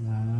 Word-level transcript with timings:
Wow. 0.00 0.37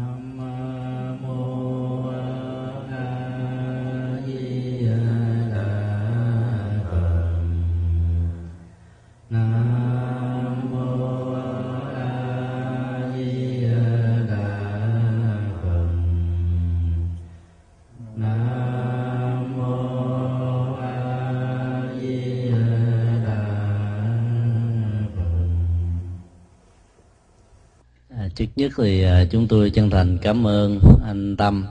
Trước 28.38 28.46
nhất 28.56 28.72
thì 28.76 29.02
à, 29.02 29.24
chúng 29.30 29.48
tôi 29.48 29.70
chân 29.70 29.90
thành 29.90 30.18
cảm 30.18 30.46
ơn 30.46 30.80
anh 31.04 31.36
Tâm 31.36 31.66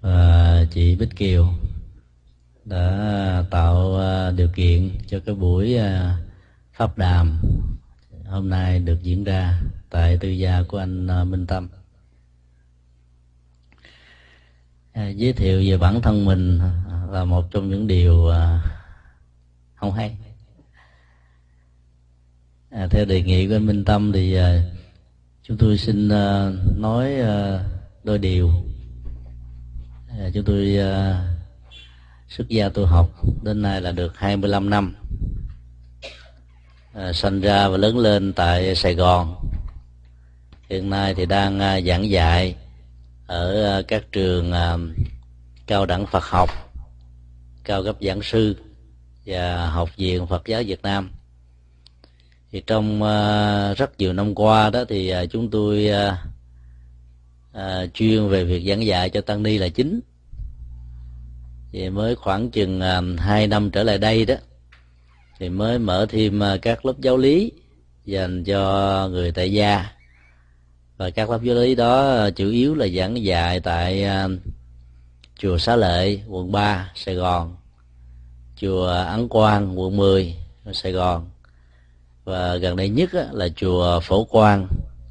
và 0.00 0.64
chị 0.70 0.96
Bích 0.96 1.16
Kiều 1.16 1.48
đã 2.64 3.44
tạo 3.50 4.00
à, 4.00 4.30
điều 4.30 4.48
kiện 4.54 4.90
cho 5.06 5.20
cái 5.26 5.34
buổi 5.34 5.76
à, 5.76 6.16
pháp 6.72 6.98
đàm 6.98 7.42
hôm 8.26 8.48
nay 8.48 8.78
được 8.78 9.02
diễn 9.02 9.24
ra 9.24 9.60
tại 9.90 10.18
tư 10.20 10.28
gia 10.28 10.62
của 10.62 10.78
anh 10.78 11.30
Minh 11.30 11.46
Tâm. 11.46 11.68
giới 14.94 15.32
thiệu 15.32 15.62
về 15.66 15.78
bản 15.78 16.00
thân 16.02 16.24
mình 16.24 16.60
là 17.10 17.24
một 17.24 17.50
trong 17.50 17.70
những 17.70 17.86
điều 17.86 18.30
không 19.74 19.92
hay. 19.92 20.16
À, 22.70 22.86
theo 22.90 23.04
đề 23.04 23.22
nghị 23.22 23.48
của 23.48 23.54
anh 23.54 23.66
Minh 23.66 23.84
Tâm 23.84 24.12
thì 24.12 24.38
chúng 25.50 25.58
tôi 25.58 25.78
xin 25.78 26.08
ờ, 26.08 26.52
nói 26.76 27.14
ờ, 27.14 27.64
đôi 28.04 28.18
điều. 28.18 28.50
Ờ, 30.18 30.30
chúng 30.34 30.44
tôi 30.44 30.78
xuất 32.28 32.48
gia 32.48 32.68
tôi 32.68 32.86
học 32.86 33.10
đến 33.42 33.62
nay 33.62 33.80
là 33.80 33.92
được 33.92 34.16
25 34.16 34.70
năm. 34.70 34.94
Sinh 37.14 37.40
ra 37.40 37.68
và 37.68 37.76
lớn 37.76 37.98
lên 37.98 38.32
tại 38.32 38.74
Sài 38.74 38.94
Gòn. 38.94 39.34
Hiện 40.68 40.90
nay 40.90 41.14
thì 41.14 41.26
đang 41.26 41.82
giảng 41.86 42.10
dạy 42.10 42.54
ở 43.26 43.82
các 43.88 44.12
trường 44.12 44.52
cao 45.66 45.86
đẳng 45.86 46.06
Phật 46.06 46.24
học, 46.24 46.50
cao 47.64 47.84
cấp 47.84 47.96
giảng 48.00 48.22
sư 48.22 48.56
và 49.26 49.70
học 49.70 49.96
viện 49.96 50.26
Phật 50.26 50.42
giáo 50.46 50.62
Việt 50.66 50.82
Nam 50.82 51.10
thì 52.52 52.62
trong 52.66 53.02
uh, 53.02 53.78
rất 53.78 53.98
nhiều 53.98 54.12
năm 54.12 54.34
qua 54.34 54.70
đó 54.70 54.84
thì 54.88 55.14
uh, 55.14 55.30
chúng 55.30 55.50
tôi 55.50 55.90
uh, 55.90 56.14
uh, 57.56 57.94
chuyên 57.94 58.28
về 58.28 58.44
việc 58.44 58.68
giảng 58.68 58.86
dạy 58.86 59.10
cho 59.10 59.20
tăng 59.20 59.42
ni 59.42 59.58
là 59.58 59.68
chính. 59.68 60.00
Thì 61.72 61.90
mới 61.90 62.14
khoảng 62.14 62.50
chừng 62.50 62.80
uh, 62.80 63.20
2 63.20 63.46
năm 63.46 63.70
trở 63.70 63.82
lại 63.82 63.98
đây 63.98 64.24
đó 64.24 64.34
thì 65.38 65.48
mới 65.48 65.78
mở 65.78 66.06
thêm 66.08 66.40
uh, 66.40 66.62
các 66.62 66.86
lớp 66.86 66.94
giáo 67.00 67.16
lý 67.16 67.52
dành 68.04 68.44
cho 68.44 69.08
người 69.12 69.32
tại 69.32 69.52
gia. 69.52 69.86
Và 70.96 71.10
các 71.10 71.30
lớp 71.30 71.42
giáo 71.42 71.56
lý 71.56 71.74
đó 71.74 72.30
chủ 72.30 72.50
yếu 72.50 72.74
là 72.74 72.88
giảng 72.88 73.24
dạy 73.24 73.60
tại 73.60 74.06
uh, 74.24 74.30
chùa 75.38 75.58
Xá 75.58 75.76
Lệ 75.76 76.18
quận 76.28 76.52
3 76.52 76.92
Sài 76.94 77.14
Gòn 77.14 77.56
chùa 78.56 78.86
Ấn 78.86 79.28
Quang 79.28 79.80
quận 79.80 79.96
10 79.96 80.36
Sài 80.72 80.92
Gòn 80.92 81.30
và 82.24 82.56
gần 82.56 82.76
đây 82.76 82.88
nhất 82.88 83.10
là 83.32 83.48
chùa 83.56 84.00
Phổ 84.00 84.24
Quang 84.24 84.68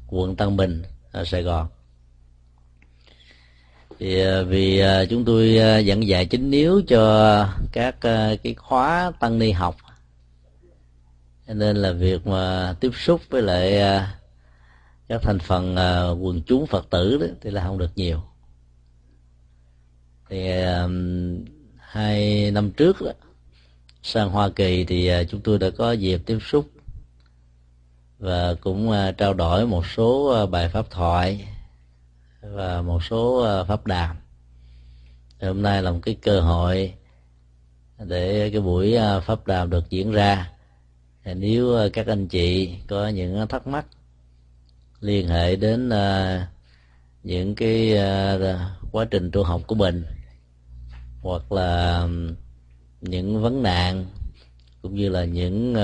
quận 0.08 0.36
Tân 0.36 0.56
Bình 0.56 0.82
ở 1.12 1.24
Sài 1.24 1.42
Gòn. 1.42 1.68
Thì 3.98 4.20
à, 4.20 4.42
vì 4.42 4.78
à, 4.78 5.04
chúng 5.04 5.24
tôi 5.24 5.54
dẫn 5.84 6.06
dạy 6.06 6.26
chính 6.26 6.50
yếu 6.50 6.82
cho 6.88 7.48
các 7.72 7.96
cái 8.42 8.54
khóa 8.56 9.12
tăng 9.20 9.38
ni 9.38 9.50
học. 9.50 9.76
Nên 11.46 11.76
là 11.76 11.92
việc 11.92 12.26
mà 12.26 12.74
tiếp 12.80 12.90
xúc 12.94 13.20
với 13.30 13.42
lại 13.42 13.72
các 15.08 15.22
thành 15.22 15.38
phần 15.38 15.76
quần 16.20 16.42
chúng 16.42 16.66
phật 16.66 16.90
tử 16.90 17.18
đó 17.18 17.26
thì 17.40 17.50
là 17.50 17.64
không 17.64 17.78
được 17.78 17.90
nhiều. 17.96 18.22
Thì 20.28 20.50
hai 21.78 22.50
năm 22.50 22.70
trước 22.70 23.02
đó, 23.02 23.12
sang 24.02 24.30
hoa 24.30 24.48
kỳ 24.48 24.84
thì 24.84 25.10
chúng 25.30 25.40
tôi 25.40 25.58
đã 25.58 25.70
có 25.70 25.92
dịp 25.92 26.22
tiếp 26.26 26.38
xúc 26.42 26.70
và 28.20 28.54
cũng 28.54 28.90
à, 28.90 29.12
trao 29.12 29.34
đổi 29.34 29.66
một 29.66 29.86
số 29.86 30.26
à, 30.26 30.46
bài 30.46 30.68
pháp 30.68 30.90
thoại 30.90 31.48
và 32.42 32.82
một 32.82 33.04
số 33.04 33.42
à, 33.42 33.64
pháp 33.64 33.86
đàm. 33.86 34.16
Hôm 35.40 35.62
nay 35.62 35.82
là 35.82 35.90
một 35.90 35.98
cái 36.02 36.16
cơ 36.22 36.40
hội 36.40 36.94
để 37.98 38.50
cái 38.52 38.60
buổi 38.60 38.96
pháp 39.26 39.46
đàm 39.46 39.70
được 39.70 39.90
diễn 39.90 40.12
ra. 40.12 40.50
Nếu 41.24 41.90
các 41.92 42.06
anh 42.06 42.28
chị 42.28 42.74
có 42.88 43.08
những 43.08 43.46
thắc 43.48 43.66
mắc 43.66 43.86
liên 45.00 45.28
hệ 45.28 45.56
đến 45.56 45.90
những 47.22 47.54
cái 47.54 47.98
quá 48.92 49.04
trình 49.10 49.30
tu 49.30 49.42
học 49.42 49.62
của 49.66 49.74
mình, 49.74 50.04
hoặc 51.22 51.52
là 51.52 52.06
những 53.00 53.42
vấn 53.42 53.62
nạn, 53.62 54.06
cũng 54.82 54.94
như 54.94 55.08
là 55.08 55.24
những 55.24 55.74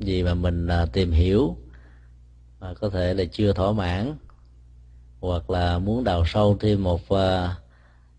gì 0.00 0.22
mà 0.22 0.34
mình 0.34 0.66
à, 0.66 0.86
tìm 0.92 1.12
hiểu 1.12 1.56
mà 2.60 2.74
có 2.74 2.90
thể 2.90 3.14
là 3.14 3.24
chưa 3.32 3.52
thỏa 3.52 3.72
mãn 3.72 4.14
hoặc 5.20 5.50
là 5.50 5.78
muốn 5.78 6.04
đào 6.04 6.24
sâu 6.26 6.56
thêm 6.60 6.82
một 6.82 7.08
à, 7.08 7.56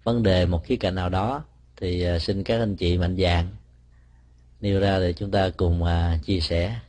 vấn 0.04 0.24
đề 0.24 0.46
một 0.46 0.66
khía 0.66 0.76
cạnh 0.76 0.96
nào 0.96 1.10
đó 1.10 1.44
thì 1.78 2.04
à, 2.04 2.20
xin 2.20 2.44
các 2.44 2.60
anh 2.60 2.76
chị 2.76 2.98
mạnh 2.98 3.18
dạn 3.18 3.48
nêu 4.62 4.80
ra 4.80 5.00
để 5.00 5.14
chúng 5.14 5.32
ta 5.32 5.50
cùng 5.58 5.84
à, 5.84 6.20
chia 6.26 6.40
sẻ. 6.40 6.80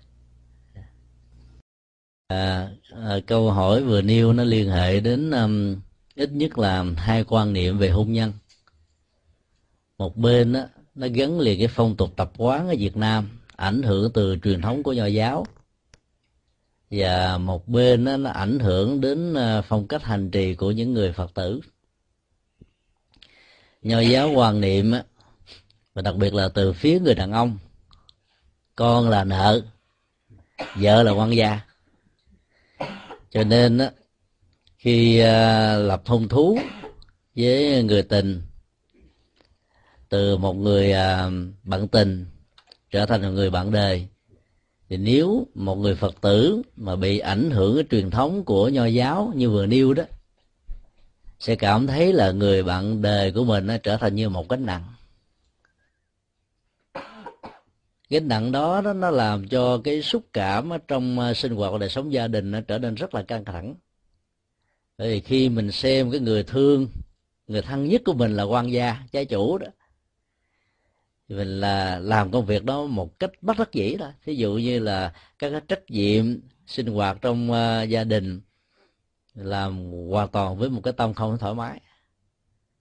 À, 2.28 2.70
à, 2.90 3.18
câu 3.26 3.50
hỏi 3.50 3.82
vừa 3.82 4.02
nêu 4.02 4.32
nó 4.32 4.44
liên 4.44 4.70
hệ 4.70 5.00
đến 5.00 5.30
um, 5.30 5.76
ít 6.14 6.32
nhất 6.32 6.58
là 6.58 6.84
hai 6.96 7.24
quan 7.24 7.52
niệm 7.52 7.78
về 7.78 7.90
hôn 7.90 8.12
nhân. 8.12 8.32
Một 9.98 10.16
bên 10.16 10.52
đó, 10.52 10.60
nó 10.94 11.06
gắn 11.14 11.40
liền 11.40 11.58
cái 11.58 11.68
phong 11.68 11.96
tục 11.96 12.10
tập 12.16 12.32
quán 12.36 12.68
ở 12.68 12.74
Việt 12.78 12.96
Nam 12.96 13.39
ảnh 13.60 13.82
hưởng 13.82 14.12
từ 14.12 14.36
truyền 14.42 14.60
thống 14.60 14.82
của 14.82 14.92
nho 14.92 15.06
giáo. 15.06 15.46
Và 16.90 17.38
một 17.38 17.68
bên 17.68 18.04
nó, 18.04 18.16
nó 18.16 18.30
ảnh 18.30 18.58
hưởng 18.58 19.00
đến 19.00 19.34
à, 19.34 19.60
phong 19.60 19.88
cách 19.88 20.02
hành 20.02 20.30
trì 20.30 20.54
của 20.54 20.70
những 20.70 20.92
người 20.94 21.12
phật 21.12 21.34
tử. 21.34 21.60
Nho 23.82 24.00
giáo 24.00 24.30
quan 24.34 24.60
niệm 24.60 24.92
và 25.94 26.02
đặc 26.02 26.16
biệt 26.16 26.34
là 26.34 26.48
từ 26.48 26.72
phía 26.72 27.00
người 27.00 27.14
đàn 27.14 27.32
ông 27.32 27.58
con 28.76 29.08
là 29.08 29.24
nợ 29.24 29.62
vợ 30.76 31.02
là 31.02 31.12
quan 31.12 31.30
gia. 31.36 31.60
Cho 33.30 33.44
nên 33.44 33.78
đó, 33.78 33.86
khi 34.78 35.18
à, 35.18 35.76
lập 35.76 36.02
hôn 36.06 36.28
thú 36.28 36.58
với 37.36 37.82
người 37.82 38.02
tình 38.02 38.42
từ 40.08 40.36
một 40.36 40.54
người 40.54 40.92
à, 40.92 41.30
bạn 41.62 41.88
tình 41.88 42.26
trở 42.90 43.06
thành 43.06 43.22
một 43.22 43.30
người 43.30 43.50
bạn 43.50 43.70
đời. 43.70 44.06
Thì 44.88 44.96
nếu 44.96 45.46
một 45.54 45.76
người 45.76 45.94
phật 45.94 46.20
tử 46.20 46.62
mà 46.76 46.96
bị 46.96 47.18
ảnh 47.18 47.50
hưởng 47.50 47.74
cái 47.74 47.84
truyền 47.90 48.10
thống 48.10 48.44
của 48.44 48.68
nho 48.68 48.86
giáo 48.86 49.32
như 49.34 49.50
vừa 49.50 49.66
nêu 49.66 49.94
đó 49.94 50.04
sẽ 51.40 51.56
cảm 51.56 51.86
thấy 51.86 52.12
là 52.12 52.32
người 52.32 52.62
bạn 52.62 53.02
đời 53.02 53.32
của 53.32 53.44
mình 53.44 53.66
nó 53.66 53.76
trở 53.76 53.96
thành 53.96 54.14
như 54.14 54.28
một 54.28 54.48
gánh 54.48 54.66
nặng. 54.66 54.84
Gánh 58.10 58.28
nặng 58.28 58.52
đó, 58.52 58.80
đó 58.80 58.92
nó 58.92 59.10
làm 59.10 59.48
cho 59.48 59.80
cái 59.84 60.02
xúc 60.02 60.22
cảm 60.32 60.70
ở 60.72 60.78
trong 60.88 61.18
à, 61.18 61.34
sinh 61.34 61.54
hoạt 61.54 61.72
và 61.72 61.78
đời 61.78 61.88
sống 61.88 62.12
gia 62.12 62.28
đình 62.28 62.50
nó 62.50 62.60
trở 62.60 62.78
nên 62.78 62.94
rất 62.94 63.14
là 63.14 63.22
căng 63.22 63.44
thẳng. 63.44 63.74
Bởi 64.98 65.08
vì 65.08 65.20
khi 65.20 65.48
mình 65.48 65.72
xem 65.72 66.10
cái 66.10 66.20
người 66.20 66.42
thương 66.42 66.88
người 67.46 67.62
thân 67.62 67.88
nhất 67.88 68.02
của 68.04 68.12
mình 68.12 68.36
là 68.36 68.42
quan 68.42 68.72
gia 68.72 68.96
trái 69.12 69.24
chủ 69.24 69.58
đó 69.58 69.66
thì 71.30 71.36
mình 71.36 71.60
là 71.60 71.98
làm 71.98 72.30
công 72.30 72.46
việc 72.46 72.64
đó 72.64 72.86
một 72.86 73.18
cách 73.18 73.30
bất 73.42 73.58
đắc 73.58 73.72
dĩ 73.72 73.96
thôi. 73.96 74.08
Thí 74.24 74.34
dụ 74.34 74.54
như 74.54 74.78
là 74.78 75.12
các 75.38 75.50
cái 75.50 75.60
trách 75.68 75.90
nhiệm 75.90 76.40
sinh 76.66 76.86
hoạt 76.86 77.18
trong 77.22 77.50
uh, 77.50 77.88
gia 77.88 78.04
đình 78.04 78.40
làm 79.34 79.92
hoàn 80.10 80.28
toàn 80.28 80.56
với 80.58 80.70
một 80.70 80.80
cái 80.84 80.92
tâm 80.92 81.14
không 81.14 81.38
thoải 81.38 81.54
mái. 81.54 81.80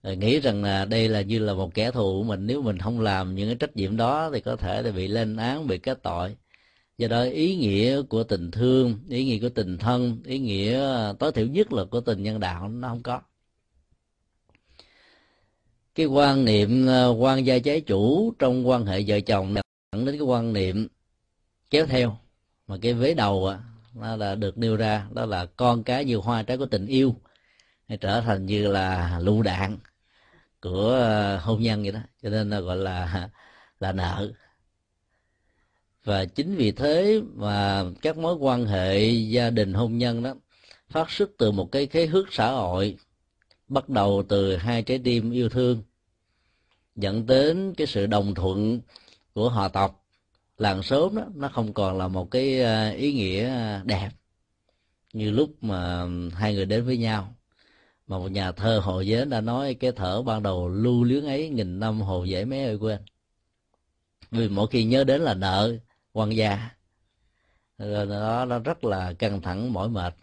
Rồi 0.02 0.16
nghĩ 0.16 0.40
rằng 0.40 0.62
là 0.62 0.84
đây 0.84 1.08
là 1.08 1.20
như 1.20 1.38
là 1.38 1.54
một 1.54 1.74
kẻ 1.74 1.90
thù 1.90 2.20
của 2.20 2.28
mình. 2.28 2.46
Nếu 2.46 2.62
mình 2.62 2.78
không 2.78 3.00
làm 3.00 3.34
những 3.34 3.48
cái 3.48 3.56
trách 3.56 3.76
nhiệm 3.76 3.96
đó 3.96 4.30
thì 4.32 4.40
có 4.40 4.56
thể 4.56 4.82
là 4.82 4.90
bị 4.90 5.08
lên 5.08 5.36
án 5.36 5.66
bị 5.66 5.78
kết 5.78 6.02
tội. 6.02 6.36
Do 6.98 7.08
đó 7.08 7.22
ý 7.22 7.56
nghĩa 7.56 8.02
của 8.02 8.22
tình 8.24 8.50
thương 8.50 8.98
ý 9.08 9.24
nghĩa 9.24 9.38
của 9.38 9.48
tình 9.48 9.78
thân 9.78 10.22
ý 10.24 10.38
nghĩa 10.38 10.74
ờ, 10.80 11.16
tối 11.18 11.32
thiểu 11.32 11.46
nhất 11.46 11.72
là 11.72 11.84
của 11.84 12.00
tình 12.00 12.22
nhân 12.22 12.40
đạo 12.40 12.68
nó 12.68 12.88
không 12.88 13.02
có 13.02 13.20
cái 16.00 16.06
quan 16.06 16.44
niệm 16.44 16.86
ờ, 16.86 17.14
quan 17.18 17.46
gia 17.46 17.58
trái 17.58 17.80
chủ 17.80 18.32
trong 18.38 18.68
quan 18.68 18.86
hệ 18.86 19.04
vợ 19.06 19.20
chồng 19.20 19.54
dẫn 19.92 20.04
đến 20.04 20.18
cái 20.18 20.26
quan 20.26 20.52
niệm 20.52 20.88
kéo 21.70 21.86
theo. 21.86 22.18
Mà 22.66 22.76
cái 22.82 22.94
vế 22.94 23.14
đầu 23.14 23.52
nó 23.94 24.16
là 24.16 24.34
được 24.34 24.58
nêu 24.58 24.76
ra, 24.76 25.06
đó 25.12 25.26
là 25.26 25.46
con 25.46 25.82
cái 25.82 26.04
như 26.04 26.16
hoa 26.16 26.42
trái 26.42 26.56
của 26.56 26.66
tình 26.66 26.86
yêu 26.86 27.14
hay 27.88 27.98
trở 27.98 28.20
thành 28.20 28.46
như 28.46 28.68
là 28.68 29.18
lựu 29.22 29.42
đạn 29.42 29.78
của 30.60 30.90
ờ, 30.90 31.36
hôn 31.36 31.62
nhân 31.62 31.82
vậy 31.82 31.92
đó. 31.92 32.00
Cho 32.22 32.30
nên 32.30 32.50
là 32.50 32.60
gọi 32.60 32.76
là 32.76 33.28
là 33.80 33.92
nợ. 33.92 34.32
Và 36.04 36.24
chính 36.24 36.56
vì 36.56 36.72
thế 36.72 37.20
mà 37.34 37.84
các 38.02 38.16
mối 38.16 38.34
quan 38.34 38.66
hệ 38.66 39.10
gia 39.10 39.50
đình 39.50 39.74
hôn 39.74 39.98
nhân 39.98 40.22
đó 40.22 40.34
phát 40.88 41.10
xuất 41.10 41.30
từ 41.38 41.50
một 41.50 41.72
cái 41.72 41.86
khế 41.86 42.06
hước 42.06 42.32
xã 42.32 42.50
hội, 42.50 42.96
bắt 43.68 43.88
đầu 43.88 44.22
từ 44.28 44.56
hai 44.56 44.82
trái 44.82 45.00
tim 45.04 45.30
yêu 45.30 45.48
thương 45.48 45.82
dẫn 47.00 47.26
đến 47.26 47.74
cái 47.76 47.86
sự 47.86 48.06
đồng 48.06 48.34
thuận 48.34 48.80
của 49.34 49.48
họ 49.48 49.68
tộc. 49.68 50.04
Làng 50.58 50.82
xóm 50.82 51.14
đó, 51.16 51.24
nó 51.34 51.48
không 51.48 51.72
còn 51.72 51.98
là 51.98 52.08
một 52.08 52.30
cái 52.30 52.60
ờ, 52.60 52.90
ý 52.90 53.12
nghĩa 53.12 53.50
đẹp 53.84 54.10
như 55.12 55.30
lúc 55.30 55.64
mà 55.64 56.06
hai 56.34 56.54
người 56.54 56.66
đến 56.66 56.84
với 56.84 56.96
nhau. 56.96 57.34
Mà 58.06 58.18
một 58.18 58.28
nhà 58.28 58.52
thơ 58.52 58.78
hồ 58.78 59.00
giới 59.00 59.24
đã 59.24 59.40
nói 59.40 59.74
cái 59.74 59.92
thở 59.96 60.22
ban 60.22 60.42
đầu 60.42 60.68
lưu 60.68 61.04
luyến 61.04 61.24
ấy 61.24 61.48
nghìn 61.48 61.80
năm 61.80 62.00
hồ 62.00 62.24
dễ 62.24 62.44
mấy 62.44 62.64
ơi 62.64 62.76
quên. 62.76 63.00
Vì 64.30 64.48
mỗi 64.48 64.66
khi 64.66 64.84
nhớ 64.84 65.04
đến 65.04 65.20
là 65.20 65.34
nợ 65.34 65.76
quan 66.12 66.36
gia 66.36 66.70
rồi 67.78 68.06
đó 68.06 68.44
nó 68.44 68.58
rất 68.58 68.84
là 68.84 69.12
căng 69.12 69.42
thẳng, 69.42 69.72
mỏi 69.72 69.88
mệt. 69.88 70.14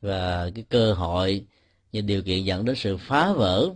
Và 0.00 0.50
cái 0.54 0.64
cơ 0.68 0.92
hội 0.92 1.44
như 1.92 2.00
điều 2.00 2.22
kiện 2.22 2.44
dẫn 2.44 2.64
đến 2.64 2.76
sự 2.76 2.96
phá 2.96 3.32
vỡ 3.32 3.70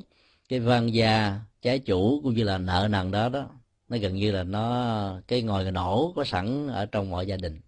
cái 0.49 0.61
văn 0.61 0.95
gia 0.95 1.41
trái 1.65 1.79
chủ 1.79 2.21
cũng 2.23 2.35
như 2.35 2.45
là 2.45 2.59
nợ 2.59 2.89
nần 2.91 3.11
đó 3.11 3.29
đó 3.29 3.49
nó 3.89 3.97
gần 3.97 4.15
như 4.15 4.33
là 4.33 4.43
nó 4.43 5.21
cái 5.29 5.43
ngòi 5.43 5.71
nổ 5.71 6.13
có 6.17 6.25
sẵn 6.25 6.69
ở 6.69 6.87
trong 6.87 7.11
mọi 7.11 7.27
gia 7.27 7.37
đình. 7.37 7.61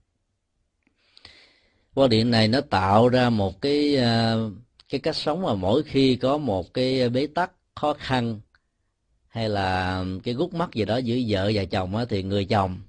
Quan 1.95 2.11
điểm 2.11 2.31
này 2.31 2.49
nó 2.49 2.61
tạo 2.61 3.09
ra 3.09 3.31
một 3.31 3.61
cái 3.61 3.97
ờ, 3.97 4.51
cái 4.89 5.01
cách 5.01 5.17
sống 5.17 5.43
mà 5.43 5.55
mỗi 5.55 5.83
khi 5.83 6.17
có 6.17 6.39
một 6.39 6.75
cái 6.75 7.09
bế 7.09 7.27
tắc 7.27 7.53
khó 7.75 7.95
khăn 7.95 8.41
hay 9.29 9.49
là 9.49 10.05
cái 10.25 10.35
gút 10.35 10.55
mắt 10.55 10.71
gì 10.75 10.85
đó 10.85 10.97
giữa 10.97 11.17
vợ 11.29 11.51
và 11.55 11.65
chồng 11.65 11.97
á, 11.97 12.05
thì 12.09 12.23
người 12.23 12.45
chồng 12.45 12.81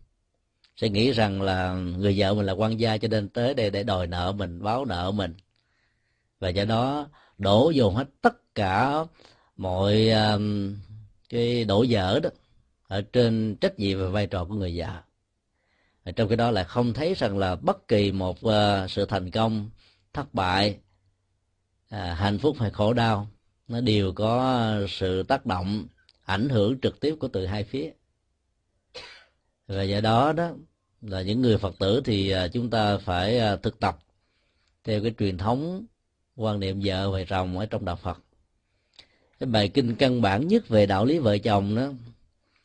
sẽ 0.75 0.89
nghĩ 0.89 1.11
rằng 1.11 1.41
là 1.41 1.73
người 1.73 2.15
vợ 2.17 2.33
mình 2.33 2.45
là 2.45 2.53
quan 2.53 2.79
gia 2.79 2.97
cho 2.97 3.07
nên 3.07 3.29
tới 3.29 3.53
đây 3.53 3.69
để 3.69 3.83
đòi 3.83 4.07
nợ 4.07 4.31
mình 4.31 4.63
báo 4.63 4.85
nợ 4.85 5.11
mình. 5.11 5.33
Và 6.39 6.49
do 6.49 6.65
đó 6.65 7.09
đổ 7.37 7.69
dồn 7.69 7.95
hết 7.95 8.07
tất 8.21 8.55
cả 8.55 8.93
mọi 9.57 10.09
um, 10.09 10.75
cái 11.29 11.65
đổ 11.65 11.83
dở 11.83 12.19
đó 12.23 12.29
ở 12.87 13.01
trên 13.01 13.55
trách 13.61 13.79
nhiệm 13.79 13.99
và 13.99 14.09
vai 14.09 14.27
trò 14.27 14.45
của 14.45 14.53
người 14.53 14.73
vợ 14.79 15.01
và 16.05 16.11
trong 16.11 16.27
cái 16.27 16.37
đó 16.37 16.51
lại 16.51 16.63
không 16.63 16.93
thấy 16.93 17.13
rằng 17.13 17.37
là 17.37 17.55
bất 17.55 17.87
kỳ 17.87 18.11
một 18.11 18.37
uh, 18.45 18.89
sự 18.89 19.05
thành 19.05 19.31
công 19.31 19.69
thất 20.13 20.33
bại 20.33 20.79
à, 21.89 22.13
hạnh 22.13 22.39
phúc 22.39 22.55
hay 22.59 22.69
khổ 22.69 22.93
đau 22.93 23.27
nó 23.67 23.81
đều 23.81 24.13
có 24.13 24.73
sự 24.89 25.23
tác 25.23 25.45
động 25.45 25.87
ảnh 26.25 26.49
hưởng 26.49 26.79
trực 26.81 26.99
tiếp 26.99 27.15
của 27.19 27.27
từ 27.27 27.45
hai 27.45 27.63
phía. 27.63 27.91
Và 29.67 29.83
do 29.83 30.01
đó 30.01 30.33
đó 30.33 30.51
là 31.01 31.21
những 31.21 31.41
người 31.41 31.57
phật 31.57 31.75
tử 31.79 32.01
thì 32.05 32.29
à, 32.29 32.47
chúng 32.47 32.69
ta 32.69 32.97
phải 32.97 33.39
à, 33.39 33.55
thực 33.55 33.79
tập 33.79 33.97
theo 34.83 35.01
cái 35.01 35.13
truyền 35.19 35.37
thống 35.37 35.85
quan 36.35 36.59
niệm 36.59 36.81
vợ 36.83 37.11
và 37.11 37.23
chồng 37.29 37.57
ở 37.57 37.65
trong 37.65 37.85
đạo 37.85 37.95
phật 37.95 38.17
cái 39.39 39.47
bài 39.47 39.69
kinh 39.69 39.95
căn 39.95 40.21
bản 40.21 40.47
nhất 40.47 40.67
về 40.67 40.85
đạo 40.85 41.05
lý 41.05 41.19
vợ 41.19 41.37
chồng 41.37 41.75
đó 41.75 41.89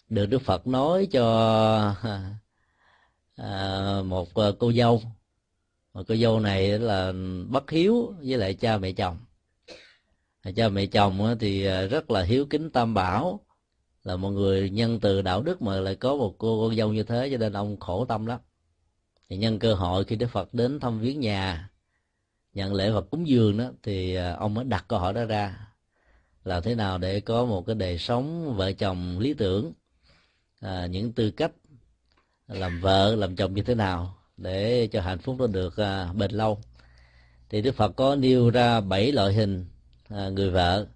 được 0.09 0.27
đức 0.27 0.43
phật 0.43 0.67
nói 0.67 1.09
cho 1.11 1.95
à, 3.37 4.03
một 4.05 4.35
à, 4.35 4.47
cô 4.59 4.73
dâu. 4.73 5.03
Mà 5.95 6.03
cô 6.09 6.17
dâu 6.17 6.41
này 6.41 6.79
là 6.79 7.13
bất 7.49 7.71
hiếu 7.71 8.15
với 8.23 8.39
lại 8.39 8.55
cha 8.55 8.79
mẹ 8.79 8.93
chồng. 8.93 9.19
Cha 10.57 10.69
mẹ 10.69 10.87
chồng 10.87 11.37
thì 11.41 11.67
à, 11.67 11.83
rất 11.87 12.11
là 12.11 12.23
hiếu 12.23 12.47
kính 12.51 12.71
tam 12.71 12.95
bảo 12.95 13.41
là 14.05 14.17
một 14.17 14.31
người 14.31 14.71
nhân 14.71 15.01
từ 15.01 15.23
đạo 15.23 15.43
đức 15.43 15.63
mà 15.63 15.81
lại 15.81 15.95
có 15.95 16.17
một 16.17 16.35
cô 16.39 16.69
con 16.69 16.77
dâu 16.77 16.93
như 16.93 17.03
thế 17.03 17.29
cho 17.33 17.37
nên 17.37 17.53
ông 17.53 17.81
khổ 17.81 18.05
tâm 18.05 18.27
lắm. 18.27 18.41
Thì 19.29 19.37
nhân 19.37 19.59
cơ 19.59 19.75
hội 19.75 20.05
khi 20.05 20.17
đức 20.17 20.31
phật 20.31 20.55
đến 20.55 20.81
thăm 20.81 21.01
viếng 21.01 21.21
nhà 21.21 21.71
nhận 22.53 22.75
lễ 22.75 22.91
vật 22.91 23.11
cúng 23.11 23.29
dường 23.29 23.59
đó 23.59 23.71
thì 23.83 24.15
à, 24.15 24.33
ông 24.33 24.55
mới 24.55 24.65
đặt 24.65 24.85
câu 24.89 24.99
hỏi 24.99 25.13
đó 25.13 25.25
ra 25.25 25.72
là 26.45 26.61
thế 26.61 26.75
nào 26.75 26.99
để 26.99 27.21
có 27.21 27.45
một 27.45 27.67
cái 27.67 27.75
đời 27.75 27.99
sống 27.99 28.57
vợ 28.57 28.73
chồng 28.73 29.19
lý 29.19 29.35
tưởng 29.35 29.73
à, 30.61 30.87
những 30.87 31.13
tư 31.13 31.31
cách 31.31 31.53
làm 32.49 32.81
vợ 32.81 33.15
làm 33.15 33.37
chồng 33.37 33.55
như 33.55 33.63
thế 33.63 33.75
nào 33.75 34.19
để 34.37 34.89
cho 34.93 35.01
hạnh 35.01 35.19
phúc 35.19 35.37
nó 35.39 35.47
được 35.47 35.77
à, 35.77 36.13
bền 36.13 36.31
lâu. 36.31 36.59
Thì 37.49 37.63
đức 37.63 37.75
phật 37.75 37.97
có 37.97 38.17
nêu 38.17 38.51
ra 38.51 38.81
bảy 38.81 39.13
loại 39.13 39.33
hình 39.33 39.65
à, 40.09 40.29
người 40.29 40.51
vợ. 40.51 40.87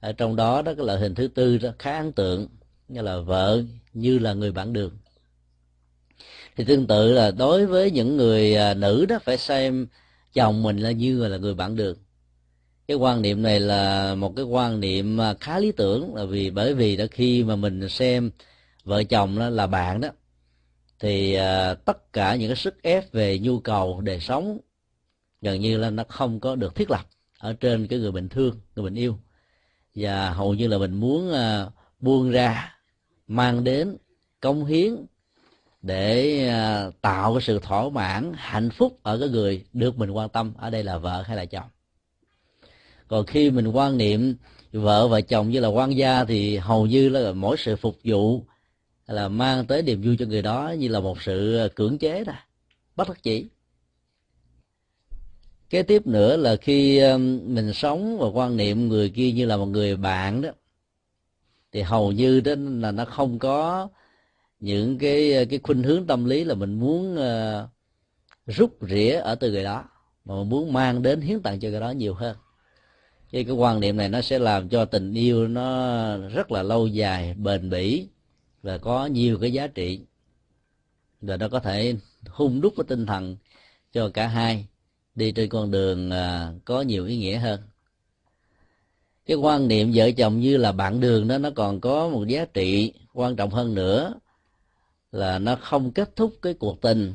Ở 0.00 0.12
trong 0.12 0.36
đó 0.36 0.62
đó 0.62 0.74
cái 0.76 0.86
loại 0.86 0.98
hình 0.98 1.14
thứ 1.14 1.28
tư 1.28 1.58
đó 1.58 1.70
khá 1.78 1.98
ấn 1.98 2.12
tượng 2.12 2.48
như 2.88 3.02
là 3.02 3.18
vợ 3.18 3.62
như 3.92 4.18
là 4.18 4.34
người 4.34 4.52
bạn 4.52 4.72
đường. 4.72 4.98
Thì 6.56 6.64
tương 6.64 6.86
tự 6.86 7.12
là 7.12 7.30
đối 7.30 7.66
với 7.66 7.90
những 7.90 8.16
người 8.16 8.56
à, 8.56 8.74
nữ 8.74 9.06
đó 9.06 9.18
phải 9.24 9.38
xem 9.38 9.86
chồng 10.32 10.62
mình 10.62 10.78
là 10.78 10.90
như 10.90 11.26
là 11.28 11.36
người 11.36 11.54
bạn 11.54 11.76
đường 11.76 11.96
cái 12.90 12.96
quan 12.96 13.22
niệm 13.22 13.42
này 13.42 13.60
là 13.60 14.14
một 14.14 14.32
cái 14.36 14.44
quan 14.44 14.80
niệm 14.80 15.20
à, 15.20 15.34
khá 15.40 15.58
lý 15.58 15.72
tưởng, 15.72 16.14
là 16.14 16.24
vì, 16.24 16.50
bởi 16.50 16.74
vì 16.74 16.96
đó 16.96 17.04
khi 17.10 17.44
mà 17.44 17.56
mình 17.56 17.88
xem 17.88 18.30
vợ 18.84 19.04
chồng 19.04 19.38
đó 19.38 19.48
là 19.50 19.66
bạn 19.66 20.00
đó, 20.00 20.08
thì 20.98 21.34
à, 21.34 21.74
tất 21.74 22.12
cả 22.12 22.34
những 22.34 22.48
cái 22.48 22.56
sức 22.56 22.82
ép 22.82 23.12
về 23.12 23.38
nhu 23.38 23.60
cầu 23.60 24.00
đời 24.00 24.20
sống 24.20 24.58
gần 25.40 25.60
như 25.60 25.78
là 25.78 25.90
nó 25.90 26.04
không 26.08 26.40
có 26.40 26.56
được 26.56 26.74
thiết 26.74 26.90
lập 26.90 27.06
ở 27.38 27.52
trên 27.52 27.86
cái 27.86 27.98
người 27.98 28.12
bình 28.12 28.28
thương, 28.28 28.60
người 28.76 28.84
bình 28.84 28.94
yêu. 28.94 29.18
Và 29.94 30.30
hầu 30.30 30.54
như 30.54 30.68
là 30.68 30.78
mình 30.78 30.94
muốn 30.94 31.32
à, 31.32 31.66
buông 32.00 32.30
ra, 32.30 32.74
mang 33.26 33.64
đến 33.64 33.96
công 34.40 34.64
hiến 34.64 34.96
để 35.82 36.48
tạo 37.00 37.34
cái 37.34 37.42
sự 37.42 37.58
thỏa 37.62 37.88
mãn, 37.88 38.32
hạnh 38.36 38.70
phúc 38.70 38.98
ở 39.02 39.18
cái 39.18 39.28
người 39.28 39.64
được 39.72 39.98
mình 39.98 40.10
quan 40.10 40.28
tâm, 40.28 40.52
ở 40.58 40.70
đây 40.70 40.84
là 40.84 40.98
vợ 40.98 41.22
hay 41.22 41.36
là 41.36 41.44
chồng 41.44 41.68
còn 43.10 43.26
khi 43.26 43.50
mình 43.50 43.68
quan 43.68 43.98
niệm 43.98 44.36
vợ 44.72 45.08
và 45.08 45.20
chồng 45.20 45.50
như 45.50 45.60
là 45.60 45.68
quan 45.68 45.96
gia 45.96 46.24
thì 46.24 46.56
hầu 46.56 46.86
như 46.86 47.08
là 47.08 47.32
mỗi 47.32 47.56
sự 47.58 47.76
phục 47.76 47.96
vụ 48.04 48.42
là 49.06 49.28
mang 49.28 49.66
tới 49.66 49.82
niềm 49.82 50.02
vui 50.02 50.16
cho 50.18 50.26
người 50.26 50.42
đó 50.42 50.74
như 50.78 50.88
là 50.88 51.00
một 51.00 51.22
sự 51.22 51.68
cưỡng 51.74 51.98
chế 51.98 52.24
đó 52.24 52.32
bất 52.96 53.08
đắc 53.08 53.22
chỉ 53.22 53.46
kế 55.70 55.82
tiếp 55.82 56.06
nữa 56.06 56.36
là 56.36 56.56
khi 56.56 56.98
um, 56.98 57.40
mình 57.54 57.72
sống 57.72 58.18
và 58.18 58.28
quan 58.28 58.56
niệm 58.56 58.88
người 58.88 59.10
kia 59.10 59.32
như 59.32 59.46
là 59.46 59.56
một 59.56 59.66
người 59.66 59.96
bạn 59.96 60.40
đó 60.40 60.50
thì 61.72 61.82
hầu 61.82 62.12
như 62.12 62.40
đó 62.40 62.54
là 62.56 62.90
nó 62.90 63.04
không 63.04 63.38
có 63.38 63.88
những 64.60 64.98
cái 64.98 65.46
cái 65.50 65.60
khuynh 65.62 65.82
hướng 65.82 66.06
tâm 66.06 66.24
lý 66.24 66.44
là 66.44 66.54
mình 66.54 66.80
muốn 66.80 67.14
uh, 67.14 67.68
rút 68.46 68.76
rỉa 68.80 69.12
ở 69.12 69.34
từ 69.34 69.50
người 69.50 69.64
đó 69.64 69.84
mà 70.24 70.34
mình 70.34 70.48
muốn 70.48 70.72
mang 70.72 71.02
đến 71.02 71.20
hiến 71.20 71.40
tặng 71.40 71.60
cho 71.60 71.68
người 71.68 71.80
đó 71.80 71.90
nhiều 71.90 72.14
hơn 72.14 72.36
cái 73.32 73.44
cái 73.44 73.54
quan 73.54 73.80
niệm 73.80 73.96
này 73.96 74.08
nó 74.08 74.20
sẽ 74.20 74.38
làm 74.38 74.68
cho 74.68 74.84
tình 74.84 75.14
yêu 75.14 75.48
nó 75.48 76.16
rất 76.16 76.52
là 76.52 76.62
lâu 76.62 76.86
dài, 76.86 77.34
bền 77.34 77.70
bỉ 77.70 78.06
và 78.62 78.78
có 78.78 79.06
nhiều 79.06 79.38
cái 79.38 79.52
giá 79.52 79.66
trị. 79.66 80.00
Và 81.20 81.36
nó 81.36 81.48
có 81.48 81.60
thể 81.60 81.94
hung 82.28 82.60
đúc 82.60 82.74
cái 82.76 82.84
tinh 82.88 83.06
thần 83.06 83.36
cho 83.92 84.08
cả 84.08 84.26
hai 84.26 84.66
đi 85.14 85.32
trên 85.32 85.48
con 85.48 85.70
đường 85.70 86.10
à, 86.10 86.52
có 86.64 86.82
nhiều 86.82 87.06
ý 87.06 87.16
nghĩa 87.16 87.38
hơn. 87.38 87.60
Cái 89.26 89.36
quan 89.36 89.68
niệm 89.68 89.92
vợ 89.94 90.10
chồng 90.10 90.40
như 90.40 90.56
là 90.56 90.72
bạn 90.72 91.00
đường 91.00 91.28
đó, 91.28 91.38
nó 91.38 91.50
còn 91.54 91.80
có 91.80 92.08
một 92.08 92.24
giá 92.28 92.44
trị 92.44 92.92
quan 93.14 93.36
trọng 93.36 93.50
hơn 93.50 93.74
nữa, 93.74 94.14
là 95.12 95.38
nó 95.38 95.56
không 95.56 95.92
kết 95.92 96.16
thúc 96.16 96.34
cái 96.42 96.54
cuộc 96.54 96.80
tình 96.80 97.12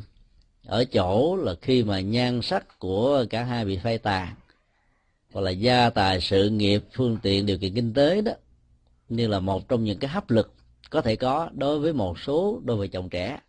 ở 0.66 0.86
chỗ 0.86 1.36
là 1.36 1.56
khi 1.62 1.84
mà 1.84 2.00
nhan 2.00 2.42
sắc 2.42 2.80
của 2.80 3.26
cả 3.30 3.44
hai 3.44 3.66
bị 3.66 3.78
phai 3.78 3.98
tàn 3.98 4.36
hoặc 5.36 5.42
là 5.42 5.52
gia 5.52 5.90
tài 5.90 6.22
sự 6.22 6.50
nghiệp 6.50 6.84
phương 6.94 7.18
tiện 7.22 7.46
điều 7.46 7.58
kiện 7.58 7.74
kinh 7.74 7.94
tế 7.94 8.22
đó 8.22 8.32
như 9.10 9.28
là 9.28 9.40
một 9.40 9.70
trong 9.70 9.84
những 9.84 10.00
cái 10.00 10.10
hấp 10.10 10.30
lực 10.30 10.54
có 10.90 11.02
thể 11.02 11.16
có 11.16 11.50
đối 11.54 11.80
với 11.80 11.94
một 11.94 12.20
số 12.20 12.62
đôi 12.64 12.78
vợ 12.78 12.88
chồng 12.88 13.10
trẻ. 13.10 13.40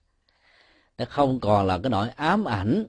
Nó 0.99 1.05
không 1.05 1.41
còn 1.41 1.67
là 1.67 1.79
cái 1.79 1.91
nỗi 1.91 2.09
ám 2.09 2.45
ảnh 2.45 2.87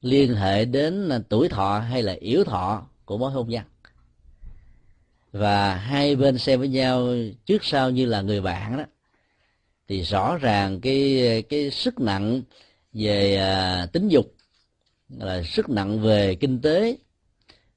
liên 0.00 0.34
hệ 0.34 0.64
đến 0.64 1.22
tuổi 1.28 1.48
thọ 1.48 1.78
hay 1.78 2.02
là 2.02 2.12
yếu 2.12 2.44
thọ 2.44 2.86
của 3.04 3.18
mối 3.18 3.30
hôn 3.30 3.48
nhân. 3.48 3.64
Và 5.32 5.74
hai 5.74 6.16
bên 6.16 6.38
xem 6.38 6.58
với 6.58 6.68
nhau 6.68 7.08
trước 7.46 7.64
sau 7.64 7.90
như 7.90 8.06
là 8.06 8.22
người 8.22 8.40
bạn 8.40 8.76
đó 8.76 8.84
thì 9.88 10.02
rõ 10.02 10.36
ràng 10.36 10.80
cái 10.80 11.42
cái 11.48 11.70
sức 11.70 12.00
nặng 12.00 12.42
về 12.92 13.36
à, 13.36 13.86
tính 13.92 14.08
dục 14.08 14.34
là 15.08 15.42
sức 15.42 15.70
nặng 15.70 16.00
về 16.00 16.34
kinh 16.34 16.60
tế 16.60 16.96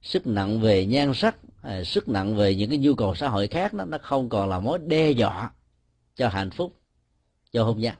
sức 0.01 0.27
nặng 0.27 0.61
về 0.61 0.85
nhan 0.85 1.13
sắc 1.13 1.35
à, 1.61 1.83
sức 1.83 2.09
nặng 2.09 2.35
về 2.35 2.55
những 2.55 2.69
cái 2.69 2.79
nhu 2.79 2.95
cầu 2.95 3.15
xã 3.15 3.29
hội 3.29 3.47
khác 3.47 3.73
đó 3.73 3.85
nó 3.85 3.97
không 4.01 4.29
còn 4.29 4.49
là 4.49 4.59
mối 4.59 4.79
đe 4.79 5.11
dọa 5.11 5.51
cho 6.15 6.27
hạnh 6.27 6.51
phúc 6.51 6.81
cho 7.51 7.63
hôn 7.63 7.79
nhân. 7.79 7.95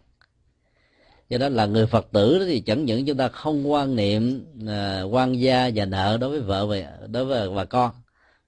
Do 1.30 1.38
đó 1.38 1.50
là 1.50 1.66
người 1.66 1.86
phật 1.86 2.08
tử 2.12 2.46
thì 2.48 2.62
chẳng 2.62 2.86
những 2.86 3.06
chúng 3.06 3.18
ta 3.18 3.28
không 3.28 3.72
quan 3.72 3.96
niệm 3.96 4.46
à, 4.68 5.02
quan 5.02 5.40
gia 5.40 5.72
và 5.76 5.86
nợ 5.86 6.18
đối 6.18 6.30
với 6.30 6.40
vợ 6.40 6.68
và 6.68 7.08
đối 7.08 7.26
với 7.26 7.50
bà 7.50 7.66
con 7.66 7.92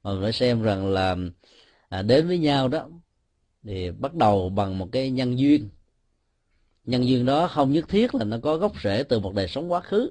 mà 0.04 0.12
phải 0.22 0.32
xem 0.32 0.62
rằng 0.62 0.90
là 0.90 1.16
à, 1.90 2.02
đến 2.02 2.28
với 2.28 2.38
nhau 2.38 2.68
đó 2.68 2.88
thì 3.64 3.92
bắt 3.92 4.14
đầu 4.14 4.50
bằng 4.50 4.78
một 4.78 4.90
cái 4.92 5.10
nhân 5.10 5.40
duyên. 5.40 5.70
Nhân 6.86 7.08
duyên 7.08 7.26
đó 7.26 7.48
không 7.48 7.72
nhất 7.72 7.86
thiết 7.90 8.16
là 8.16 8.24
nó 8.24 8.38
có 8.44 8.58
gốc 8.58 8.74
rễ 8.84 9.04
từ 9.04 9.20
một 9.20 9.34
đời 9.34 9.48
sống 9.48 9.72
quá 9.72 9.82
khứ 9.82 10.10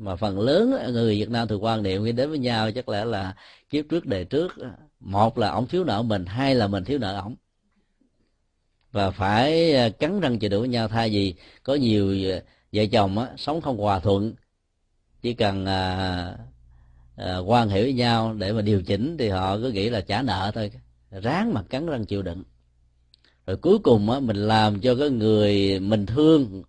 mà 0.00 0.16
phần 0.16 0.40
lớn 0.40 0.92
người 0.92 1.18
Việt 1.18 1.30
Nam 1.30 1.48
thường 1.48 1.64
quan 1.64 1.82
niệm 1.82 2.04
khi 2.04 2.12
đến 2.12 2.30
với 2.30 2.38
nhau 2.38 2.72
chắc 2.72 2.88
lẽ 2.88 3.04
là 3.04 3.34
kiếp 3.70 3.84
trước 3.88 4.06
đề 4.06 4.24
trước. 4.24 4.52
Một 5.00 5.38
là 5.38 5.50
ông 5.50 5.66
thiếu 5.66 5.84
nợ 5.84 6.02
mình 6.02 6.26
hai 6.26 6.54
là 6.54 6.66
mình 6.66 6.84
thiếu 6.84 6.98
nợ 6.98 7.20
ổng. 7.20 7.36
Và 8.92 9.10
phải 9.10 9.74
à, 9.74 9.88
cắn 9.88 10.20
răng 10.20 10.38
chịu 10.38 10.50
đựng 10.50 10.60
với 10.60 10.68
nhau. 10.68 10.88
Thay 10.88 11.10
vì 11.10 11.34
có 11.62 11.74
nhiều 11.74 12.32
à, 12.32 12.40
vợ 12.72 12.82
chồng 12.92 13.18
á, 13.18 13.28
sống 13.36 13.60
không 13.60 13.78
hòa 13.78 14.00
thuận 14.00 14.34
chỉ 15.22 15.34
cần 15.34 15.66
à, 15.66 16.36
à, 17.16 17.38
quan 17.38 17.68
hệ 17.68 17.82
với 17.82 17.92
nhau 17.92 18.34
để 18.34 18.52
mà 18.52 18.62
điều 18.62 18.82
chỉnh 18.82 19.16
thì 19.18 19.28
họ 19.28 19.56
cứ 19.56 19.70
nghĩ 19.70 19.90
là 19.90 20.00
trả 20.00 20.22
nợ 20.22 20.50
thôi. 20.54 20.70
Ráng 21.10 21.54
mà 21.54 21.62
cắn 21.62 21.86
răng 21.86 22.04
chịu 22.04 22.22
đựng. 22.22 22.42
Rồi 23.46 23.56
cuối 23.56 23.78
cùng 23.78 24.10
á, 24.10 24.20
mình 24.20 24.36
làm 24.36 24.80
cho 24.80 24.94
cái 24.94 25.10
người 25.10 25.80
mình 25.80 26.06
thương 26.06 26.62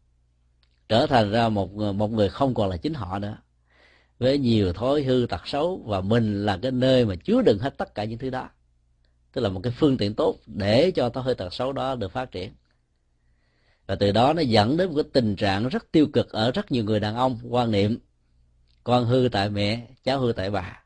trở 0.92 1.08
thành 1.08 1.32
ra 1.32 1.50
một 1.50 1.74
một 1.74 2.12
người 2.12 2.30
không 2.30 2.54
còn 2.54 2.70
là 2.70 2.78
chính 2.78 2.94
họ 2.94 3.20
nữa. 3.20 3.38
Với 4.20 4.38
nhiều 4.38 4.74
thói 4.74 5.04
hư 5.04 5.26
tật 5.30 5.48
xấu 5.48 5.84
và 5.86 6.02
mình 6.02 6.46
là 6.46 6.60
cái 6.62 6.72
nơi 6.72 7.06
mà 7.06 7.16
chứa 7.16 7.42
đựng 7.42 7.60
hết 7.60 7.78
tất 7.78 7.96
cả 7.96 8.04
những 8.04 8.20
thứ 8.20 8.30
đó. 8.30 8.50
Tức 9.34 9.42
là 9.42 9.50
một 9.50 9.60
cái 9.64 9.74
phương 9.78 9.98
tiện 9.98 10.14
tốt 10.14 10.36
để 10.46 10.92
cho 10.92 11.10
thói 11.10 11.24
hư 11.24 11.34
tật 11.34 11.54
xấu 11.54 11.74
đó 11.74 11.96
được 11.96 12.12
phát 12.12 12.32
triển. 12.32 12.54
Và 13.88 13.96
từ 13.96 14.12
đó 14.12 14.34
nó 14.34 14.42
dẫn 14.42 14.78
đến 14.78 14.90
một 14.90 14.96
cái 14.96 15.12
tình 15.14 15.36
trạng 15.36 15.68
rất 15.68 15.92
tiêu 15.92 16.08
cực 16.14 16.30
ở 16.30 16.52
rất 16.52 16.72
nhiều 16.72 16.84
người 16.84 17.00
đàn 17.00 17.16
ông. 17.16 17.40
Quan 17.50 17.72
niệm, 17.72 18.00
con 18.84 19.06
hư 19.06 19.30
tại 19.32 19.50
mẹ, 19.50 19.88
cháu 20.04 20.20
hư 20.20 20.34
tại 20.34 20.52
bà. 20.52 20.84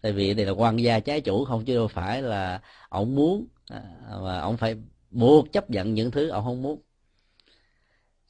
Tại 0.00 0.12
vì 0.12 0.34
đây 0.34 0.46
là 0.46 0.52
quan 0.52 0.76
gia 0.76 1.00
trái 1.00 1.20
chủ, 1.20 1.44
không 1.44 1.64
chứ 1.64 1.74
đâu 1.74 1.88
phải 1.88 2.22
là 2.22 2.60
ông 2.88 3.14
muốn 3.14 3.46
à, 3.68 3.82
mà 4.22 4.40
ông 4.40 4.56
phải 4.56 4.76
buộc 5.10 5.52
chấp 5.52 5.70
nhận 5.70 5.94
những 5.94 6.10
thứ 6.10 6.28
ông 6.28 6.44
không 6.44 6.62
muốn 6.62 6.82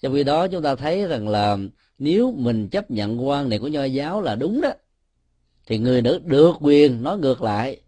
trong 0.01 0.15
khi 0.15 0.25
đó 0.25 0.49
chúng 0.49 0.63
ta 0.63 0.75
thấy 0.75 1.07
rằng 1.07 1.29
là 1.29 1.57
nếu 1.99 2.33
mình 2.37 2.69
chấp 2.69 2.91
nhận 2.91 3.29
quan 3.29 3.49
niệm 3.49 3.63
của 3.63 3.69
nho 3.69 3.85
giáo 3.85 4.23
là 4.23 4.35
đúng 4.35 4.61
đó 4.61 4.71
thì 5.67 5.79
người 5.79 6.03
nữ 6.03 6.21
được 6.25 6.57
quyền 6.61 7.03
nói 7.03 7.19
ngược 7.19 7.43
lại 7.43 7.81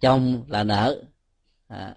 chồng 0.00 0.42
là 0.48 0.64
nợ. 0.64 1.02
À, 1.68 1.94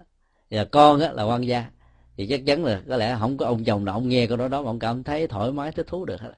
và 0.50 0.64
con 0.64 1.00
á, 1.00 1.12
là 1.12 1.24
quan 1.24 1.46
gia. 1.46 1.70
Thì 2.16 2.26
chắc 2.26 2.40
chắn 2.46 2.64
là 2.64 2.82
có 2.88 2.96
lẽ 2.96 3.16
không 3.20 3.36
có 3.36 3.46
ông 3.46 3.64
chồng 3.64 3.84
nào 3.84 3.94
ông 3.94 4.08
nghe 4.08 4.26
câu 4.26 4.36
đó 4.36 4.48
đó 4.48 4.62
mà 4.62 4.70
ông 4.70 4.78
cảm 4.78 5.04
thấy 5.04 5.26
thoải 5.26 5.52
mái 5.52 5.72
thích 5.72 5.86
thú 5.86 6.04
được 6.04 6.20
hết. 6.20 6.32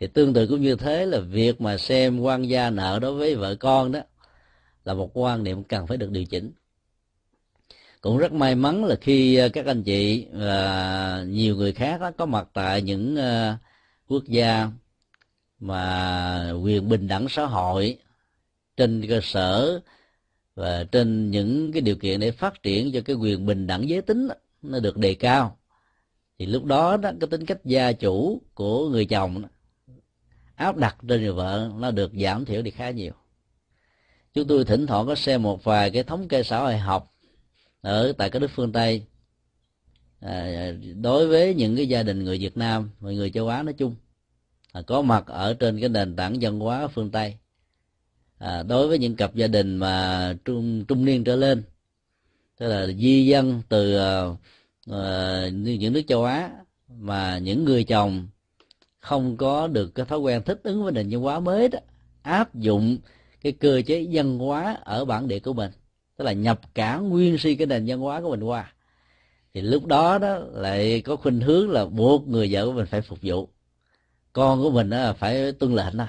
Thì 0.00 0.06
tương 0.06 0.34
tự 0.34 0.46
cũng 0.46 0.60
như 0.60 0.76
thế 0.76 1.06
là 1.06 1.20
việc 1.20 1.60
mà 1.60 1.76
xem 1.76 2.20
quan 2.20 2.48
gia 2.48 2.70
nợ 2.70 2.98
đối 2.98 3.14
với 3.14 3.34
vợ 3.34 3.54
con 3.54 3.92
đó 3.92 4.00
là 4.84 4.94
một 4.94 5.10
quan 5.14 5.44
niệm 5.44 5.64
cần 5.64 5.86
phải 5.86 5.96
được 5.96 6.10
điều 6.10 6.24
chỉnh 6.24 6.52
cũng 8.00 8.18
rất 8.18 8.32
may 8.32 8.54
mắn 8.54 8.84
là 8.84 8.94
khi 9.00 9.36
ờ, 9.36 9.48
các 9.48 9.66
anh 9.66 9.82
chị 9.82 10.26
và 10.32 11.24
nhiều 11.28 11.56
người 11.56 11.72
khác 11.72 12.00
có 12.16 12.26
mặt 12.26 12.48
tại 12.52 12.82
những 12.82 13.16
ờ, 13.16 13.56
quốc 14.08 14.24
gia 14.24 14.70
mà 15.60 16.52
quyền 16.62 16.88
bình 16.88 17.08
đẳng 17.08 17.28
xã 17.28 17.46
hội 17.46 17.98
trên 18.76 19.06
cơ 19.08 19.20
sở 19.22 19.80
và 20.54 20.84
trên 20.92 21.30
những 21.30 21.72
cái 21.72 21.80
điều 21.80 21.96
kiện 21.96 22.20
để 22.20 22.30
phát 22.30 22.62
triển 22.62 22.92
cho 22.92 23.00
cái 23.04 23.16
quyền 23.16 23.46
bình 23.46 23.66
đẳng 23.66 23.88
giới 23.88 24.02
tính 24.02 24.28
nó 24.62 24.80
được 24.80 24.96
đề 24.96 25.14
cao. 25.14 25.58
Thì 26.38 26.46
lúc 26.46 26.64
đó 26.64 26.96
đó 26.96 27.10
cái 27.20 27.28
tính 27.30 27.46
cách 27.46 27.64
gia 27.64 27.92
chủ 27.92 28.42
của 28.54 28.88
người 28.88 29.06
chồng 29.06 29.42
đó, 29.42 29.48
áp 30.54 30.76
đặt 30.76 30.96
trên 31.08 31.20
người 31.20 31.32
vợ 31.32 31.70
nó 31.78 31.90
được 31.90 32.12
giảm 32.22 32.44
thiểu 32.44 32.62
đi 32.62 32.70
khá 32.70 32.90
nhiều. 32.90 33.12
Chúng 34.34 34.46
tôi 34.48 34.64
thỉnh 34.64 34.86
thoảng 34.86 35.06
có 35.06 35.14
xem 35.14 35.42
một 35.42 35.64
vài 35.64 35.90
cái 35.90 36.02
thống 36.02 36.28
kê 36.28 36.42
xã 36.42 36.58
hội 36.58 36.76
học 36.76 37.17
ở 37.80 38.12
tại 38.12 38.30
các 38.30 38.38
nước 38.38 38.50
phương 38.54 38.72
tây. 38.72 39.02
À, 40.20 40.72
đối 41.00 41.28
với 41.28 41.54
những 41.54 41.76
cái 41.76 41.88
gia 41.88 42.02
đình 42.02 42.24
người 42.24 42.38
việt 42.38 42.56
nam 42.56 42.90
và 43.00 43.10
người 43.10 43.30
châu 43.30 43.48
á 43.48 43.62
nói 43.62 43.72
chung 43.72 43.94
à, 44.72 44.82
có 44.86 45.02
mặt 45.02 45.26
ở 45.26 45.54
trên 45.54 45.80
cái 45.80 45.88
nền 45.88 46.16
tảng 46.16 46.36
văn 46.40 46.60
hóa 46.60 46.88
phương 46.88 47.10
tây. 47.10 47.36
À, 48.38 48.62
đối 48.62 48.88
với 48.88 48.98
những 48.98 49.16
cặp 49.16 49.34
gia 49.34 49.46
đình 49.46 49.76
mà 49.76 50.34
trung 50.44 50.84
trung 50.88 51.04
niên 51.04 51.24
trở 51.24 51.36
lên 51.36 51.62
tức 52.58 52.68
là 52.68 52.86
di 52.86 53.26
dân 53.26 53.62
từ 53.68 53.98
uh, 54.90 55.52
những 55.52 55.92
nước 55.92 56.02
châu 56.08 56.24
á 56.24 56.50
mà 56.88 57.38
những 57.38 57.64
người 57.64 57.84
chồng 57.84 58.28
không 59.00 59.36
có 59.36 59.66
được 59.66 59.94
cái 59.94 60.06
thói 60.06 60.18
quen 60.18 60.42
thích 60.42 60.60
ứng 60.62 60.82
với 60.82 60.92
nền 60.92 61.08
văn 61.10 61.20
hóa 61.20 61.40
mới 61.40 61.68
đó 61.68 61.78
áp 62.22 62.54
dụng 62.54 62.98
cái 63.40 63.52
cơ 63.52 63.82
chế 63.86 64.06
văn 64.12 64.38
hóa 64.38 64.78
ở 64.84 65.04
bản 65.04 65.28
địa 65.28 65.38
của 65.38 65.52
mình 65.52 65.70
tức 66.18 66.24
là 66.24 66.32
nhập 66.32 66.60
cả 66.74 66.96
nguyên 66.96 67.38
si 67.38 67.54
cái 67.54 67.66
nền 67.66 67.84
văn 67.86 67.98
hóa 67.98 68.20
của 68.20 68.30
mình 68.30 68.42
qua. 68.42 68.72
Thì 69.54 69.60
lúc 69.60 69.86
đó 69.86 70.18
đó 70.18 70.38
lại 70.52 71.00
có 71.00 71.16
khuynh 71.16 71.40
hướng 71.40 71.70
là 71.70 71.86
buộc 71.86 72.28
người 72.28 72.48
vợ 72.52 72.66
của 72.66 72.72
mình 72.72 72.86
phải 72.86 73.00
phục 73.00 73.18
vụ. 73.22 73.48
Con 74.32 74.62
của 74.62 74.70
mình 74.70 74.90
đó 74.90 75.12
phải 75.12 75.52
tuân 75.52 75.74
lệnh 75.74 75.98
thôi. 75.98 76.06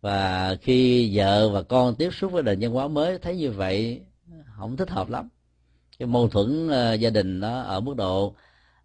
Và 0.00 0.56
khi 0.62 1.10
vợ 1.16 1.48
và 1.48 1.62
con 1.62 1.94
tiếp 1.94 2.10
xúc 2.14 2.32
với 2.32 2.42
nền 2.42 2.60
văn 2.60 2.70
hóa 2.70 2.88
mới, 2.88 3.18
thấy 3.18 3.36
như 3.36 3.50
vậy, 3.50 4.00
không 4.56 4.76
thích 4.76 4.90
hợp 4.90 5.10
lắm. 5.10 5.28
Cái 5.98 6.06
mâu 6.08 6.28
thuẫn 6.28 6.68
ờ, 6.68 6.94
gia 6.94 7.10
đình 7.10 7.40
nó 7.40 7.60
ở 7.60 7.80
mức 7.80 7.96
độ 7.96 8.34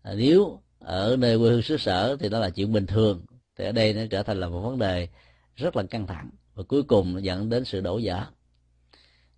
ờ, 0.01 0.15
nếu 0.15 0.59
ở 0.79 1.15
nơi 1.19 1.37
quê 1.37 1.49
hương 1.49 1.61
xứ 1.61 1.77
sở 1.77 2.17
thì 2.19 2.29
đó 2.29 2.39
là 2.39 2.49
chuyện 2.49 2.73
bình 2.73 2.85
thường. 2.85 3.25
Thì 3.57 3.65
ở 3.65 3.71
đây 3.71 3.93
nó 3.93 4.01
trở 4.09 4.23
thành 4.23 4.39
là 4.39 4.49
một 4.49 4.61
vấn 4.61 4.79
đề 4.79 5.07
rất 5.55 5.75
là 5.75 5.83
căng 5.83 6.07
thẳng 6.07 6.29
và 6.55 6.63
cuối 6.63 6.83
cùng 6.83 7.23
dẫn 7.23 7.49
đến 7.49 7.65
sự 7.65 7.81
đổ 7.81 7.99
vỡ 8.03 8.25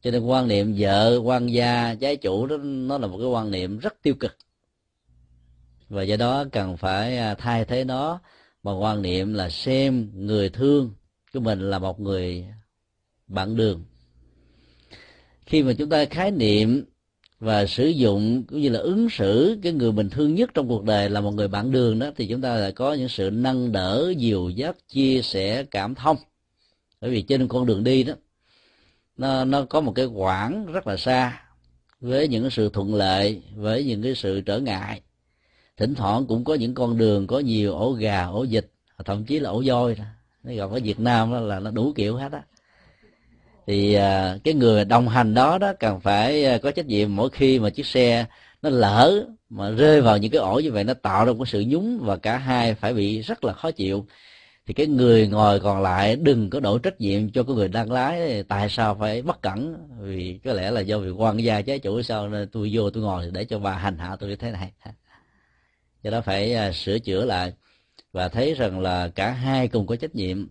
cho 0.05 0.11
nên 0.11 0.23
quan 0.23 0.47
niệm 0.47 0.75
vợ, 0.77 1.19
quan 1.23 1.47
gia, 1.47 1.95
trái 1.99 2.15
chủ 2.15 2.45
đó, 2.45 2.57
nó 2.57 2.97
là 2.97 3.07
một 3.07 3.17
cái 3.17 3.27
quan 3.27 3.51
niệm 3.51 3.77
rất 3.77 4.01
tiêu 4.01 4.15
cực. 4.15 4.37
Và 5.89 6.03
do 6.03 6.17
đó 6.17 6.45
cần 6.51 6.77
phải 6.77 7.17
à, 7.17 7.35
thay 7.35 7.65
thế 7.65 7.83
nó 7.83 8.19
bằng 8.63 8.81
quan 8.81 9.01
niệm 9.01 9.33
là 9.33 9.49
xem 9.49 10.11
người 10.13 10.49
thương 10.49 10.93
của 11.33 11.39
mình 11.39 11.69
là 11.69 11.79
một 11.79 11.99
người 11.99 12.45
bạn 13.27 13.55
đường. 13.55 13.83
Khi 15.45 15.63
mà 15.63 15.73
chúng 15.73 15.89
ta 15.89 16.05
khái 16.05 16.31
niệm 16.31 16.85
và 17.39 17.65
sử 17.65 17.87
dụng 17.87 18.43
cũng 18.43 18.61
như 18.61 18.69
là 18.69 18.79
ứng 18.79 19.09
xử 19.09 19.59
cái 19.63 19.73
người 19.73 19.91
mình 19.91 20.09
thương 20.09 20.35
nhất 20.35 20.49
trong 20.53 20.67
cuộc 20.67 20.83
đời 20.83 21.09
là 21.09 21.21
một 21.21 21.31
người 21.31 21.47
bạn 21.47 21.71
đường 21.71 21.99
đó, 21.99 22.11
thì 22.15 22.27
chúng 22.27 22.41
ta 22.41 22.55
lại 22.55 22.71
có 22.71 22.93
những 22.93 23.09
sự 23.09 23.29
nâng 23.29 23.71
đỡ, 23.71 24.13
dìu 24.17 24.49
dắt, 24.49 24.75
chia 24.87 25.21
sẻ, 25.21 25.63
cảm 25.63 25.95
thông. 25.95 26.17
Bởi 27.01 27.11
vì 27.11 27.21
trên 27.21 27.47
con 27.47 27.65
đường 27.65 27.83
đi 27.83 28.03
đó 28.03 28.13
nó 29.17 29.45
nó 29.45 29.65
có 29.65 29.81
một 29.81 29.91
cái 29.95 30.05
quãng 30.05 30.65
rất 30.65 30.87
là 30.87 30.97
xa 30.97 31.41
với 32.01 32.27
những 32.27 32.43
cái 32.43 32.51
sự 32.51 32.69
thuận 32.69 32.95
lợi, 32.95 33.41
với 33.55 33.83
những 33.83 34.03
cái 34.03 34.15
sự 34.15 34.41
trở 34.41 34.59
ngại. 34.59 35.01
Thỉnh 35.77 35.95
thoảng 35.95 36.25
cũng 36.25 36.43
có 36.43 36.53
những 36.53 36.73
con 36.73 36.97
đường 36.97 37.27
có 37.27 37.39
nhiều 37.39 37.73
ổ 37.73 37.91
gà, 37.91 38.25
ổ 38.25 38.43
dịch 38.43 38.71
thậm 39.05 39.25
chí 39.25 39.39
là 39.39 39.49
ổ 39.49 39.63
voi 39.65 39.95
nó 40.43 40.53
gặp 40.53 40.71
ở 40.71 40.79
việt 40.83 40.99
nam 40.99 41.31
đó 41.31 41.39
là 41.39 41.59
nó 41.59 41.71
đủ 41.71 41.93
kiểu 41.95 42.15
hết 42.15 42.31
á. 42.31 42.41
Thì 43.67 43.93
à, 43.93 44.37
cái 44.43 44.53
người 44.53 44.85
đồng 44.85 45.07
hành 45.07 45.33
đó 45.33 45.57
đó 45.57 45.73
cần 45.79 45.99
phải 45.99 46.45
à, 46.45 46.57
có 46.57 46.71
trách 46.71 46.85
nhiệm 46.85 47.15
mỗi 47.15 47.29
khi 47.29 47.59
mà 47.59 47.69
chiếc 47.69 47.85
xe 47.85 48.25
nó 48.61 48.69
lỡ 48.69 49.25
mà 49.49 49.69
rơi 49.69 50.01
vào 50.01 50.17
những 50.17 50.31
cái 50.31 50.39
ổ 50.39 50.59
như 50.59 50.71
vậy, 50.71 50.83
nó 50.83 50.93
tạo 50.93 51.25
ra 51.25 51.33
một 51.33 51.47
sự 51.47 51.63
nhúng 51.67 51.99
và 52.01 52.17
cả 52.17 52.37
hai 52.37 52.75
phải 52.75 52.93
bị 52.93 53.21
rất 53.21 53.43
là 53.43 53.53
khó 53.53 53.71
chịu 53.71 54.05
thì 54.67 54.73
cái 54.73 54.87
người 54.87 55.27
ngồi 55.27 55.59
còn 55.59 55.81
lại 55.81 56.15
đừng 56.15 56.49
có 56.49 56.59
đổ 56.59 56.77
trách 56.77 57.01
nhiệm 57.01 57.31
cho 57.31 57.43
cái 57.43 57.55
người 57.55 57.67
đang 57.67 57.91
lái. 57.91 58.43
Tại 58.43 58.69
sao 58.69 58.95
phải 58.95 59.21
bất 59.21 59.41
cẩn? 59.41 59.77
Vì 59.99 60.39
có 60.43 60.53
lẽ 60.53 60.71
là 60.71 60.81
do 60.81 60.97
vì 60.97 61.09
quan 61.09 61.37
gia 61.43 61.61
trái 61.61 61.79
chủ, 61.79 62.01
sao 62.01 62.29
nên 62.29 62.49
tôi 62.49 62.69
vô 62.73 62.89
tôi 62.89 63.03
ngồi 63.03 63.29
để 63.31 63.45
cho 63.45 63.59
bà 63.59 63.71
hành 63.71 63.97
hạ 63.97 64.15
tôi 64.19 64.29
như 64.29 64.35
thế 64.35 64.51
này. 64.51 64.71
Do 66.03 66.11
đó 66.11 66.21
phải 66.21 66.53
à, 66.55 66.71
sửa 66.71 66.99
chữa 66.99 67.25
lại. 67.25 67.53
Và 68.11 68.29
thấy 68.29 68.53
rằng 68.53 68.79
là 68.79 69.07
cả 69.07 69.31
hai 69.31 69.67
cùng 69.67 69.87
có 69.87 69.95
trách 69.95 70.15
nhiệm. 70.15 70.47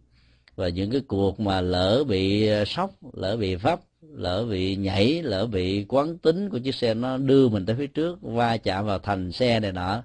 Và 0.57 0.69
những 0.69 0.91
cái 0.91 1.01
cuộc 1.01 1.41
mà 1.41 1.61
lỡ 1.61 2.05
bị 2.09 2.49
à, 2.49 2.65
sốc, 2.65 2.91
lỡ 3.13 3.37
bị 3.37 3.55
vấp, 3.55 3.81
lỡ 4.13 4.45
bị 4.51 4.77
nhảy, 4.77 5.23
lỡ 5.23 5.47
bị 5.47 5.85
quán 5.89 6.19
tính 6.19 6.51
của 6.51 6.59
chiếc 6.59 6.75
xe 6.75 6.95
nó 6.95 7.17
đưa 7.17 7.49
mình 7.49 7.67
tới 7.67 7.77
phía 7.79 7.87
trước, 7.87 8.19
va 8.23 8.57
chạm 8.57 8.87
vào 8.87 8.99
thành 8.99 9.33
xe 9.33 9.61
này 9.61 9.73
nọ, 9.73 10.03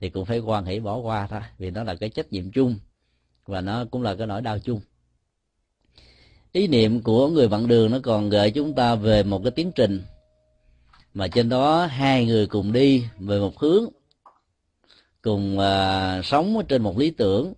thì 0.00 0.10
cũng 0.10 0.24
phải 0.24 0.38
quan 0.38 0.64
hỷ 0.64 0.80
bỏ 0.80 0.96
qua 0.96 1.26
thôi. 1.30 1.40
Vì 1.58 1.70
nó 1.70 1.84
là 1.84 1.94
cái 1.94 2.08
trách 2.08 2.32
nhiệm 2.32 2.52
chung 2.52 2.78
và 3.50 3.60
nó 3.60 3.84
cũng 3.90 4.02
là 4.02 4.14
cái 4.14 4.26
nỗi 4.26 4.42
đau 4.42 4.58
chung. 4.58 4.80
Ý 6.52 6.66
niệm 6.66 7.02
của 7.02 7.28
người 7.28 7.48
bạn 7.48 7.68
đường 7.68 7.90
nó 7.90 7.98
còn 8.02 8.30
gợi 8.30 8.50
chúng 8.50 8.74
ta 8.74 8.94
về 8.94 9.22
một 9.22 9.40
cái 9.44 9.50
tiến 9.50 9.72
trình. 9.72 10.02
Mà 11.14 11.28
trên 11.28 11.48
đó 11.48 11.86
hai 11.86 12.26
người 12.26 12.46
cùng 12.46 12.72
đi 12.72 13.04
về 13.18 13.40
một 13.40 13.58
hướng. 13.58 13.84
Cùng 15.22 15.58
uh, 15.58 16.24
sống 16.24 16.62
trên 16.68 16.82
một 16.82 16.98
lý 16.98 17.10
tưởng. 17.10 17.52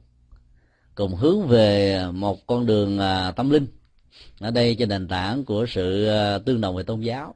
Cùng 0.95 1.15
hướng 1.15 1.47
về 1.47 2.01
một 2.13 2.47
con 2.47 2.67
đường 2.67 2.99
uh, 2.99 3.37
tâm 3.37 3.51
linh. 3.51 3.67
Ở 4.41 4.51
đây 4.51 4.75
trên 4.75 4.89
nền 4.89 5.09
tảng 5.09 5.45
của 5.45 5.67
sự 5.69 6.09
uh, 6.37 6.45
tương 6.45 6.61
đồng 6.61 6.77
về 6.77 6.83
tôn 6.83 7.01
giáo. 7.01 7.35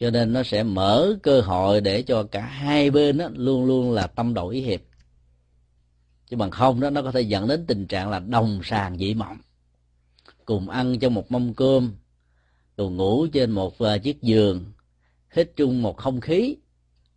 Cho 0.00 0.10
nên 0.10 0.32
nó 0.32 0.42
sẽ 0.42 0.62
mở 0.62 1.14
cơ 1.22 1.40
hội 1.40 1.80
để 1.80 2.02
cho 2.02 2.22
cả 2.22 2.40
hai 2.40 2.90
bên 2.90 3.18
đó, 3.18 3.28
luôn 3.34 3.64
luôn 3.64 3.92
là 3.92 4.06
tâm 4.06 4.34
đầu 4.34 4.48
ý 4.48 4.60
hiệp 4.60 4.80
chứ 6.32 6.36
bằng 6.36 6.50
không 6.50 6.80
đó, 6.80 6.90
nó 6.90 7.02
có 7.02 7.12
thể 7.12 7.20
dẫn 7.20 7.48
đến 7.48 7.64
tình 7.66 7.86
trạng 7.86 8.10
là 8.10 8.18
đồng 8.18 8.60
sàng 8.64 8.98
dị 8.98 9.14
mộng. 9.14 9.38
Cùng 10.44 10.68
ăn 10.68 10.98
trong 10.98 11.14
một 11.14 11.32
mâm 11.32 11.54
cơm, 11.54 11.92
cùng 12.76 12.96
ngủ 12.96 13.26
trên 13.26 13.50
một 13.50 13.78
ờ, 13.78 13.98
chiếc 13.98 14.22
giường, 14.22 14.64
hít 15.30 15.50
chung 15.56 15.82
một 15.82 15.96
không 15.96 16.20
khí 16.20 16.56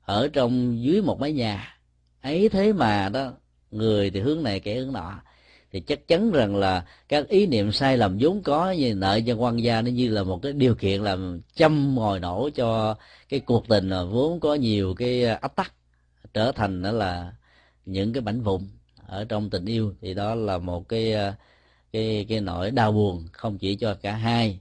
ở 0.01 0.27
trong 0.33 0.83
dưới 0.83 1.01
một 1.01 1.19
mái 1.19 1.33
nhà. 1.33 1.79
Ấy 2.21 2.49
thế 2.49 2.73
mà 2.73 3.09
đó, 3.09 3.33
người 3.71 4.09
thì 4.09 4.19
hướng 4.19 4.43
này 4.43 4.59
kẻ 4.59 4.75
hướng 4.75 4.93
nọ. 4.93 5.21
Thì 5.71 5.79
chắc 5.79 6.07
chắn 6.07 6.31
rằng 6.31 6.55
là 6.55 6.85
các 7.09 7.27
ý 7.27 7.45
niệm 7.45 7.71
sai 7.71 7.97
lầm 7.97 8.17
vốn 8.19 8.41
có 8.43 8.71
như 8.71 8.95
nợ 8.95 9.19
cho 9.27 9.35
quan 9.35 9.57
gia 9.63 9.81
nó 9.81 9.91
như 9.91 10.09
là 10.09 10.23
một 10.23 10.39
cái 10.41 10.53
điều 10.53 10.75
kiện 10.75 11.01
làm 11.01 11.41
châm 11.53 11.95
ngòi 11.95 12.19
nổ 12.19 12.49
cho 12.55 12.95
cái 13.29 13.39
cuộc 13.39 13.67
tình 13.67 13.89
vốn 13.89 14.39
có 14.39 14.55
nhiều 14.55 14.93
cái 14.97 15.23
ờ, 15.23 15.37
áp 15.41 15.55
tắc, 15.55 15.73
trở 16.33 16.51
thành 16.51 16.81
đó 16.81 16.91
là 16.91 17.33
những 17.85 18.13
cái 18.13 18.21
bảnh 18.21 18.41
vụn 18.41 18.67
ở 19.07 19.25
trong 19.25 19.49
tình 19.49 19.65
yêu, 19.65 19.93
thì 20.01 20.13
đó 20.13 20.35
là 20.35 20.57
một 20.57 20.89
cái 20.89 21.13
ờ, 21.13 21.33
cái 21.93 22.25
cái 22.29 22.41
nỗi 22.41 22.71
đau 22.71 22.91
buồn 22.91 23.25
không 23.31 23.57
chỉ 23.57 23.75
cho 23.75 23.93
cả 24.01 24.15
hai, 24.15 24.59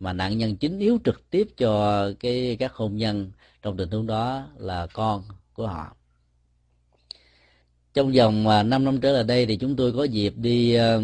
mà 0.00 0.12
nạn 0.12 0.38
nhân 0.38 0.56
chính 0.56 0.78
yếu 0.78 0.98
trực 1.04 1.30
tiếp 1.30 1.48
cho 1.56 2.04
cái, 2.20 2.56
các 2.60 2.72
hôn 2.72 2.96
nhân 2.96 3.32
trong 3.62 3.76
tình 3.76 3.90
huống 3.90 4.06
đó 4.06 4.48
là 4.56 4.86
con 4.92 5.22
của 5.54 5.66
họ. 5.66 5.96
Trong 7.94 8.12
vòng 8.12 8.48
ờ, 8.48 8.62
5 8.62 8.84
năm 8.84 9.00
trở 9.00 9.12
lại 9.12 9.24
đây 9.24 9.46
thì 9.46 9.56
chúng 9.56 9.76
tôi 9.76 9.92
có 9.92 10.04
dịp 10.04 10.34
đi 10.36 10.74
ờ, 10.74 11.02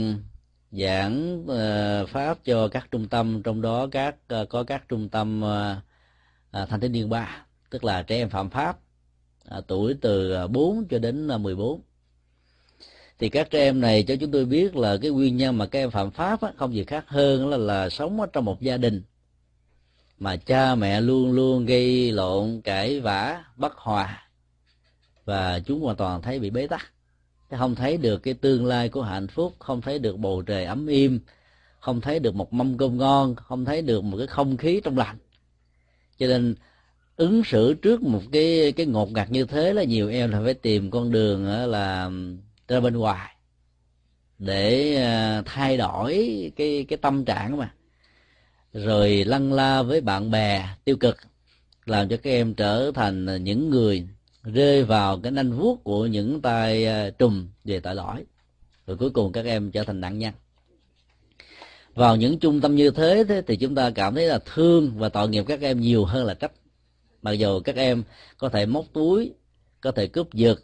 giảng 0.71 1.47
pháp 2.09 2.39
cho 2.45 2.69
các 2.69 2.89
trung 2.91 3.09
tâm, 3.09 3.43
trong 3.43 3.63
đó 3.63 3.87
các 3.93 4.17
có 4.49 4.65
các 4.65 4.85
trung 4.89 5.09
tâm 5.09 5.45
à, 6.51 6.67
thanh 6.67 6.81
thiếu 6.81 6.91
niên 6.91 7.09
ba, 7.11 7.47
tức 7.71 7.85
là 7.85 8.03
trẻ 8.03 8.17
em 8.17 8.31
phạm 8.31 8.51
pháp 8.51 8.79
à, 9.45 9.61
tuổi 9.67 9.95
từ 10.01 10.47
4 10.49 10.89
cho 10.91 10.99
đến 10.99 11.29
14 11.43 11.83
thì 13.21 13.29
các 13.29 13.51
trẻ 13.51 13.59
em 13.61 13.81
này 13.81 14.03
cho 14.03 14.17
chúng 14.17 14.31
tôi 14.31 14.45
biết 14.45 14.77
là 14.77 14.97
cái 15.03 15.11
nguyên 15.11 15.37
nhân 15.37 15.59
mà 15.59 15.67
các 15.67 15.79
em 15.79 15.91
phạm 15.91 16.11
pháp 16.11 16.41
á, 16.41 16.53
không 16.57 16.75
gì 16.75 16.85
khác 16.85 17.05
hơn 17.07 17.49
là 17.49 17.57
là 17.57 17.89
sống 17.89 18.21
ở 18.21 18.27
trong 18.33 18.45
một 18.45 18.61
gia 18.61 18.77
đình 18.77 19.03
mà 20.19 20.37
cha 20.37 20.75
mẹ 20.75 21.01
luôn 21.01 21.33
luôn 21.33 21.67
gây 21.67 22.13
lộn 22.13 22.61
cãi 22.65 23.01
vã 23.01 23.45
bất 23.57 23.77
hòa 23.77 24.29
và 25.25 25.61
chúng 25.67 25.81
hoàn 25.81 25.97
toàn 25.97 26.23
thấy 26.23 26.39
bị 26.39 26.51
bế 26.51 26.67
tắc. 26.67 26.93
Không 27.51 27.75
thấy 27.75 27.97
được 27.97 28.19
cái 28.19 28.35
tương 28.35 28.67
lai 28.67 28.89
của 28.89 29.03
hạnh 29.03 29.29
phúc 29.29 29.55
không 29.59 29.81
thấy 29.81 29.99
được 29.99 30.17
bầu 30.19 30.43
trời 30.43 30.65
ấm 30.65 30.87
im 30.87 31.21
không 31.81 32.01
thấy 32.01 32.19
được 32.19 32.35
một 32.35 32.53
mâm 32.53 32.79
cơm 32.79 32.99
ngon 32.99 33.35
không 33.37 33.65
thấy 33.65 33.83
được 33.83 34.05
một 34.05 34.19
cái 34.19 34.27
không 34.27 34.57
khí 34.57 34.81
trong 34.85 34.99
lành. 34.99 35.19
Cho 36.19 36.27
nên 36.27 36.55
ứng 37.17 37.45
xử 37.45 37.75
trước 37.75 38.03
một 38.03 38.23
cái 38.33 38.73
cái 38.73 38.87
ngột 38.87 39.13
ngạt 39.13 39.31
như 39.31 39.45
thế 39.45 39.73
là 39.73 39.85
nhiều 39.85 40.09
em 40.09 40.31
là 40.31 40.41
phải 40.45 40.55
tìm 40.55 40.91
con 40.91 41.13
đường 41.13 41.47
là 41.47 42.11
ra 42.71 42.81
bên 42.81 42.97
ngoài 42.97 43.37
để 44.39 44.95
à, 44.97 45.43
thay 45.47 45.77
đổi 45.77 46.53
cái 46.57 46.85
cái 46.89 46.97
tâm 46.97 47.25
trạng 47.25 47.57
mà. 47.57 47.75
Rồi 48.73 49.25
lăn 49.25 49.53
la 49.53 49.83
với 49.83 50.01
bạn 50.01 50.31
bè 50.31 50.69
tiêu 50.85 50.97
cực 50.97 51.17
làm 51.87 52.09
cho 52.09 52.17
các 52.17 52.31
em 52.31 52.55
trở 52.55 52.91
thành 52.95 53.45
những 53.45 53.71
người 53.71 54.09
rơi 54.43 54.85
vào 54.85 55.21
cái 55.21 55.33
nanh 55.33 55.53
vuốt 55.53 55.85
của 55.85 56.07
những 56.07 56.43
tay 56.43 56.87
à, 56.87 57.11
trùm 57.11 57.49
về 57.65 57.81
tội 57.81 57.95
lỗi. 57.95 58.25
Rồi 58.87 58.97
cuối 58.97 59.11
cùng 59.11 59.33
các 59.33 59.45
em 59.45 59.71
trở 59.71 59.85
thành 59.85 60.01
nạn 60.01 60.19
nhân. 60.19 60.35
Vào 61.95 62.17
những 62.17 62.39
trung 62.39 62.61
tâm 62.61 62.77
như 62.77 62.91
thế, 62.91 63.25
thế 63.29 63.43
thì 63.47 63.57
chúng 63.57 63.75
ta 63.75 63.91
cảm 63.91 64.15
thấy 64.15 64.27
là 64.27 64.39
thương 64.55 64.93
và 64.97 65.09
tội 65.09 65.29
nghiệp 65.29 65.45
các 65.49 65.61
em 65.61 65.81
nhiều 65.81 66.05
hơn 66.05 66.25
là 66.27 66.35
trách. 66.35 66.53
Mặc 67.23 67.33
dù 67.33 67.61
các 67.61 67.77
em 67.77 68.03
có 68.39 68.49
thể 68.49 68.67
móc 68.67 68.85
túi 68.93 69.33
có 69.81 69.93
thể 69.93 70.07
cướp 70.07 70.33
giật 70.33 70.61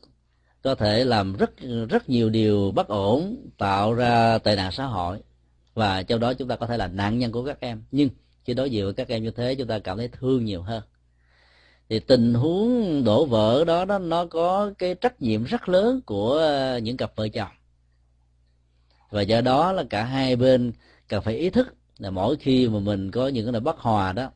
có 0.67 0.75
thể 0.75 1.05
làm 1.05 1.37
rất 1.37 1.51
rất 1.89 2.09
nhiều 2.09 2.31
điều 2.31 2.73
bất 2.75 2.89
ổn 2.89 3.37
tạo 3.59 3.95
ra 3.95 4.39
tệ 4.39 4.57
nạn 4.57 4.73
xã 4.73 4.85
hội. 4.87 5.19
Và 5.75 6.03
trong 6.03 6.21
đó 6.21 6.35
chúng 6.35 6.49
ta 6.49 6.57
có 6.57 6.67
thể 6.67 6.77
là 6.77 6.87
nạn 6.87 7.19
nhân 7.19 7.33
của 7.33 7.45
các 7.45 7.61
em. 7.61 7.83
Nhưng 7.91 8.09
khi 8.45 8.55
đối 8.55 8.71
diện 8.71 8.85
với 8.85 8.95
các 8.95 9.09
em 9.09 9.23
như 9.23 9.31
thế 9.31 9.55
chúng 9.55 9.69
ta 9.69 9.79
cảm 9.79 9.99
thấy 9.99 10.09
thương 10.09 10.45
nhiều 10.45 10.63
hơn. 10.63 10.83
Thì 11.89 11.99
tình 11.99 12.35
huống 12.35 13.05
đổ 13.05 13.27
vỡ 13.27 13.65
đó, 13.65 13.85
đó 13.85 13.99
nó 13.99 14.27
có 14.27 14.73
cái 14.79 14.95
trách 14.95 15.23
nhiệm 15.23 15.45
rất 15.45 15.69
lớn 15.69 16.01
của 16.07 16.41
những 16.83 16.97
cặp 16.97 17.17
vợ 17.17 17.29
chồng. 17.29 17.53
Và 19.11 19.23
do 19.23 19.41
đó 19.41 19.73
là 19.73 19.85
cả 19.91 20.05
hai 20.05 20.37
bên 20.37 20.73
cần 21.09 21.23
phải 21.23 21.37
ý 21.37 21.51
thức 21.51 21.75
là 21.99 22.11
mỗi 22.11 22.37
khi 22.37 22.69
mà 22.69 22.79
mình 22.79 23.11
có 23.11 23.29
những 23.29 23.47
cái 23.47 23.53
là 23.53 23.61
bất 23.61 23.79
hòa 23.79 24.13
đó 24.13 24.31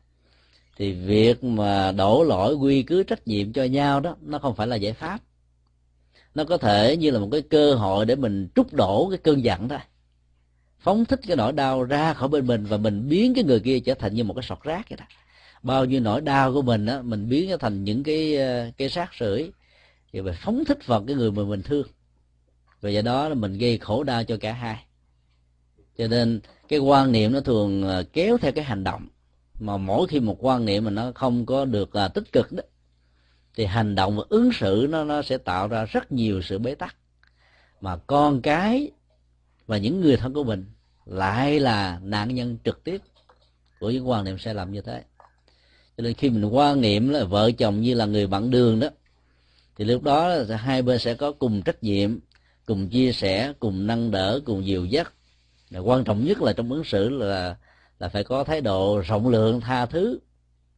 thì 0.77 0.93
việc 0.93 1.43
mà 1.43 1.91
đổ 1.91 2.23
lỗi 2.23 2.55
quy 2.55 2.83
cứ 2.83 3.03
trách 3.03 3.27
nhiệm 3.27 3.53
cho 3.53 3.63
nhau 3.63 3.99
đó 3.99 4.15
nó 4.21 4.39
không 4.39 4.55
phải 4.55 4.67
là 4.67 4.75
giải 4.75 4.93
pháp 4.93 5.19
nó 6.35 6.43
có 6.43 6.57
thể 6.57 6.97
như 6.97 7.11
là 7.11 7.19
một 7.19 7.29
cái 7.31 7.41
cơ 7.41 7.75
hội 7.75 8.05
để 8.05 8.15
mình 8.15 8.47
trút 8.55 8.73
đổ 8.73 9.07
cái 9.09 9.17
cơn 9.17 9.43
giận 9.43 9.69
thôi 9.69 9.79
phóng 10.81 11.05
thích 11.05 11.19
cái 11.27 11.37
nỗi 11.37 11.53
đau 11.53 11.83
ra 11.83 12.13
khỏi 12.13 12.29
bên 12.29 12.47
mình 12.47 12.65
và 12.65 12.77
mình 12.77 13.09
biến 13.09 13.33
cái 13.33 13.43
người 13.43 13.59
kia 13.59 13.79
trở 13.79 13.93
thành 13.93 14.13
như 14.13 14.23
một 14.23 14.33
cái 14.33 14.43
sọt 14.43 14.63
rác 14.63 14.89
vậy 14.89 14.97
đó. 14.97 15.05
Bao 15.63 15.85
nhiêu 15.85 15.99
nỗi 15.99 16.21
đau 16.21 16.53
của 16.53 16.61
mình 16.61 16.85
á, 16.85 17.01
mình 17.01 17.29
biến 17.29 17.49
nó 17.49 17.57
thành 17.57 17.83
những 17.83 18.03
cái 18.03 18.35
ờ, 18.35 18.71
cái 18.77 18.89
xác 18.89 19.13
sưởi 19.13 19.51
thì 20.13 20.21
mình 20.21 20.33
phóng 20.43 20.65
thích 20.65 20.87
vào 20.87 21.03
cái 21.07 21.15
người 21.15 21.31
mà 21.31 21.43
mình 21.43 21.61
thương. 21.61 21.87
Và 22.81 22.89
do 22.89 23.01
đó 23.01 23.29
là 23.29 23.35
mình 23.35 23.57
gây 23.57 23.77
khổ 23.77 24.03
đau 24.03 24.23
cho 24.23 24.37
cả 24.37 24.53
hai. 24.53 24.85
Cho 25.97 26.07
nên 26.07 26.39
cái 26.67 26.79
quan 26.79 27.11
niệm 27.11 27.33
nó 27.33 27.39
thường 27.39 27.83
ờ, 27.83 28.03
kéo 28.13 28.37
theo 28.37 28.51
cái 28.51 28.63
hành 28.63 28.83
động. 28.83 29.07
Mà 29.59 29.77
mỗi 29.77 30.07
khi 30.07 30.19
một 30.19 30.37
quan 30.45 30.65
niệm 30.65 30.85
mà 30.85 30.91
nó 30.91 31.11
không 31.15 31.45
có 31.45 31.65
được 31.65 31.93
ờ, 31.93 32.07
tích 32.07 32.31
cực 32.31 32.51
đó 32.51 32.63
thì 33.61 33.67
hành 33.67 33.95
động 33.95 34.17
và 34.17 34.23
ứng 34.29 34.53
xử 34.53 34.87
nó 34.89 35.03
nó 35.03 35.21
sẽ 35.21 35.37
tạo 35.37 35.67
ra 35.67 35.85
rất 35.85 36.11
nhiều 36.11 36.41
sự 36.41 36.59
bế 36.59 36.75
tắc. 36.75 36.95
Mà 37.81 37.97
con 37.97 38.41
cái 38.41 38.91
và 39.67 39.77
những 39.77 40.01
người 40.01 40.17
thân 40.17 40.33
của 40.33 40.43
mình 40.43 40.65
lại 41.05 41.59
là 41.59 41.99
nạn 42.03 42.35
nhân 42.35 42.57
trực 42.63 42.83
tiếp 42.83 43.01
của 43.79 43.89
những 43.89 44.09
quan 44.09 44.23
niệm 44.25 44.37
sai 44.37 44.53
lầm 44.53 44.71
như 44.71 44.81
thế. 44.81 45.03
Cho 45.97 46.03
nên 46.03 46.13
khi 46.13 46.29
mình 46.29 46.45
quan 46.45 46.81
niệm 46.81 47.09
là 47.09 47.23
vợ 47.23 47.51
chồng 47.51 47.81
như 47.81 47.93
là 47.93 48.05
người 48.05 48.27
bạn 48.27 48.49
đường 48.49 48.79
đó, 48.79 48.87
thì 49.75 49.85
lúc 49.85 50.03
đó 50.03 50.35
hai 50.57 50.81
bên 50.81 50.99
sẽ 50.99 51.13
có 51.13 51.31
cùng 51.31 51.61
trách 51.61 51.83
nhiệm, 51.83 52.19
cùng 52.65 52.89
chia 52.89 53.11
sẻ, 53.11 53.53
cùng 53.59 53.87
nâng 53.87 54.11
đỡ, 54.11 54.39
cùng 54.45 54.65
dìu 54.65 54.85
dắt. 54.85 55.13
Là 55.69 55.79
quan 55.79 56.03
trọng 56.03 56.25
nhất 56.25 56.41
là 56.41 56.53
trong 56.53 56.71
ứng 56.71 56.83
xử 56.83 57.09
là 57.09 57.55
là 57.99 58.09
phải 58.09 58.23
có 58.23 58.43
thái 58.43 58.61
độ 58.61 58.99
rộng 58.99 59.27
lượng 59.27 59.61
tha 59.61 59.85
thứ, 59.85 60.19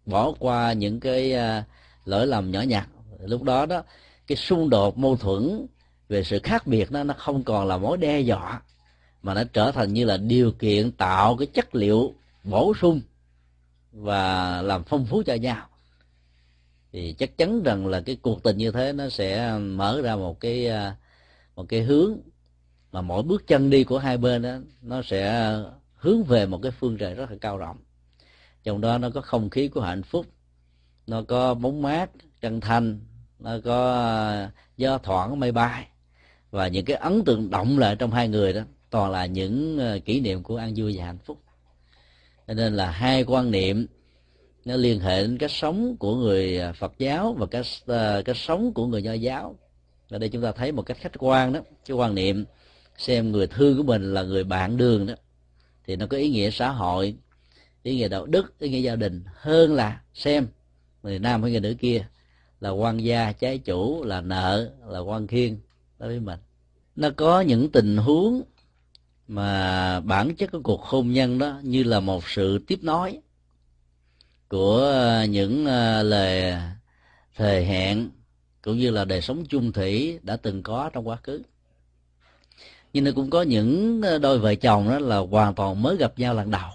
bỏ 0.06 0.34
qua 0.40 0.74
những 0.74 1.00
cái 1.00 1.34
à, 1.34 1.64
lỗi 2.06 2.28
lầm 2.28 2.52
nhỏ 2.52 2.62
nhặt. 2.62 2.88
Lúc 3.20 3.44
đó 3.44 3.66
đó, 3.66 3.84
cái 4.28 4.36
xung 4.36 4.70
đột, 4.70 4.98
mâu 4.98 5.18
thuẫn 5.18 5.68
về 6.10 6.24
sự 6.24 6.40
khác 6.44 6.68
biệt 6.68 6.92
đó, 6.92 7.04
nó 7.04 7.14
không 7.18 7.44
còn 7.44 7.68
là 7.68 7.78
mối 7.78 7.98
đe 7.98 8.20
dọa, 8.20 8.62
mà 9.22 9.34
nó 9.34 9.44
trở 9.54 9.72
thành 9.72 9.94
như 9.94 10.06
là 10.06 10.18
điều 10.18 10.52
kiện 10.52 10.92
tạo 10.92 11.38
cái 11.38 11.48
chất 11.48 11.76
liệu 11.76 12.14
bổ 12.44 12.74
sung 12.82 13.02
và 13.92 14.62
làm 14.62 14.84
phong 14.84 15.06
phú 15.06 15.24
cho 15.26 15.34
nhau. 15.34 15.68
Thì 16.92 17.14
chắc 17.14 17.38
chắn 17.38 17.64
rằng 17.64 17.88
là 17.88 18.02
cái 18.02 18.16
cuộc 18.22 18.44
tình 18.44 18.58
như 18.58 18.72
thế 18.72 18.94
nó 18.94 19.10
sẽ 19.10 19.58
mở 19.58 20.02
ra 20.02 20.16
một 20.16 20.40
cái 20.40 20.68
à, 20.68 20.96
một 21.56 21.66
cái 21.70 21.82
hướng 21.82 22.18
mà 22.92 23.02
mỗi 23.02 23.24
bước 23.24 23.48
chân 23.48 23.70
đi 23.70 23.84
của 23.84 23.98
hai 23.98 24.18
bên 24.18 24.42
đó, 24.42 24.58
nó 24.82 25.02
sẽ 25.02 25.54
hướng 25.96 26.24
về 26.24 26.46
một 26.46 26.60
cái 26.64 26.72
phương 26.72 26.98
trời 26.98 27.14
rất 27.14 27.32
là 27.32 27.38
cao 27.42 27.58
rộng. 27.58 27.78
Trong 28.64 28.82
đó 28.82 28.98
nó 28.98 29.10
có 29.10 29.22
không 29.22 29.50
khí 29.50 29.68
của 29.68 29.82
hạnh 29.82 30.04
phúc 30.04 30.26
nó 31.08 31.22
có 31.22 31.54
bóng 31.54 31.82
mát, 31.82 32.10
chân 32.42 32.62
thanh 32.62 33.00
nó 33.40 33.58
có 33.64 33.94
à, 33.94 34.52
gió 34.78 34.98
thoảng 34.98 35.40
mây 35.40 35.52
bay. 35.52 35.88
Và 36.52 36.68
những 36.68 36.86
cái 36.86 36.98
ấn 36.98 37.24
tượng 37.26 37.50
động 37.50 37.80
lại 37.80 37.96
trong 37.96 38.12
hai 38.12 38.28
người 38.28 38.54
đó 38.54 38.62
toàn 38.90 39.12
là 39.12 39.26
những 39.26 39.80
à, 39.80 39.98
kỷ 40.06 40.20
niệm 40.20 40.44
của 40.44 40.58
an 40.58 40.74
vui 40.76 40.98
và 40.98 41.06
hạnh 41.06 41.18
phúc. 41.26 41.42
Cho 42.48 42.54
nên 42.54 42.76
là 42.76 42.92
hai 42.92 43.24
quan 43.24 43.52
niệm 43.52 43.88
nó 44.66 44.76
liên 44.76 45.00
hệ 45.00 45.22
đến 45.22 45.38
cách 45.38 45.52
sống 45.52 45.98
của 45.98 46.16
người 46.16 46.60
à, 46.60 46.74
Phật 46.74 46.94
giáo 46.98 47.36
và 47.40 47.46
cách 47.46 47.66
cách 48.26 48.38
sống 48.38 48.74
của 48.74 48.88
người 48.88 49.02
Nho 49.02 49.14
giáo. 49.14 49.56
Ở 50.10 50.20
đây 50.20 50.30
chúng 50.30 50.42
ta 50.42 50.52
thấy 50.52 50.72
một 50.72 50.82
cách 50.82 50.98
khách 50.98 51.12
quan 51.20 51.54
đó, 51.54 51.60
cái 51.86 51.98
quan 51.98 52.16
niệm 52.16 52.46
xem 52.98 53.32
người 53.32 53.48
thương 53.48 53.78
của 53.78 53.84
mình 53.84 54.14
là 54.14 54.24
người 54.24 54.44
bạn 54.44 54.78
đường 54.78 55.06
đó, 55.06 55.14
thì 55.86 55.96
nó 55.96 56.08
có 56.08 56.18
ý 56.18 56.30
nghĩa 56.30 56.50
xã 56.52 56.70
hội, 56.70 57.16
ý 57.84 57.96
nghĩa 57.96 58.08
đạo 58.08 58.26
đức, 58.26 58.60
ý 58.60 58.70
nghĩa 58.70 58.80
gia 58.80 58.96
đình 58.96 59.24
hơn 59.34 59.74
là 59.74 60.02
xem 60.14 60.48
người 61.04 61.20
nam 61.20 61.42
hay 61.44 61.52
người 61.52 61.62
nữ 61.62 61.76
kia 61.80 62.06
là 62.60 62.70
quan 62.70 62.98
gia, 62.98 63.32
trái 63.32 63.58
chủ, 63.58 64.04
là 64.04 64.22
nợ, 64.22 64.72
là 64.88 65.00
quan 65.00 65.28
khiên 65.28 65.58
đối 66.00 66.10
với 66.10 66.20
mình. 66.20 66.40
Nó 66.96 67.10
có 67.16 67.42
những 67.42 67.72
tình 67.72 67.98
huống 67.98 68.42
mà 69.28 70.00
bản 70.00 70.36
chất 70.36 70.52
của 70.52 70.62
cuộc 70.64 70.82
hôn 70.82 71.12
nhân 71.12 71.38
đó 71.40 71.60
như 71.64 71.84
là 71.84 72.00
một 72.00 72.24
sự 72.28 72.60
tiếp 72.68 72.80
nối 72.82 73.20
của 74.48 75.06
những 75.30 75.66
ờ, 75.66 76.04
lời 76.04 76.54
thời 77.36 77.66
hẹn 77.66 78.10
cũng 78.62 78.78
như 78.78 78.92
là 78.92 79.06
đời 79.06 79.22
sống 79.22 79.46
chung 79.46 79.72
thủy 79.72 80.20
đã 80.22 80.36
từng 80.36 80.64
có 80.64 80.90
trong 80.94 81.08
quá 81.08 81.18
khứ. 81.24 81.42
Nhưng 82.94 83.04
nó 83.04 83.12
cũng 83.16 83.30
có 83.30 83.42
những 83.42 84.02
ờ, 84.02 84.18
đôi 84.18 84.40
vợ 84.40 84.56
chồng 84.56 84.90
đó 84.90 85.00
là 85.00 85.18
hoàn 85.18 85.56
toàn 85.56 85.82
mới 85.82 85.98
gặp 85.98 86.20
nhau 86.20 86.34
lần 86.34 86.52
đầu 86.52 86.72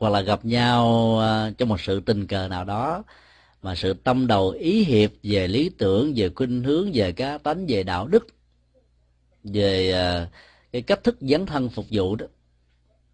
hoặc 0.00 0.10
là 0.10 0.20
gặp 0.20 0.44
nhau 0.44 1.16
ờ, 1.18 1.52
trong 1.58 1.68
một 1.68 1.80
sự 1.80 2.00
tình 2.00 2.26
cờ 2.26 2.48
nào 2.48 2.64
đó, 2.64 3.04
mà 3.62 3.74
sự 3.74 3.92
tâm 3.92 4.26
đầu 4.26 4.50
ý 4.50 4.84
hiệp 4.84 5.10
về 5.22 5.48
lý 5.48 5.70
tưởng, 5.78 6.12
về 6.16 6.30
khuynh 6.36 6.64
hướng, 6.64 6.90
về 6.94 7.12
cá 7.12 7.38
tánh, 7.38 7.66
về 7.68 7.82
đạo 7.82 8.06
đức, 8.06 8.26
về 9.44 9.90
ờ, 9.90 10.26
cái 10.72 10.82
cách 10.82 11.04
thức 11.04 11.16
dấn 11.20 11.46
thân 11.46 11.68
phục 11.68 11.86
vụ 11.90 12.16
đó, 12.16 12.26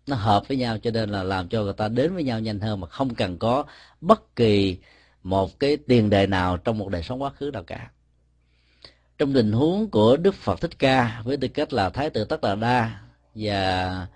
nó 0.06 0.16
hợp 0.16 0.48
với 0.48 0.56
nhau 0.56 0.78
cho 0.78 0.90
nên 0.90 1.10
là 1.10 1.22
làm 1.22 1.48
cho 1.48 1.62
người 1.62 1.72
ta 1.72 1.88
đến 1.88 2.14
với 2.14 2.22
nhau 2.22 2.40
nhanh 2.40 2.60
hơn 2.60 2.80
mà 2.80 2.88
không 2.88 3.14
cần 3.14 3.38
có 3.38 3.64
bất 4.00 4.36
kỳ 4.36 4.78
một 5.22 5.60
cái 5.60 5.76
tiền 5.76 6.10
đề 6.10 6.26
nào 6.26 6.56
trong 6.56 6.78
một 6.78 6.88
đời 6.88 7.02
sống 7.02 7.22
quá 7.22 7.30
khứ 7.30 7.50
nào 7.52 7.62
cả. 7.62 7.90
Trong 9.18 9.34
tình 9.34 9.52
huống 9.52 9.90
của 9.90 10.16
đức 10.16 10.34
phật 10.34 10.60
thích 10.60 10.78
ca 10.78 11.22
với 11.24 11.36
tư 11.36 11.48
cách 11.48 11.72
là 11.72 11.90
thái 11.90 12.10
tử 12.10 12.24
tất 12.24 12.40
đà 12.40 12.54
đa 12.54 13.00
và 13.34 14.06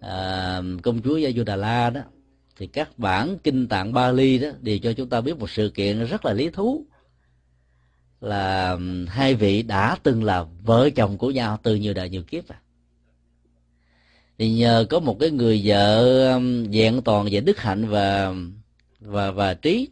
à, 0.00 0.62
công 0.82 1.02
chúa 1.02 1.16
gia 1.16 1.44
đó 1.90 2.00
thì 2.56 2.66
các 2.66 2.98
bản 2.98 3.38
kinh 3.44 3.68
tạng 3.68 3.92
Bali 3.92 4.38
đó 4.38 4.48
đều 4.60 4.78
cho 4.78 4.92
chúng 4.92 5.08
ta 5.08 5.20
biết 5.20 5.38
một 5.38 5.50
sự 5.50 5.70
kiện 5.74 6.04
rất 6.04 6.24
là 6.24 6.32
lý 6.32 6.50
thú 6.50 6.86
là 8.20 8.78
hai 9.08 9.34
vị 9.34 9.62
đã 9.62 9.96
từng 10.02 10.24
là 10.24 10.44
vợ 10.62 10.90
chồng 10.90 11.18
của 11.18 11.30
nhau 11.30 11.58
từ 11.62 11.74
nhiều 11.74 11.94
đời 11.94 12.10
nhiều 12.10 12.22
kiếp 12.22 12.48
à. 12.48 12.60
Thì 14.38 14.52
nhờ 14.52 14.86
có 14.90 15.00
một 15.00 15.16
cái 15.20 15.30
người 15.30 15.62
vợ 15.64 16.38
vẹn 16.72 17.02
toàn 17.04 17.28
về 17.30 17.40
đức 17.40 17.58
hạnh 17.58 17.88
và 17.88 18.34
và 19.00 19.30
và 19.30 19.54
trí 19.54 19.88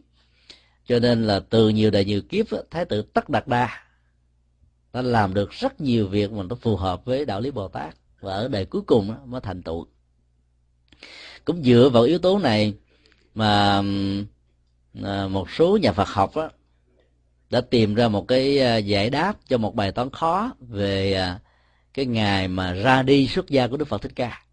cho 0.87 0.99
nên 0.99 1.23
là 1.23 1.39
từ 1.39 1.69
nhiều 1.69 1.91
đời 1.91 2.05
nhiều 2.05 2.21
kiếp 2.21 2.45
thái 2.71 2.85
tử 2.85 3.01
tất 3.01 3.29
đạt 3.29 3.47
đa 3.47 3.69
đã 4.93 5.01
làm 5.01 5.33
được 5.33 5.51
rất 5.51 5.81
nhiều 5.81 6.07
việc 6.07 6.31
mà 6.31 6.43
nó 6.43 6.55
phù 6.55 6.75
hợp 6.75 7.05
với 7.05 7.25
đạo 7.25 7.41
lý 7.41 7.51
bồ 7.51 7.67
tát 7.67 7.95
và 8.19 8.33
ở 8.33 8.47
đời 8.47 8.65
cuối 8.65 8.81
cùng 8.81 9.13
mới 9.25 9.41
thành 9.41 9.63
tựu 9.63 9.87
cũng 11.45 11.63
dựa 11.63 11.89
vào 11.93 12.03
yếu 12.03 12.19
tố 12.19 12.39
này 12.39 12.73
mà 13.35 13.81
à, 15.03 15.27
một 15.27 15.49
số 15.51 15.77
nhà 15.77 15.91
Phật 15.91 16.07
học 16.07 16.35
á, 16.35 16.49
đã 17.49 17.61
tìm 17.61 17.95
ra 17.95 18.07
một 18.07 18.27
cái 18.27 18.59
à, 18.59 18.77
giải 18.77 19.09
đáp 19.09 19.37
cho 19.47 19.57
một 19.57 19.75
bài 19.75 19.91
toán 19.91 20.09
khó 20.09 20.51
về 20.59 21.13
à, 21.13 21.39
cái 21.93 22.05
ngày 22.05 22.47
mà 22.47 22.73
ra 22.73 23.03
đi 23.03 23.27
xuất 23.27 23.49
gia 23.49 23.67
của 23.67 23.77
Đức 23.77 23.87
Phật 23.87 24.01
Thích 24.01 24.11
Ca. 24.15 24.43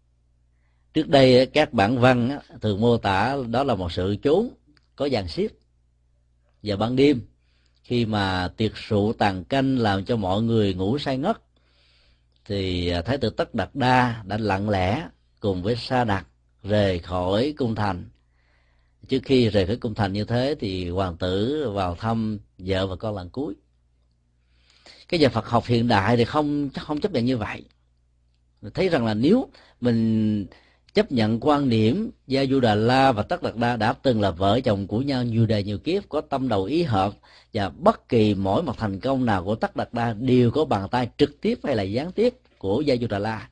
Trước 0.93 1.07
đây 1.07 1.45
các 1.45 1.73
bản 1.73 1.99
văn 1.99 2.39
thường 2.61 2.81
mô 2.81 2.97
tả 2.97 3.37
đó 3.49 3.63
là 3.63 3.75
một 3.75 3.91
sự 3.91 4.15
trốn 4.15 4.49
có 4.95 5.09
dàn 5.09 5.27
xếp 5.27 5.47
và 6.63 6.75
ban 6.75 6.95
đêm 6.95 7.21
khi 7.83 8.05
mà 8.05 8.49
tiệc 8.57 8.71
rượu 8.75 9.13
tàn 9.13 9.43
canh 9.43 9.79
làm 9.79 10.05
cho 10.05 10.17
mọi 10.17 10.41
người 10.41 10.73
ngủ 10.73 10.97
say 10.97 11.17
ngất 11.17 11.37
thì 12.45 12.93
thái 13.05 13.17
tử 13.17 13.29
tất 13.29 13.55
đạt 13.55 13.69
đa 13.73 14.23
đã 14.25 14.37
lặng 14.37 14.69
lẽ 14.69 15.07
cùng 15.39 15.63
với 15.63 15.75
sa 15.75 16.03
đạt 16.03 16.27
rời 16.63 16.99
khỏi 16.99 17.53
cung 17.57 17.75
thành. 17.75 18.05
Trước 19.07 19.19
khi 19.23 19.49
rời 19.49 19.65
khỏi 19.65 19.75
cung 19.75 19.93
thành 19.93 20.13
như 20.13 20.23
thế 20.23 20.55
thì 20.59 20.89
hoàng 20.89 21.17
tử 21.17 21.69
vào 21.73 21.95
thăm 21.95 22.39
vợ 22.57 22.87
và 22.87 22.95
con 22.95 23.15
lần 23.15 23.29
cuối. 23.29 23.55
Cái 25.07 25.19
nhà 25.19 25.29
Phật 25.29 25.45
học 25.47 25.65
hiện 25.65 25.87
đại 25.87 26.17
thì 26.17 26.25
không 26.25 26.69
không 26.69 26.99
chấp 26.99 27.11
nhận 27.11 27.25
như 27.25 27.37
vậy. 27.37 27.63
Thấy 28.73 28.89
rằng 28.89 29.05
là 29.05 29.13
nếu 29.13 29.47
mình 29.81 30.45
chấp 30.93 31.11
nhận 31.11 31.39
quan 31.39 31.69
điểm 31.69 32.11
Gia 32.27 32.45
Du 32.45 32.59
Đà 32.59 32.75
La 32.75 33.11
và 33.11 33.23
Tất 33.23 33.43
Đạt 33.43 33.55
Đa 33.55 33.75
đã 33.75 33.93
từng 33.93 34.21
là 34.21 34.31
vợ 34.31 34.59
chồng 34.59 34.87
của 34.87 35.01
nhau 35.01 35.23
nhiều 35.23 35.45
đời 35.45 35.63
nhiều 35.63 35.77
kiếp, 35.77 36.09
có 36.09 36.21
tâm 36.21 36.47
đầu 36.47 36.63
ý 36.63 36.83
hợp 36.83 37.13
và 37.53 37.69
bất 37.69 38.09
kỳ 38.09 38.35
mỗi 38.35 38.63
một 38.63 38.77
thành 38.77 38.99
công 38.99 39.25
nào 39.25 39.43
của 39.43 39.55
Tất 39.55 39.75
Đạt 39.75 39.93
Đa 39.93 40.13
đều 40.13 40.51
có 40.51 40.65
bàn 40.65 40.89
tay 40.91 41.09
trực 41.17 41.41
tiếp 41.41 41.59
hay 41.63 41.75
là 41.75 41.83
gián 41.83 42.11
tiếp 42.11 42.33
của 42.57 42.81
Gia 42.81 42.95
Du 42.95 43.07
Đà 43.07 43.19
La, 43.19 43.49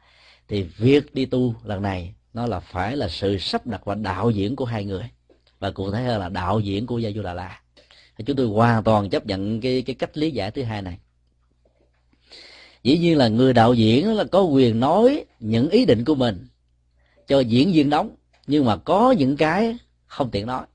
thì 0.48 0.64
việc 0.64 1.16
đi 1.16 1.26
tu 1.26 1.56
lần 1.64 1.82
này 1.82 2.14
nó 2.36 2.46
là 2.46 2.60
phải 2.60 2.98
là 2.98 3.10
sự 3.10 3.38
sắp 3.38 3.68
đặt 3.68 3.86
và 3.86 3.96
đạo 3.96 4.30
diễn 4.30 4.56
của 4.56 4.66
hai 4.66 4.86
người. 4.86 5.10
Và 5.60 5.72
cụ 5.72 5.92
thể 5.92 6.04
hơn 6.04 6.20
là 6.20 6.30
đạo 6.30 6.60
diễn 6.60 6.86
của 6.86 7.00
gia 7.00 7.12
du 7.12 7.22
đà 7.22 7.34
la 7.34 7.62
chúng 8.26 8.36
tôi 8.36 8.48
hoàn 8.48 8.84
toàn 8.84 9.10
chấp 9.10 9.26
nhận 9.26 9.62
cái 9.62 9.82
cái 9.82 9.96
cách 9.96 10.18
lý 10.18 10.32
giải 10.32 10.52
thứ 10.52 10.64
hai 10.64 10.82
này. 10.82 10.98
Dĩ 12.84 12.98
nhiên 12.98 13.18
là 13.18 13.28
người 13.28 13.54
đạo 13.54 13.74
diễn 13.74 14.14
là 14.14 14.24
có 14.24 14.42
quyền 14.42 14.80
nói 14.80 15.26
những 15.40 15.70
ý 15.70 15.86
định 15.86 16.06
của 16.06 16.16
mình 16.16 16.48
cho 17.28 17.40
diễn 17.40 17.72
viên 17.72 17.90
đóng, 17.90 18.16
nhưng 18.48 18.66
mà 18.66 18.78
có 18.78 19.12
những 19.12 19.38
cái 19.38 19.78
không 20.08 20.32
tiện 20.32 20.48
nói. 20.48 20.66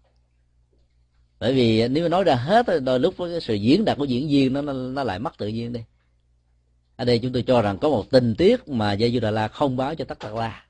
Bởi 1.38 1.54
vì 1.54 1.88
nếu 1.88 2.08
nói 2.08 2.24
ra 2.24 2.34
hết, 2.34 2.66
đôi 2.82 3.00
lúc 3.00 3.14
cái 3.18 3.40
sự 3.40 3.54
diễn 3.54 3.84
đạt 3.84 3.98
của 3.98 4.04
diễn 4.04 4.28
viên 4.28 4.52
nó 4.52 4.62
nó 4.72 5.04
lại 5.04 5.18
mất 5.18 5.38
tự 5.38 5.48
nhiên 5.48 5.72
đi. 5.72 5.80
Ở 6.96 7.04
đây 7.04 7.18
chúng 7.18 7.32
tôi 7.32 7.42
cho 7.42 7.62
rằng 7.62 7.78
có 7.78 7.88
một 7.88 8.10
tình 8.10 8.34
tiết 8.34 8.68
mà 8.68 8.92
Gia 8.92 9.08
Du 9.08 9.20
Đà 9.20 9.30
La 9.30 9.48
không 9.48 9.76
báo 9.76 9.94
cho 9.94 10.04
Tất 10.04 10.18
Đạt 10.18 10.32
La 10.34 10.64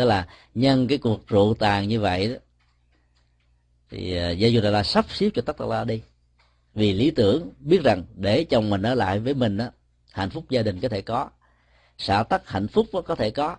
tức 0.00 0.06
là 0.06 0.26
nhân 0.54 0.88
cái 0.88 0.98
cuộc 0.98 1.28
rượu 1.28 1.54
tàn 1.54 1.88
như 1.88 2.00
vậy 2.00 2.28
đó, 2.28 2.34
thì 3.90 4.16
à, 4.16 4.30
gia 4.30 4.48
du 4.48 4.60
đà 4.60 4.70
la 4.70 4.82
sắp 4.82 5.06
xếp 5.08 5.30
cho 5.34 5.42
tất 5.42 5.58
tà 5.58 5.66
la 5.66 5.84
đi. 5.84 6.02
Vì 6.74 6.92
lý 6.92 7.10
tưởng 7.10 7.50
biết 7.58 7.80
rằng 7.84 8.04
để 8.14 8.44
chồng 8.44 8.70
mình 8.70 8.82
ở 8.82 8.94
lại 8.94 9.18
với 9.18 9.34
mình 9.34 9.56
đó 9.56 9.70
hạnh 10.12 10.30
phúc 10.30 10.44
gia 10.50 10.62
đình 10.62 10.80
có 10.80 10.88
thể 10.88 11.02
có 11.02 11.30
xã 11.98 12.22
tắc 12.22 12.48
hạnh 12.48 12.68
phúc 12.68 12.86
có 13.06 13.14
thể 13.14 13.30
có, 13.30 13.56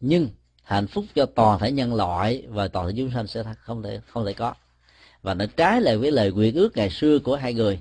nhưng 0.00 0.28
hạnh 0.62 0.86
phúc 0.86 1.04
cho 1.14 1.26
toàn 1.26 1.58
thể 1.58 1.72
nhân 1.72 1.94
loại 1.94 2.44
và 2.48 2.68
toàn 2.68 2.86
thể 2.86 2.94
chúng 2.96 3.10
sanh 3.10 3.26
sẽ 3.26 3.42
không 3.60 3.82
thể 3.82 4.00
không 4.06 4.26
thể 4.26 4.32
có. 4.32 4.54
Và 5.22 5.34
nó 5.34 5.44
trái 5.56 5.80
lại 5.80 5.96
với 5.96 6.10
lời 6.10 6.32
nguyện 6.32 6.54
ước 6.54 6.76
ngày 6.76 6.90
xưa 6.90 7.18
của 7.18 7.36
hai 7.36 7.54
người. 7.54 7.80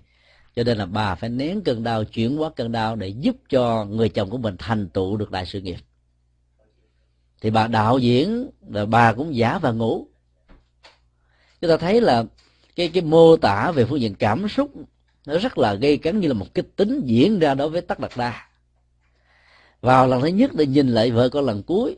Cho 0.56 0.64
nên 0.64 0.78
là 0.78 0.86
bà 0.86 1.16
phải 1.16 1.30
nén 1.30 1.62
cơn 1.62 1.84
đau, 1.84 2.04
chuyển 2.04 2.38
hóa 2.38 2.50
cơn 2.56 2.72
đau 2.72 2.96
để 2.96 3.08
giúp 3.08 3.36
cho 3.50 3.86
người 3.86 4.10
chồng 4.10 4.30
của 4.30 4.38
mình 4.38 4.56
thành 4.60 4.90
tựu 4.90 5.18
được 5.18 5.32
đại 5.32 5.46
sự 5.46 5.62
nghiệp 5.62 5.78
thì 7.42 7.50
bà 7.50 7.68
đạo 7.68 7.98
diễn 7.98 8.50
là 8.70 8.86
bà 8.86 9.14
cũng 9.14 9.36
giả 9.36 9.58
và 9.58 9.72
ngủ. 9.72 10.08
Chúng 11.62 11.70
ta 11.70 11.78
thấy 11.78 12.02
là 12.02 12.24
cái 12.76 12.90
cái 12.90 13.04
mô 13.04 13.38
tả 13.38 13.72
về 13.72 13.86
phương 13.86 14.02
diện 14.02 14.16
cảm 14.16 14.50
xúc, 14.50 14.72
nó 15.26 15.38
rất 15.38 15.58
là 15.58 15.74
gây 15.74 15.98
cấn 15.98 16.20
như 16.20 16.28
là 16.28 16.34
một 16.34 16.54
cái 16.54 16.66
tính 16.76 17.02
diễn 17.06 17.40
ra 17.40 17.54
đối 17.54 17.70
với 17.70 17.82
tất 17.82 18.00
đặc 18.00 18.12
đa. 18.18 18.48
Vào 19.82 20.08
lần 20.08 20.22
thứ 20.22 20.28
nhất 20.28 20.52
để 20.54 20.66
nhìn 20.66 20.88
lại 20.88 21.12
vợ 21.12 21.30
con 21.30 21.46
lần 21.46 21.64
cuối, 21.64 21.98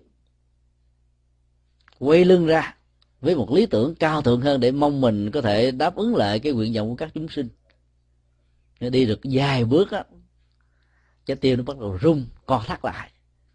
quay 1.99 2.25
lưng 2.25 2.45
ra 2.45 2.75
với 3.21 3.35
một 3.35 3.51
lý 3.51 3.65
tưởng 3.65 3.95
cao 3.95 4.21
thượng 4.21 4.41
hơn 4.41 4.59
để 4.59 4.71
mong 4.71 5.01
mình 5.01 5.31
có 5.31 5.41
thể 5.41 5.71
đáp 5.71 5.95
ứng 5.95 6.15
lại 6.15 6.39
cái 6.39 6.53
nguyện 6.53 6.73
vọng 6.73 6.89
của 6.89 6.95
các 6.95 7.09
chúng 7.13 7.27
sinh. 7.29 7.49
Đi 8.79 9.05
được 9.05 9.19
vài 9.23 9.65
bước 9.65 9.91
á, 9.91 10.03
trái 11.25 11.37
tim 11.37 11.57
nó 11.57 11.63
bắt 11.63 11.79
đầu 11.79 11.97
rung, 12.01 12.25
co 12.45 12.63
thắt 12.67 12.85
lại. 12.85 13.09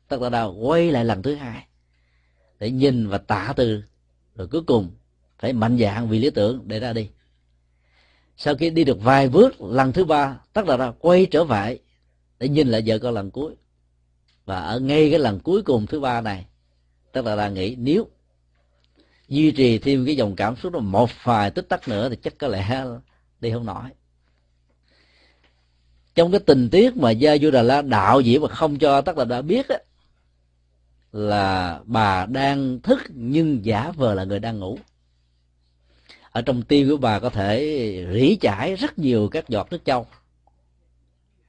Tất 0.08 0.16
cả 0.20 0.28
đau 0.28 0.52
quay 0.52 0.90
lại 0.90 1.04
lần 1.04 1.22
thứ 1.22 1.34
hai 1.34 1.66
để 2.64 2.70
nhìn 2.70 3.08
và 3.08 3.18
tạ 3.18 3.52
từ. 3.56 3.82
Rồi 4.34 4.48
cuối 4.48 4.62
cùng 4.62 4.90
phải 5.38 5.52
mạnh 5.52 5.78
dạn 5.78 6.08
vì 6.08 6.18
lý 6.18 6.30
tưởng 6.30 6.62
để 6.66 6.80
ra 6.80 6.92
đi. 6.92 7.08
Sau 8.36 8.54
khi 8.54 8.70
đi 8.70 8.84
được 8.84 9.02
vài 9.02 9.28
bước 9.28 9.60
lần 9.60 9.92
thứ 9.92 10.04
ba 10.04 10.40
tất 10.52 10.66
là 10.66 10.76
ra 10.76 10.92
quay 10.98 11.26
trở 11.26 11.44
lại 11.44 11.78
để 12.38 12.48
nhìn 12.48 12.68
lại 12.68 12.82
vợ 12.86 12.98
con 12.98 13.14
lần 13.14 13.30
cuối. 13.30 13.54
Và 14.44 14.60
ở 14.60 14.80
ngay 14.80 15.10
cái 15.10 15.18
lần 15.18 15.40
cuối 15.40 15.62
cùng 15.62 15.86
thứ 15.86 16.00
ba 16.00 16.20
này 16.20 16.46
tất 17.12 17.24
là 17.24 17.36
ra 17.36 17.48
nghĩ 17.48 17.76
nếu 17.78 18.08
duy 19.28 19.50
trì 19.50 19.78
thêm 19.78 20.06
cái 20.06 20.16
dòng 20.16 20.36
cảm 20.36 20.56
xúc 20.56 20.72
đó 20.72 20.80
một 20.80 21.10
vài 21.22 21.50
tích 21.50 21.68
tắc 21.68 21.88
nữa 21.88 22.08
thì 22.08 22.16
chắc 22.22 22.38
có 22.38 22.48
lẽ 22.48 22.84
đi 23.40 23.50
không 23.52 23.66
nổi. 23.66 23.84
Trong 26.14 26.30
cái 26.30 26.40
tình 26.40 26.70
tiết 26.70 26.96
mà 26.96 27.10
gia 27.10 27.38
du 27.38 27.50
đà 27.50 27.62
la 27.62 27.82
đạo 27.82 28.20
diễn 28.20 28.42
mà 28.42 28.48
không 28.48 28.78
cho 28.78 29.00
tất 29.00 29.18
là 29.18 29.24
đã 29.24 29.42
biết 29.42 29.68
á, 29.68 29.78
là 31.14 31.80
bà 31.84 32.26
đang 32.26 32.80
thức 32.80 33.02
nhưng 33.08 33.64
giả 33.64 33.92
vờ 33.96 34.14
là 34.14 34.24
người 34.24 34.38
đang 34.38 34.58
ngủ. 34.58 34.78
Ở 36.30 36.42
trong 36.42 36.62
tim 36.62 36.88
của 36.88 36.96
bà 36.96 37.18
có 37.18 37.30
thể 37.30 37.58
rỉ 38.12 38.36
chảy 38.36 38.74
rất 38.74 38.98
nhiều 38.98 39.28
các 39.28 39.48
giọt 39.48 39.68
nước 39.70 39.84
châu 39.84 40.06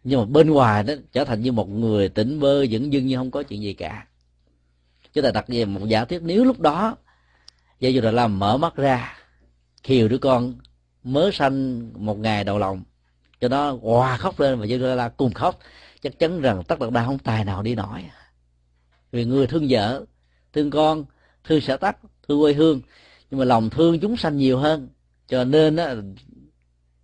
nhưng 0.03 0.19
mà 0.19 0.25
bên 0.25 0.49
ngoài 0.49 0.83
đó 0.83 0.93
trở 1.11 1.23
thành 1.23 1.41
như 1.41 1.51
một 1.51 1.69
người 1.69 2.09
tỉnh 2.09 2.39
bơ 2.39 2.65
vẫn 2.71 2.93
dưng 2.93 3.07
như 3.07 3.17
không 3.17 3.31
có 3.31 3.43
chuyện 3.43 3.61
gì 3.61 3.73
cả. 3.73 4.07
Chúng 5.13 5.23
ta 5.23 5.31
đặt 5.31 5.45
về 5.47 5.65
một 5.65 5.85
giả 5.87 6.05
thuyết, 6.05 6.21
nếu 6.23 6.43
lúc 6.43 6.59
đó 6.59 6.95
gia 7.79 7.89
dù 7.89 8.01
là 8.01 8.11
làm 8.11 8.39
mở 8.39 8.57
mắt 8.57 8.75
ra, 8.75 9.17
khiều 9.83 10.07
đứa 10.07 10.17
con 10.17 10.55
mới 11.03 11.31
sanh 11.31 11.89
một 12.05 12.17
ngày 12.17 12.43
đầu 12.43 12.59
lòng, 12.59 12.83
cho 13.41 13.47
nó 13.47 13.71
hòa 13.81 14.17
khóc 14.17 14.39
lên 14.39 14.59
và 14.59 14.65
gia 14.65 14.77
là 14.77 15.09
cùng 15.09 15.33
khóc, 15.33 15.59
chắc 16.01 16.19
chắn 16.19 16.41
rằng 16.41 16.63
tất 16.67 16.75
cả 16.79 16.89
đa 16.89 17.05
không 17.05 17.19
tài 17.19 17.45
nào 17.45 17.63
đi 17.63 17.75
nổi 17.75 18.05
vì 19.15 19.25
người 19.25 19.47
thương 19.47 19.67
vợ, 19.69 20.05
thương 20.53 20.69
con, 20.69 21.05
thương 21.43 21.61
xã 21.61 21.77
tắc, 21.77 21.97
thương 22.27 22.41
quê 22.41 22.53
hương. 22.53 22.81
Nhưng 23.31 23.39
mà 23.39 23.45
lòng 23.45 23.69
thương 23.69 23.99
chúng 23.99 24.17
sanh 24.17 24.37
nhiều 24.37 24.57
hơn. 24.57 24.89
Cho 25.27 25.43
nên 25.43 25.75
á 25.75 25.95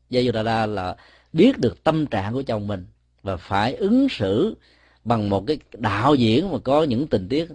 Gia 0.10 0.21
dù 0.21 0.32
Đà 0.32 0.43
La 0.43 0.65
là 0.65 0.95
biết 1.34 1.60
được 1.60 1.84
tâm 1.84 2.06
trạng 2.06 2.34
của 2.34 2.41
chồng 2.41 2.67
mình 2.67 2.86
và 3.21 3.38
phải 3.38 3.76
ứng 3.76 4.08
xử 4.10 4.56
bằng 5.04 5.30
một 5.30 5.43
cái 5.47 5.58
đạo 5.74 6.15
diễn 6.15 6.52
mà 6.52 6.58
có 6.60 6.84
những 6.84 7.08
tình 7.08 7.30
tiết. 7.30 7.50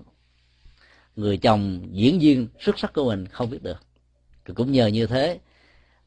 Người 1.17 1.37
chồng, 1.37 1.89
diễn 1.93 2.19
viên 2.19 2.49
xuất 2.61 2.79
sắc 2.79 2.93
của 2.93 3.05
mình 3.05 3.27
không 3.27 3.51
biết 3.51 3.63
được. 3.63 3.79
Cũng 4.55 4.73
nhờ 4.73 4.87
như 4.87 5.07
thế 5.07 5.39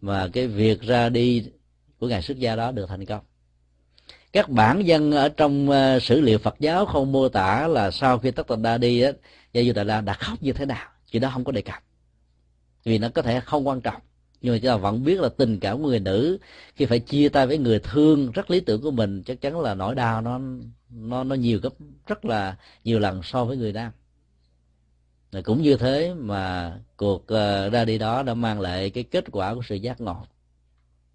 mà 0.02 0.28
cái 0.34 0.48
việc 0.48 0.82
ra 0.82 1.10
đi 1.10 1.46
của 2.00 2.08
ngài 2.08 2.22
xuất 2.22 2.40
gia 2.40 2.56
đó 2.56 2.72
được 2.72 2.86
thành 2.90 3.06
công 3.06 3.22
các 4.34 4.50
bản 4.50 4.86
dân 4.86 5.12
ở 5.12 5.30
trong 5.30 5.70
uh, 5.70 6.04
sử 6.04 6.22
liệu 6.22 6.38
Phật 6.38 6.56
giáo 6.60 6.86
không 6.86 7.12
mô 7.12 7.30
tả 7.30 7.68
là 7.68 7.92
sau 7.92 8.20
khi 8.20 8.32
Tất 8.32 8.48
Tần 8.48 8.62
Đa 8.62 8.78
đi 8.78 9.02
á, 9.02 9.12
Gia 9.54 9.64
Du 9.64 9.74
Đà 9.74 9.84
La 9.84 10.02
đã 10.02 10.14
khóc 10.14 10.38
như 10.42 10.54
thế 10.54 10.66
nào, 10.66 10.88
chuyện 11.12 11.22
đó 11.22 11.30
không 11.34 11.44
có 11.44 11.52
đề 11.52 11.62
cập. 11.62 11.84
Vì 12.84 12.98
nó 12.98 13.10
có 13.10 13.22
thể 13.22 13.40
không 13.40 13.68
quan 13.68 13.82
trọng. 13.82 14.02
Nhưng 14.42 14.54
mà 14.54 14.60
chúng 14.62 14.70
ta 14.70 14.78
vẫn 14.78 15.04
biết 15.04 15.20
là 15.20 15.30
tình 15.30 15.60
cảm 15.60 15.82
của 15.82 15.88
người 15.88 16.00
nữ 16.00 16.38
khi 16.76 16.86
phải 16.86 17.00
chia 17.00 17.30
tay 17.30 17.48
với 17.48 17.58
người 17.58 17.80
thương 17.80 18.32
rất 18.32 18.52
lý 18.52 18.60
tưởng 18.60 18.82
của 18.82 18.92
mình 18.92 19.24
chắc 19.24 19.42
chắn 19.42 19.60
là 19.60 19.76
nỗi 19.76 19.96
đau 19.96 20.22
nó 20.22 20.40
nó 20.90 21.24
nó 21.24 21.36
nhiều 21.36 21.60
gấp 21.64 21.74
rất 22.08 22.26
là 22.26 22.58
nhiều 22.84 23.00
lần 23.00 23.24
so 23.24 23.46
với 23.46 23.58
người 23.58 23.74
nam. 23.74 23.92
Và 25.32 25.42
cũng 25.42 25.62
như 25.62 25.78
thế 25.78 26.14
mà 26.14 26.74
cuộc 26.98 27.24
uh, 27.24 27.74
ra 27.74 27.86
đi 27.86 27.98
đó 27.98 28.24
đã 28.24 28.34
mang 28.34 28.60
lại 28.60 28.90
cái 28.90 29.04
kết 29.04 29.26
quả 29.32 29.56
của 29.56 29.62
sự 29.70 29.76
giác 29.76 30.02
ngộ 30.02 30.26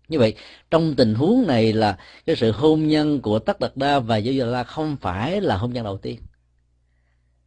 như 0.09 0.19
vậy, 0.19 0.35
trong 0.71 0.95
tình 0.97 1.14
huống 1.14 1.47
này 1.47 1.73
là 1.73 1.99
cái 2.27 2.37
sự 2.37 2.53
hôn 2.53 2.88
nhân 2.88 3.21
của 3.21 3.38
tất 3.38 3.61
đạt 3.61 3.77
đa 3.77 3.99
và 3.99 4.17
giới 4.17 4.47
la 4.47 4.64
không 4.64 4.97
phải 5.01 5.40
là 5.40 5.57
hôn 5.57 5.73
nhân 5.73 5.85
đầu 5.85 5.99
tiên. 5.99 6.21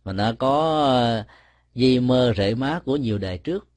Mà 0.04 0.14
nó 0.14 0.34
có 0.40 0.84
ờ, 0.86 1.24
di 1.76 2.00
mơ 2.00 2.34
rễ 2.38 2.56
má 2.56 2.80
của 2.86 2.96
nhiều 2.96 3.18
đời 3.18 3.38
trước. 3.38 3.68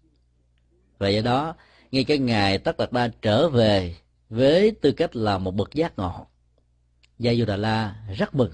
Và 0.99 1.09
do 1.09 1.23
đó, 1.23 1.55
ngay 1.90 2.05
cái 2.05 2.19
ngày 2.19 2.59
tất 2.59 2.79
đạt 2.79 2.93
đa 2.93 3.09
trở 3.23 3.49
về 3.49 3.97
với 4.31 4.71
tư 4.71 4.93
cách 4.93 5.16
là 5.16 5.38
một 5.38 5.55
bậc 5.55 5.75
giác 5.75 5.99
ngộ 5.99 6.27
gia 7.19 7.35
du 7.35 7.45
đà 7.45 7.57
la 7.57 7.95
rất 8.16 8.35
mừng 8.35 8.53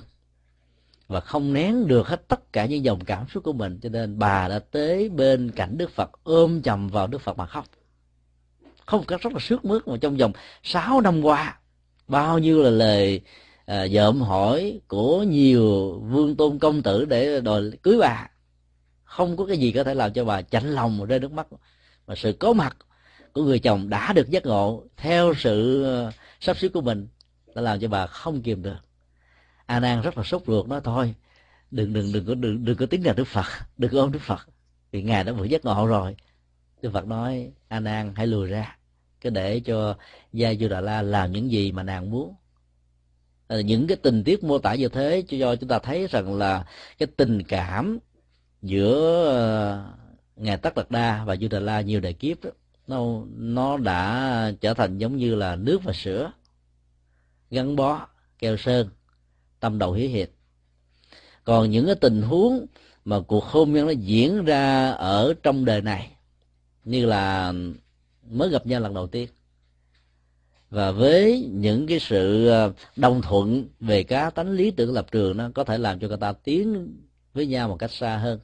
và 1.08 1.20
không 1.20 1.52
nén 1.52 1.86
được 1.86 2.06
hết 2.06 2.28
tất 2.28 2.52
cả 2.52 2.66
những 2.66 2.84
dòng 2.84 3.04
cảm 3.04 3.28
xúc 3.28 3.44
của 3.44 3.52
mình. 3.52 3.78
Cho 3.82 3.88
nên 3.88 4.18
bà 4.18 4.48
đã 4.48 4.58
tới 4.58 5.08
bên 5.08 5.50
cạnh 5.50 5.78
đức 5.78 5.90
phật, 5.90 6.10
ôm 6.24 6.62
chầm 6.62 6.88
vào 6.88 7.06
đức 7.06 7.20
phật 7.20 7.38
mà 7.38 7.46
khóc 7.46 7.64
không 8.86 9.00
một 9.00 9.04
cách 9.08 9.20
rất 9.20 9.32
là 9.32 9.38
sướt 9.40 9.64
mướt 9.64 9.88
mà 9.88 9.96
trong 10.00 10.16
vòng 10.16 10.32
6 10.62 11.00
năm 11.00 11.22
qua 11.22 11.58
bao 12.08 12.38
nhiêu 12.38 12.62
là 12.62 12.70
lời 12.70 13.20
à, 13.66 13.84
dợm 13.84 14.20
hỏi 14.20 14.80
của 14.88 15.22
nhiều 15.22 15.98
vương 16.00 16.36
tôn 16.36 16.58
công 16.58 16.82
tử 16.82 17.04
để 17.04 17.40
đòi 17.40 17.62
cưới 17.82 17.98
bà 18.00 18.28
không 19.06 19.36
có 19.36 19.46
cái 19.46 19.58
gì 19.58 19.72
có 19.72 19.84
thể 19.84 19.94
làm 19.94 20.12
cho 20.12 20.24
bà 20.24 20.42
chạnh 20.42 20.64
lòng 20.64 21.04
rơi 21.04 21.20
nước 21.20 21.32
mắt. 21.32 21.46
Mà 22.06 22.14
sự 22.14 22.32
có 22.32 22.52
mặt 22.52 22.76
của 23.32 23.42
người 23.42 23.58
chồng 23.58 23.88
đã 23.88 24.12
được 24.12 24.30
giác 24.30 24.46
ngộ 24.46 24.84
theo 24.96 25.34
sự 25.36 25.84
à, 25.84 26.12
sắp 26.40 26.56
xếp 26.58 26.68
của 26.74 26.80
mình 26.80 27.08
đã 27.54 27.62
làm 27.62 27.80
cho 27.80 27.88
bà 27.88 28.06
không 28.06 28.42
kiềm 28.42 28.62
được. 28.62 28.78
A 29.66 29.80
nan 29.80 30.00
rất 30.00 30.18
là 30.18 30.24
sốt 30.24 30.42
ruột 30.46 30.68
nói 30.68 30.80
thôi 30.84 31.14
đừng 31.70 31.92
đừng 31.92 32.12
đừng 32.12 32.26
có 32.26 32.34
đừng, 32.34 32.64
đừng 32.64 32.76
có 32.76 32.86
tính 32.86 33.06
là 33.06 33.12
đức 33.12 33.24
phật 33.24 33.46
đừng 33.78 33.92
có 33.92 34.00
ôm 34.00 34.12
đức 34.12 34.22
phật. 34.22 34.48
Vì 34.90 35.02
ngài 35.02 35.24
đã 35.24 35.32
vừa 35.32 35.44
giác 35.44 35.64
ngộ 35.64 35.86
rồi. 35.86 36.16
Đức 36.82 36.90
phật 36.92 37.06
nói 37.06 37.52
a 37.68 37.80
nan 37.80 38.12
hãy 38.16 38.26
lùi 38.26 38.48
ra 38.48 38.75
cái 39.26 39.30
để 39.30 39.60
cho 39.60 39.96
gia 40.32 40.54
du 40.54 40.68
đà 40.68 40.80
la 40.80 41.02
làm 41.02 41.32
những 41.32 41.50
gì 41.50 41.72
mà 41.72 41.82
nàng 41.82 42.10
muốn. 42.10 42.34
À, 43.48 43.60
những 43.60 43.86
cái 43.86 43.96
tình 43.96 44.24
tiết 44.24 44.44
mô 44.44 44.58
tả 44.58 44.74
như 44.74 44.88
thế 44.88 45.22
cho 45.28 45.56
chúng 45.56 45.68
ta 45.68 45.78
thấy 45.78 46.06
rằng 46.10 46.34
là 46.38 46.66
cái 46.98 47.06
tình 47.16 47.42
cảm 47.42 47.98
giữa 48.62 49.24
ờ, 49.28 49.84
ngài 50.36 50.56
tất 50.56 50.74
đạt 50.76 50.90
đa 50.90 51.24
và 51.24 51.36
du 51.36 51.48
đà 51.48 51.60
la 51.60 51.80
nhiều 51.80 52.00
đời 52.00 52.12
kiếp 52.12 52.44
đó, 52.44 52.50
nó 52.86 53.22
nó 53.36 53.76
đã 53.76 54.52
trở 54.60 54.74
thành 54.74 54.98
giống 54.98 55.16
như 55.16 55.34
là 55.34 55.56
nước 55.56 55.84
và 55.84 55.92
sữa 55.92 56.32
gắn 57.50 57.76
bó 57.76 58.06
keo 58.38 58.56
sơn 58.56 58.88
tâm 59.60 59.78
đầu 59.78 59.92
hiếu 59.92 60.08
hiệp 60.10 60.28
còn 61.44 61.70
những 61.70 61.86
cái 61.86 61.94
tình 61.94 62.22
huống 62.22 62.66
mà 63.04 63.20
cuộc 63.20 63.44
hôn 63.44 63.72
nhân 63.72 63.86
nó 63.86 63.92
diễn 63.92 64.44
ra 64.44 64.90
ở 64.90 65.34
trong 65.42 65.64
đời 65.64 65.82
này 65.82 66.16
như 66.84 67.06
là 67.06 67.52
mới 68.30 68.48
gặp 68.48 68.66
nhau 68.66 68.80
lần 68.80 68.94
đầu 68.94 69.06
tiên. 69.06 69.28
Và 70.70 70.90
với 70.90 71.48
những 71.52 71.86
cái 71.86 71.98
sự 72.00 72.48
à, 72.48 72.68
đồng 72.96 73.22
thuận 73.22 73.68
về 73.80 74.02
cá 74.02 74.30
tánh 74.30 74.50
lý 74.50 74.70
tưởng 74.70 74.92
lập 74.92 75.06
trường 75.10 75.36
nó 75.36 75.50
có 75.54 75.64
thể 75.64 75.78
làm 75.78 75.98
cho 76.00 76.08
người 76.08 76.16
ta 76.16 76.32
tiến 76.32 76.96
với 77.34 77.46
nhau 77.46 77.68
một 77.68 77.76
cách 77.76 77.92
xa 77.92 78.16
hơn, 78.16 78.40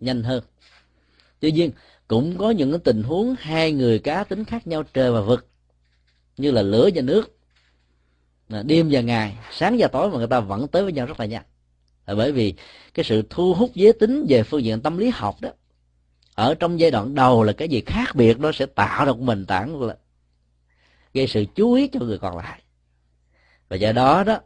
nhanh 0.00 0.22
hơn. 0.22 0.42
Tuy 1.40 1.52
nhiên, 1.52 1.70
cũng 2.08 2.38
có 2.38 2.50
những 2.50 2.70
cái 2.70 2.80
tình 2.84 3.02
huống 3.02 3.34
hai 3.38 3.72
người 3.72 3.98
cá 3.98 4.24
tính 4.24 4.44
khác 4.44 4.66
nhau 4.66 4.82
trời 4.82 5.12
và 5.12 5.20
vực, 5.20 5.48
như 6.36 6.50
là 6.50 6.62
lửa 6.62 6.90
và 6.94 7.02
nước. 7.02 7.38
Đêm 8.64 8.88
và 8.90 9.00
ngày, 9.00 9.36
sáng 9.52 9.76
và 9.78 9.88
tối 9.88 10.10
mà 10.10 10.18
người 10.18 10.26
ta 10.26 10.40
vẫn 10.40 10.68
tới 10.68 10.82
với 10.82 10.92
nhau 10.92 11.06
rất 11.06 11.20
là 11.20 11.26
nhanh. 11.26 11.44
Là 12.06 12.14
bởi 12.14 12.32
vì 12.32 12.54
cái 12.94 13.04
sự 13.04 13.22
thu 13.30 13.54
hút 13.54 13.70
giới 13.74 13.92
tính 13.92 14.26
về 14.28 14.42
phương 14.42 14.64
diện 14.64 14.80
tâm 14.80 14.98
lý 14.98 15.10
học 15.10 15.36
đó 15.40 15.50
ở 16.38 16.54
trong 16.54 16.80
giai 16.80 16.90
đoạn 16.90 17.14
đầu 17.14 17.42
là 17.42 17.52
cái 17.52 17.68
gì 17.68 17.82
khác 17.86 18.14
biệt 18.14 18.40
nó 18.40 18.52
sẽ 18.52 18.66
tạo 18.66 19.04
ra 19.04 19.12
một 19.12 19.20
nền 19.20 19.46
tảng 19.46 19.82
là 19.82 19.96
gây 21.14 21.26
sự 21.26 21.44
chú 21.54 21.72
ý 21.72 21.88
cho 21.88 22.00
người 22.00 22.18
còn 22.18 22.36
lại. 22.36 22.62
Và 23.68 23.76
do 23.76 23.92
đó 23.92 24.24
đó 24.24 24.40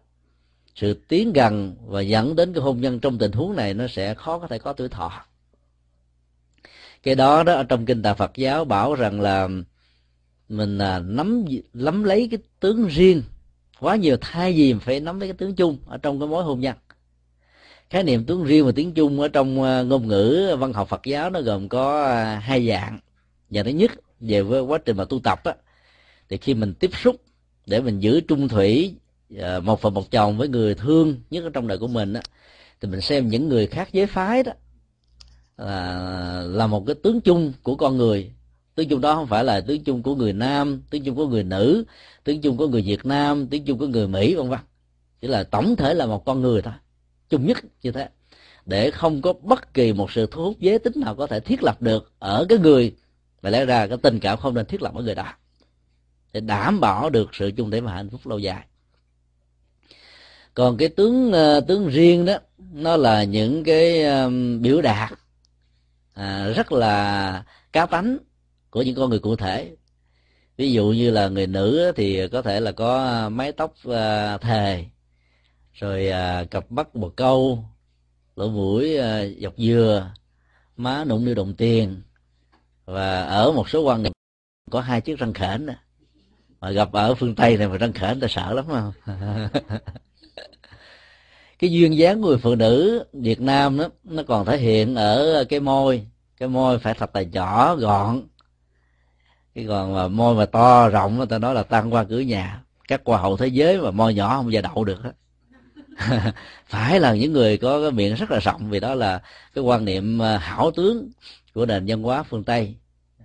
sự 0.75 1.01
tiến 1.09 1.33
gần 1.33 1.77
và 1.87 2.01
dẫn 2.01 2.37
đến 2.37 2.53
cái 2.53 2.63
hôn 2.63 2.81
nhân 2.81 3.01
trong 3.01 3.19
tình 3.19 3.33
huống 3.33 3.57
này 3.57 3.75
nó 3.75 3.87
sẽ 3.87 4.15
khó 4.15 4.39
có 4.39 4.47
thể 4.47 4.59
có 4.59 4.73
tuổi 4.73 4.89
thọ. 4.89 5.13
Cái 7.03 7.15
đó 7.15 7.43
đó 7.43 7.53
ở 7.53 7.65
trong 7.65 7.87
kinh 7.87 8.03
tạng 8.03 8.17
Phật 8.17 8.33
giáo 8.35 8.65
bảo 8.65 8.95
rằng 8.95 9.21
là 9.21 9.49
mình 10.49 10.79
à, 10.79 10.99
nắm 10.99 11.45
nắm 11.73 12.05
lấy 12.05 12.29
cái 12.31 12.39
tướng 12.61 12.87
riêng. 12.87 13.23
Quá 13.81 13.97
nhiều 13.97 14.17
thay 14.21 14.53
vì 14.53 14.75
phải 14.75 15.01
nắm 15.01 15.21
lấy 15.21 15.29
cái 15.29 15.37
tướng 15.37 15.55
chung 15.55 15.79
ở 15.87 15.99
trong 15.99 16.21
cái 16.21 16.29
mối 16.29 16.45
hôn 16.45 16.61
nhân 16.61 16.77
khái 17.93 18.03
niệm 18.03 18.25
tướng 18.25 18.45
riêng 18.45 18.67
và 18.67 18.73
tiếng 18.73 18.93
chung 18.93 19.21
ở 19.21 19.29
trong 19.29 19.63
ờ, 19.63 19.85
ngôn 19.85 20.09
ngữ 20.09 20.57
văn 20.59 20.73
học 20.73 20.89
Phật 20.89 21.01
giáo 21.05 21.31
nó 21.31 21.41
gồm 21.41 21.69
có 21.69 22.03
ờ, 22.03 22.35
hai 22.35 22.69
dạng. 22.69 22.99
Dạng 23.51 23.65
thứ 23.65 23.71
nhất, 23.71 23.91
về 24.21 24.43
với 24.43 24.61
quá 24.61 24.79
trình 24.85 24.97
mà 24.97 25.05
tu 25.05 25.21
tập 25.21 25.41
á, 25.45 25.55
thì 26.29 26.37
khi 26.37 26.55
mình 26.55 26.75
tiếp 26.75 26.91
xúc 27.03 27.17
để 27.67 27.81
mình 27.81 28.01
giữ 28.01 28.21
trung 28.21 28.49
thủy 28.49 28.95
ờ, 29.39 29.61
một 29.61 29.81
phần 29.81 29.95
một 29.95 30.11
chồng 30.11 30.39
với 30.39 30.49
người 30.49 30.75
thương 30.75 31.21
nhất 31.31 31.45
ở 31.45 31.51
trong 31.51 31.67
đời 31.67 31.79
của 31.79 31.87
mình 31.87 32.13
á, 32.13 32.21
thì 32.81 32.89
mình 32.89 33.01
xem 33.01 33.29
những 33.29 33.49
người 33.49 33.67
khác 33.67 33.89
giới 33.93 34.07
phái 34.07 34.43
đó 34.43 34.53
là 35.57 36.43
là 36.47 36.67
một 36.67 36.85
cái 36.87 36.95
tướng 37.03 37.21
chung 37.21 37.53
của 37.63 37.77
con 37.77 37.97
người. 37.97 38.33
Tướng 38.75 38.89
chung 38.89 39.01
đó 39.01 39.15
không 39.15 39.27
phải 39.27 39.45
là 39.45 39.61
tướng 39.61 39.85
chung 39.85 40.03
của 40.03 40.15
người 40.15 40.33
nam, 40.33 40.83
tướng 40.91 41.03
chung 41.03 41.17
của 41.17 41.27
người 41.27 41.45
nữ, 41.45 41.85
tướng 42.25 42.41
chung 42.41 42.57
của 42.57 42.69
người 42.69 42.83
việt 42.83 43.07
nam, 43.07 43.47
tướng 43.47 43.65
chung 43.65 43.79
của 43.79 43.87
người 43.87 44.09
mỹ, 44.09 44.35
vân 44.35 44.49
vân. 44.49 44.61
Chỉ 45.21 45.29
là 45.29 45.45
tổng 45.45 45.77
thể 45.77 45.95
là 45.95 46.07
một 46.07 46.25
con 46.25 46.41
người 46.43 46.63
thôi 46.63 46.75
chung 47.33 47.47
nhất 47.47 47.59
như 47.83 47.93
thế. 47.93 48.09
Để 48.67 48.91
không 48.91 49.23
có 49.23 49.33
bất 49.33 49.75
kỳ 49.75 49.93
một 49.93 50.13
sự 50.13 50.27
thu 50.31 50.45
hút 50.45 50.57
giới 50.61 50.79
tính 50.79 50.93
nào 50.97 51.15
có 51.15 51.27
thể 51.27 51.41
thiết 51.41 51.63
lập 51.63 51.83
được 51.83 52.13
ở 52.19 52.47
cái 52.49 52.59
người 52.59 52.95
và 53.41 53.51
lẽ 53.51 53.65
ra 53.65 53.87
cái 53.87 53.99
tình 54.03 54.21
cảm 54.21 54.39
không 54.39 54.55
nên 54.55 54.67
thiết 54.67 54.83
lập 54.83 54.95
ở 54.95 55.03
người 55.03 55.15
đó. 55.15 55.35
Để 56.33 56.41
đảm 56.41 56.81
bảo 56.81 57.11
được 57.11 57.31
sự 57.33 57.51
chung 57.57 57.71
thể 57.71 57.81
và 57.81 57.93
hạnh 57.93 58.11
phúc 58.11 58.27
lâu 58.27 58.39
dài. 58.39 58.67
Còn 60.55 60.77
cái 60.77 60.89
tướng 60.89 61.33
ờ, 61.33 61.61
tướng 61.61 61.89
riêng 61.89 62.25
đó 62.25 62.37
nó 62.73 62.97
là 62.97 63.25
những 63.25 63.65
cái 63.65 64.05
um, 64.05 64.63
biểu 64.63 64.83
đạt 64.83 65.13
à, 66.15 66.49
rất 66.57 66.73
là 66.73 67.45
cá 67.73 67.87
tánh 67.87 68.19
của 68.71 68.83
những 68.83 68.95
con 68.95 69.11
người 69.11 69.19
cụ 69.19 69.37
thể. 69.37 69.77
Ví 70.57 70.73
dụ 70.73 70.87
như 70.87 71.11
là 71.11 71.29
người 71.29 71.47
nữ 71.47 71.93
thì 71.97 72.29
có 72.29 72.43
thể 72.43 72.61
là 72.61 72.73
có 72.73 73.29
mái 73.29 73.53
tóc 73.53 73.75
uh, 73.89 74.41
thề 74.41 74.85
rồi 75.73 76.09
à, 76.09 76.45
cặp 76.51 76.73
mắt 76.73 76.97
một 76.97 77.13
câu 77.17 77.65
lỗ 78.37 78.49
mũi 78.49 78.97
à, 78.97 79.25
dọc 79.43 79.55
dừa 79.57 80.11
má 80.77 81.05
nụng 81.05 81.25
như 81.25 81.35
đồng 81.35 81.55
tiền. 81.55 82.03
Và 82.85 83.23
ở 83.23 83.53
một 83.53 83.69
số 83.69 83.83
quan 83.83 84.03
niệm 84.03 84.13
có 84.71 84.81
hai 84.81 85.01
chiếc 85.01 85.19
răng 85.19 85.35
khểnh 85.35 85.67
mà 86.61 86.71
gặp 86.71 86.93
ở 86.93 87.15
phương 87.15 87.35
tây 87.35 87.57
này 87.57 87.69
mà 87.69 87.77
răng 87.77 87.93
khểnh 87.93 88.21
ta 88.21 88.27
sợ 88.31 88.53
lắm 88.55 88.65
không? 88.69 88.93
Cái 91.59 91.73
duyên 91.73 91.97
dáng 91.99 92.23
của 92.23 92.29
người 92.29 92.39
phụ 92.39 92.55
nữ 92.55 93.05
việt 93.13 93.41
nam 93.41 93.79
đó 93.79 93.89
nó 94.05 94.23
còn 94.23 94.47
thể 94.47 94.59
hiện 94.59 94.95
ở 94.95 95.45
cái 95.49 95.61
môi. 95.61 96.07
Cái 96.37 96.49
môi 96.49 96.79
phải 96.79 96.95
thật 96.95 97.17
là 97.17 97.23
nhỏ 97.23 97.75
gọn. 97.75 98.23
Cái 99.55 99.65
còn 99.69 99.95
mà 99.95 100.09
môi 100.09 100.35
mà 100.35 100.47
to 100.47 100.89
rộng 100.89 101.17
người 101.17 101.27
ta 101.27 101.39
nói 101.39 101.55
là 101.55 101.63
tăng 101.63 101.95
qua 101.95 102.05
cửa 102.05 102.21
nhà. 102.21 102.63
Các 102.89 103.03
hoa 103.05 103.19
hậu 103.19 103.37
thế 103.37 103.47
giới 103.47 103.81
mà 103.81 103.91
môi 103.91 104.15
nhỏ 104.15 104.37
không 104.37 104.51
ra 104.51 104.61
đậu 104.61 104.85
được 104.85 105.03
hết 105.03 105.13
phải 106.67 107.01
là 107.01 107.15
những 107.15 107.33
người 107.33 107.57
có 107.57 107.83
cái 107.83 107.91
miệng 107.91 108.15
rất 108.15 108.31
là 108.31 108.39
rộng 108.39 108.71
vì 108.71 108.81
đó 108.81 108.95
là 108.95 109.23
cái 109.55 109.65
quan 109.65 109.85
niệm 109.85 110.19
ờ, 110.19 110.37
hảo 110.37 110.71
tướng 110.71 111.11
của 111.55 111.67
nền 111.67 111.85
văn 111.87 112.03
hóa 112.03 112.23
phương 112.23 112.45
tây. 112.45 112.75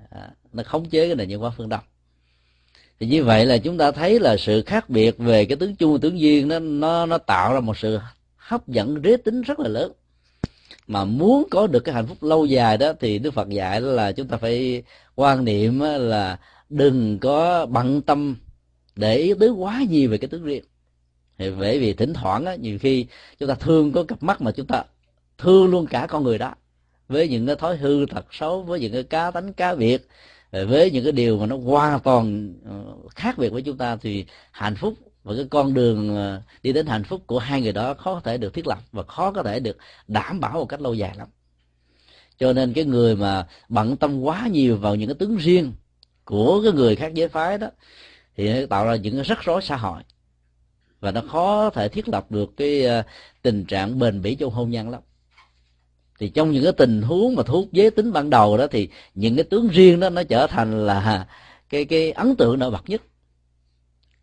À, 0.10 0.30
nó 0.54 0.64
khống 0.64 0.90
chế 0.90 1.08
cái 1.08 1.16
nền 1.16 1.30
văn 1.30 1.40
hóa 1.40 1.52
phương 1.58 1.70
đông. 1.70 1.84
Thì 3.00 3.08
như 3.08 3.24
vậy 3.24 3.46
là 3.46 3.58
chúng 3.58 3.78
ta 3.78 3.92
thấy 3.92 4.20
là 4.20 4.38
sự 4.38 4.62
khác 4.62 4.90
biệt 4.90 5.18
về 5.18 5.46
cái 5.46 5.56
tướng 5.56 5.76
chung 5.76 6.00
tướng 6.00 6.20
duyên 6.20 6.48
nó 6.48 6.60
nó 6.60 7.06
nó 7.06 7.18
tạo 7.18 7.54
ra 7.54 7.60
một 7.60 7.78
sự 7.78 8.00
hấp 8.36 8.68
dẫn 8.68 9.02
rế 9.04 9.18
tính 9.18 9.42
rất 9.42 9.60
là 9.60 9.70
lớn. 9.70 9.92
Mà 10.88 11.06
muốn 11.06 11.48
có 11.52 11.68
được 11.68 11.80
cái 11.80 11.96
hạnh 11.96 12.08
phúc 12.08 12.18
lâu 12.24 12.46
dài 12.46 12.78
đó 12.78 12.94
thì 13.00 13.20
đức 13.20 13.34
phật 13.34 13.50
dạy 13.50 13.82
là 13.82 14.12
chúng 14.12 14.28
ta 14.28 14.38
phải 14.38 14.84
quan 15.16 15.46
niệm 15.46 15.80
là 15.80 16.40
đừng 16.70 17.20
có 17.20 17.66
bận 17.66 18.02
tâm 18.02 18.36
để 18.96 19.16
ý 19.16 19.34
tới 19.40 19.50
quá 19.50 19.82
nhiều 19.90 20.10
về 20.10 20.18
cái 20.18 20.28
tướng 20.28 20.44
riêng 20.44 20.64
thì 21.38 21.52
bởi 21.52 21.80
vì 21.80 21.94
thỉnh 21.94 22.14
thoảng 22.14 22.46
á, 22.46 22.56
nhiều 22.56 22.80
khi 22.80 23.06
chúng 23.40 23.50
ta 23.50 23.56
thương 23.56 23.92
có 23.92 24.04
cặp 24.04 24.24
mắt 24.24 24.42
mà 24.42 24.52
chúng 24.52 24.68
ta 24.68 24.84
thương 25.38 25.72
luôn 25.72 25.88
cả 25.88 26.08
con 26.10 26.24
người 26.24 26.38
đó. 26.38 26.54
Với 27.08 27.28
những 27.28 27.48
cái 27.48 27.56
thói 27.56 27.78
hư 27.78 28.06
thật 28.06 28.26
xấu 28.32 28.62
với 28.64 28.80
những 28.80 28.94
cái 28.94 29.04
cá 29.04 29.32
tánh 29.32 29.54
cá 29.54 29.76
biệt 29.76 30.08
với 30.52 30.92
những 30.92 31.04
cái 31.04 31.12
điều 31.12 31.40
mà 31.40 31.46
nó 31.46 31.58
hoàn 31.58 32.00
toàn 32.00 32.54
ờ, 32.66 32.84
khác 33.16 33.38
biệt 33.38 33.50
với 33.50 33.62
chúng 33.62 33.78
ta 33.78 33.96
thì 33.96 34.26
hạnh 34.52 34.76
phúc 34.76 34.94
và 35.24 35.34
cái 35.36 35.46
con 35.50 35.74
đường 35.74 36.16
ờ, 36.16 36.42
đi 36.64 36.74
đến 36.74 36.86
hạnh 36.88 37.04
phúc 37.04 37.22
của 37.28 37.40
hai 37.40 37.62
người 37.62 37.72
đó 37.72 37.94
khó 37.94 38.14
có 38.14 38.20
thể 38.20 38.38
được 38.38 38.54
thiết 38.54 38.68
lập 38.68 38.80
và 38.92 39.04
khó 39.04 39.32
có 39.32 39.44
thể 39.44 39.60
được 39.60 39.78
đảm 40.08 40.40
bảo 40.40 40.54
một 40.54 40.66
cách 40.66 40.82
lâu 40.82 40.94
dài 40.94 41.16
lắm. 41.18 41.28
Cho 42.40 42.54
nên 42.54 42.74
cái 42.74 42.86
người 42.86 43.16
mà 43.16 43.48
bận 43.70 43.98
tâm 43.98 44.22
quá 44.22 44.48
nhiều 44.52 44.78
vào 44.78 44.96
những 44.96 45.10
cái 45.10 45.16
tướng 45.16 45.38
riêng 45.38 45.74
của 46.26 46.62
cái 46.64 46.72
người 46.72 46.96
khác 46.96 47.14
giới 47.14 47.28
phái 47.30 47.58
đó 47.58 47.68
thì 48.38 48.66
tạo 48.66 48.86
ra 48.86 48.96
những 48.96 49.16
cái 49.16 49.24
rắc 49.24 49.44
rối 49.44 49.62
xã 49.62 49.76
hội 49.76 50.02
và 51.00 51.12
nó 51.12 51.22
khó 51.22 51.70
thể 51.70 51.90
thiết 51.90 52.10
lập 52.10 52.26
được 52.32 52.58
cái 52.58 52.86
ờ, 52.86 53.04
tình 53.42 53.66
trạng 53.66 54.00
bền 54.00 54.22
bỉ 54.22 54.36
trong 54.36 54.54
hôn 54.54 54.70
nhân 54.70 54.90
lắm. 54.90 55.02
Thì 56.20 56.30
trong 56.30 56.52
những 56.52 56.64
cái 56.64 56.74
tình 56.74 57.02
huống 57.02 57.36
mà 57.36 57.44
thuốc 57.44 57.72
giới 57.72 57.92
tính 57.92 58.12
ban 58.12 58.30
đầu 58.30 58.58
đó 58.58 58.68
thì 58.68 58.90
những 59.16 59.36
cái 59.36 59.44
tướng 59.44 59.68
riêng 59.68 60.00
đó 60.00 60.10
nó 60.10 60.24
trở 60.24 60.48
thành 60.48 60.86
là 60.86 61.28
cái 61.70 61.86
cái 61.86 62.12
ấn 62.12 62.36
tượng 62.36 62.60
nổi 62.60 62.72
bật 62.72 62.90
nhất. 62.90 63.02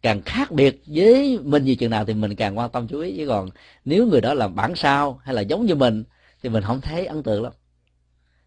Càng 0.02 0.22
khác 0.22 0.52
biệt 0.52 0.82
với 0.86 1.38
mình 1.42 1.64
như 1.64 1.74
chừng 1.74 1.90
nào 1.90 2.04
thì 2.04 2.14
mình 2.14 2.34
càng 2.34 2.58
quan 2.58 2.70
tâm 2.70 2.88
chú 2.88 3.00
ý. 3.00 3.16
Chứ 3.16 3.26
còn 3.28 3.50
nếu 3.84 4.06
người 4.06 4.20
đó 4.20 4.34
là 4.34 4.48
bản 4.48 4.76
sao 4.76 5.20
hay 5.24 5.34
là 5.34 5.40
giống 5.40 5.66
như 5.66 5.74
mình 5.74 6.04
thì 6.42 6.48
mình 6.48 6.62
không 6.62 6.80
thấy 6.80 7.06
ấn 7.06 7.22
tượng 7.22 7.42
lắm. 7.42 7.52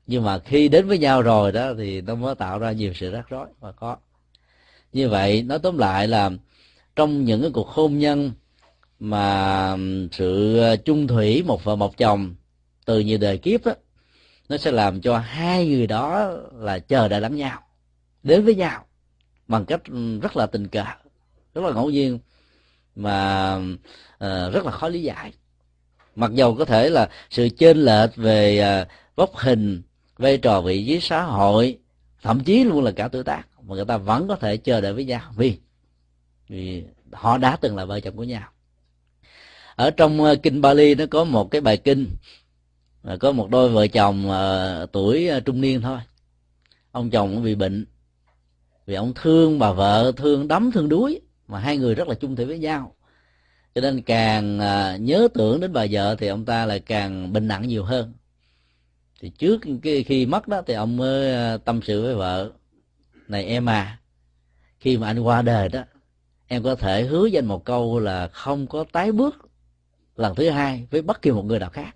Nhưng 0.07 0.23
mà 0.23 0.39
khi 0.39 0.67
đến 0.67 0.87
với 0.87 0.97
nhau 0.97 1.21
rồi 1.21 1.51
đó 1.51 1.73
thì 1.77 2.01
nó 2.01 2.15
mới 2.15 2.35
tạo 2.35 2.59
ra 2.59 2.71
nhiều 2.71 2.93
sự 2.93 3.11
rắc 3.11 3.29
rối, 3.29 3.47
và 3.59 3.71
có 3.71 3.97
như 4.93 5.09
vậy 5.09 5.43
nói 5.43 5.59
tóm 5.59 5.77
lại 5.77 6.07
là 6.07 6.31
trong 6.97 7.25
những 7.25 7.41
cái 7.41 7.51
cuộc 7.53 7.67
hôn 7.67 7.97
nhân 7.97 8.31
mà 8.99 9.77
sự 10.11 10.57
ờ, 10.57 10.75
chung 10.75 11.07
thủy 11.07 11.43
một 11.43 11.63
vợ 11.63 11.75
một 11.75 11.97
chồng 11.97 12.35
từ 12.85 12.99
nhiều 12.99 13.17
đời 13.17 13.37
kiếp 13.37 13.65
đó, 13.65 13.73
nó 14.49 14.57
sẽ 14.57 14.71
làm 14.71 15.01
cho 15.01 15.17
hai 15.17 15.67
người 15.67 15.87
đó 15.87 16.31
là 16.53 16.79
chờ 16.79 17.07
đợi 17.07 17.21
lẫn 17.21 17.35
nhau 17.35 17.61
đến 18.23 18.45
với 18.45 18.55
nhau 18.55 18.85
bằng 19.47 19.65
cách 19.65 19.81
rất 20.21 20.37
là 20.37 20.45
tình 20.45 20.67
cờ 20.67 20.83
rất 21.53 21.63
là 21.63 21.71
ngẫu 21.71 21.89
nhiên 21.89 22.19
mà 22.95 23.55
uh, 23.55 24.53
rất 24.53 24.65
là 24.65 24.71
khó 24.71 24.87
lý 24.87 25.03
giải. 25.03 25.33
Mặc 26.15 26.31
dầu 26.33 26.55
có 26.55 26.65
thể 26.65 26.89
là 26.89 27.09
sự 27.29 27.49
chênh 27.57 27.77
lệch 27.77 28.15
về 28.15 28.59
ờ, 28.59 28.81
uh, 28.81 28.87
vóc 29.15 29.35
hình 29.35 29.81
vai 30.17 30.37
trò 30.37 30.61
vị 30.61 30.85
trí 30.87 30.99
xã 30.99 31.23
hội 31.23 31.77
thậm 32.21 32.39
chí 32.43 32.63
luôn 32.63 32.83
là 32.83 32.91
cả 32.91 33.07
tuổi 33.07 33.23
tác 33.23 33.43
mà 33.67 33.75
người 33.75 33.85
ta 33.85 33.97
vẫn 33.97 34.27
có 34.27 34.35
thể 34.35 34.57
chờ 34.57 34.81
đợi 34.81 34.93
với 34.93 35.05
nhau. 35.05 35.21
Vì 35.35 35.57
vì 36.49 36.83
họ 37.11 37.37
đã 37.37 37.57
từng 37.61 37.75
là 37.75 37.85
vợ 37.85 37.99
chồng 37.99 38.15
của 38.15 38.23
nhau. 38.23 38.49
Ở 39.75 39.91
trong 39.91 40.23
ờ, 40.23 40.35
kinh 40.35 40.61
Bali 40.61 40.95
nó 40.95 41.05
có 41.11 41.23
một 41.23 41.51
cái 41.51 41.61
bài 41.61 41.77
kinh 41.77 42.07
có 43.19 43.31
một 43.31 43.49
đôi 43.49 43.69
vợ 43.69 43.87
chồng 43.87 44.29
uh, 44.29 44.91
tuổi 44.91 45.27
ờ, 45.27 45.39
trung 45.39 45.61
niên 45.61 45.81
thôi. 45.81 45.99
Ông 46.91 47.09
chồng 47.09 47.43
bị 47.43 47.55
bệnh 47.55 47.85
vì 48.85 48.95
ông 48.95 49.13
thương 49.15 49.59
bà 49.59 49.71
vợ 49.71 50.11
thương 50.17 50.47
đấm 50.47 50.71
thương 50.71 50.89
đuối 50.89 51.21
mà 51.47 51.59
hai 51.59 51.77
người 51.77 51.95
rất 51.95 52.07
là 52.07 52.15
chung 52.15 52.35
thủy 52.35 52.45
với 52.45 52.59
nhau. 52.59 52.95
Cho 53.75 53.81
nên 53.81 54.01
càng 54.01 54.57
uh, 54.57 55.01
nhớ 55.01 55.27
tưởng 55.33 55.59
đến 55.59 55.73
bà 55.73 55.85
vợ 55.91 56.15
thì 56.19 56.27
ông 56.27 56.45
ta 56.45 56.65
lại 56.65 56.79
càng 56.79 57.33
bệnh 57.33 57.47
nặng 57.47 57.67
nhiều 57.67 57.83
hơn. 57.83 58.13
Thì 59.19 59.29
trước 59.29 59.61
cái 59.83 60.03
khi 60.03 60.25
mất 60.25 60.47
đó 60.47 60.61
thì 60.67 60.73
ông 60.73 60.97
mới 60.97 61.57
tâm 61.65 61.79
sự 61.83 62.03
với 62.03 62.15
vợ 62.15 62.51
này 63.27 63.45
em 63.45 63.69
à 63.69 63.99
khi 64.79 64.97
mà 64.97 65.07
anh 65.07 65.19
qua 65.19 65.41
đời 65.41 65.69
đó 65.69 65.83
em 66.47 66.63
có 66.63 66.75
thể 66.75 67.03
hứa 67.03 67.21
với 67.21 67.37
anh 67.37 67.45
một 67.45 67.65
câu 67.65 67.99
là 67.99 68.27
không 68.27 68.67
có 68.67 68.85
tái 68.91 69.11
bước 69.11 69.35
lần 70.15 70.35
thứ 70.35 70.49
hai 70.49 70.87
với 70.91 71.01
bất 71.01 71.21
kỳ 71.21 71.31
một 71.31 71.45
người 71.45 71.59
nào 71.59 71.69
khác. 71.69 71.95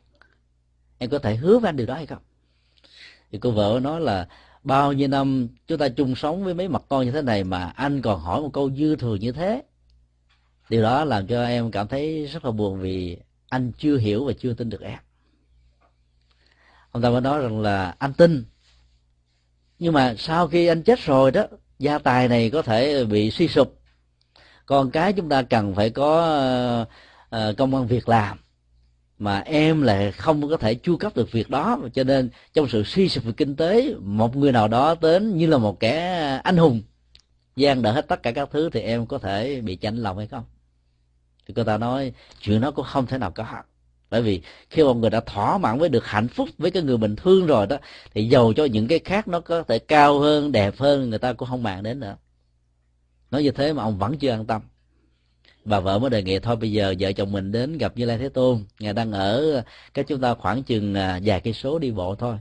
Em 0.97 1.09
có 1.09 1.19
thể 1.19 1.35
hứa 1.35 1.59
với 1.59 1.69
anh 1.69 1.75
điều 1.75 1.87
đó 1.87 1.93
hay 1.93 2.05
không? 2.05 2.21
Thì 3.31 3.39
cô 3.41 3.51
vợ 3.51 3.79
nói 3.83 4.01
là, 4.01 4.27
bao 4.63 4.93
nhiêu 4.93 5.07
năm 5.07 5.47
chúng 5.67 5.77
ta 5.77 5.89
chung 5.89 6.15
sống 6.15 6.43
với 6.43 6.53
mấy 6.53 6.67
mặt 6.67 6.83
con 6.89 7.05
như 7.05 7.11
thế 7.11 7.21
này 7.21 7.43
mà 7.43 7.65
anh 7.75 8.01
còn 8.01 8.19
hỏi 8.19 8.41
một 8.41 8.49
câu 8.53 8.71
dư 8.71 8.95
thừa 8.95 9.15
như 9.15 9.31
thế? 9.31 9.61
Điều 10.69 10.81
đó 10.81 11.05
làm 11.05 11.27
cho 11.27 11.45
em 11.45 11.71
cảm 11.71 11.87
thấy 11.87 12.25
rất 12.25 12.45
là 12.45 12.51
buồn 12.51 12.79
vì 12.79 13.17
anh 13.49 13.71
chưa 13.77 13.97
hiểu 13.97 14.25
và 14.25 14.33
chưa 14.39 14.53
tin 14.53 14.69
được 14.69 14.81
em. 14.81 14.99
Ông 16.91 17.03
ta 17.03 17.09
mới 17.09 17.21
nói 17.21 17.41
rằng 17.41 17.61
là, 17.61 17.95
anh 17.99 18.13
tin. 18.13 18.45
Nhưng 19.79 19.93
mà 19.93 20.15
sau 20.17 20.47
khi 20.47 20.67
anh 20.67 20.83
chết 20.83 20.99
rồi 20.99 21.31
đó, 21.31 21.45
gia 21.79 21.99
tài 21.99 22.27
này 22.27 22.49
có 22.49 22.61
thể 22.61 23.05
bị 23.05 23.31
suy 23.31 23.47
sụp 23.47 23.80
con 24.71 24.91
cái 24.91 25.13
chúng 25.13 25.29
ta 25.29 25.41
cần 25.41 25.75
phải 25.75 25.89
có 25.89 26.21
ờ, 26.21 26.85
ờ, 27.29 27.53
công 27.57 27.75
an 27.75 27.87
việc 27.87 28.09
làm. 28.09 28.37
Mà 29.19 29.39
em 29.39 29.81
lại 29.81 30.11
không 30.11 30.49
có 30.49 30.57
thể 30.57 30.75
chu 30.75 30.97
cấp 30.97 31.15
được 31.15 31.31
việc 31.31 31.49
đó. 31.49 31.79
Cho 31.93 32.03
nên 32.03 32.29
trong 32.53 32.67
sự 32.67 32.83
suy 32.83 33.09
sụp 33.09 33.23
về 33.23 33.31
kinh 33.37 33.55
tế, 33.55 33.95
một 33.99 34.35
người 34.35 34.51
nào 34.51 34.67
đó 34.67 34.95
đến 35.01 35.37
như 35.37 35.47
là 35.47 35.57
một 35.57 35.79
kẻ 35.79 35.99
anh 36.43 36.57
hùng, 36.57 36.81
gian 37.55 37.81
đỡ 37.81 37.91
hết 37.91 38.07
tất 38.07 38.23
cả 38.23 38.31
các 38.31 38.49
thứ 38.51 38.69
thì 38.73 38.79
em 38.79 39.05
có 39.05 39.17
thể 39.17 39.61
bị 39.61 39.75
chạnh 39.75 39.97
lòng 39.97 40.17
hay 40.17 40.27
không? 40.27 40.43
Thì 41.47 41.53
cô 41.53 41.63
ta 41.63 41.77
nói, 41.77 42.13
chuyện 42.41 42.61
đó 42.61 42.71
cũng 42.71 42.85
không 42.85 43.05
thể 43.07 43.17
nào 43.17 43.31
có 43.31 43.45
bởi 44.09 44.21
vì 44.21 44.41
khi 44.69 44.83
một 44.83 44.93
người 44.93 45.09
đã 45.09 45.19
thỏa 45.19 45.57
mãn 45.57 45.79
với 45.79 45.89
được 45.89 46.05
hạnh 46.05 46.27
phúc 46.27 46.49
với 46.57 46.71
cái 46.71 46.83
người 46.83 46.97
mình 46.97 47.15
thương 47.15 47.47
rồi 47.47 47.67
đó, 47.67 47.77
thì 48.13 48.29
giàu 48.29 48.53
cho 48.55 48.65
những 48.65 48.87
cái 48.87 48.99
khác 48.99 49.27
nó 49.27 49.39
có 49.39 49.63
thể 49.63 49.79
cao 49.79 50.19
hơn, 50.19 50.51
đẹp 50.51 50.73
hơn, 50.77 51.09
người 51.09 51.19
ta 51.19 51.33
cũng 51.33 51.49
không 51.49 51.63
màng 51.63 51.83
đến 51.83 51.99
nữa 51.99 52.15
nói 53.31 53.43
như 53.43 53.51
thế 53.51 53.73
mà 53.73 53.83
ông 53.83 53.97
vẫn 53.97 54.17
chưa 54.17 54.31
an 54.31 54.45
tâm. 54.45 54.61
Bà 55.65 55.79
vợ 55.79 55.99
mới 55.99 56.09
đề 56.09 56.23
nghị 56.23 56.39
thôi 56.39 56.55
bây 56.55 56.71
giờ 56.71 56.95
vợ 56.99 57.11
chồng 57.11 57.31
mình 57.31 57.51
đến 57.51 57.77
gặp 57.77 57.97
như 57.97 58.05
lai 58.05 58.17
thế 58.17 58.29
tôn. 58.29 58.65
Ngài 58.79 58.93
đang 58.93 59.11
ở 59.11 59.63
cách 59.93 60.05
chúng 60.07 60.21
ta 60.21 60.33
khoảng 60.33 60.63
chừng 60.63 60.93
à, 60.93 61.19
vài 61.23 61.39
cây 61.39 61.53
số 61.53 61.79
đi 61.79 61.91
bộ 61.91 62.15
thôi. 62.15 62.37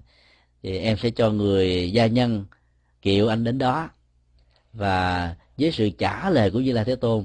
Thì 0.62 0.78
em 0.78 0.96
sẽ 0.96 1.10
cho 1.10 1.30
người 1.30 1.92
gia 1.92 2.06
nhân 2.06 2.44
kiệu 3.02 3.28
anh 3.28 3.44
đến 3.44 3.58
đó. 3.58 3.90
Và 4.72 5.34
với 5.58 5.72
sự 5.72 5.90
trả 5.90 6.30
lời 6.30 6.50
của 6.50 6.60
như 6.60 6.72
lai 6.72 6.84
thế 6.84 6.96
tôn 6.96 7.24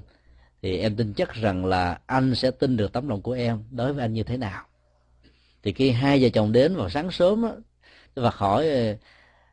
thì 0.61 0.77
em 0.77 0.95
tin 0.95 1.13
chắc 1.13 1.33
rằng 1.33 1.65
là 1.65 1.99
anh 2.05 2.35
sẽ 2.35 2.51
tin 2.51 2.77
được 2.77 2.93
tấm 2.93 3.09
lòng 3.09 3.21
của 3.21 3.31
em 3.31 3.63
đối 3.71 3.93
với 3.93 4.05
anh 4.05 4.13
như 4.13 4.23
thế 4.23 4.37
nào. 4.37 4.63
Thì 5.63 5.73
khi 5.73 5.91
hai 5.91 6.21
vợ 6.21 6.29
chồng 6.29 6.51
đến 6.51 6.75
vào 6.75 6.89
sáng 6.89 7.11
sớm 7.11 7.41
đó, 7.41 7.55
và 8.15 8.31
hỏi 8.33 8.69
à, 8.69 8.95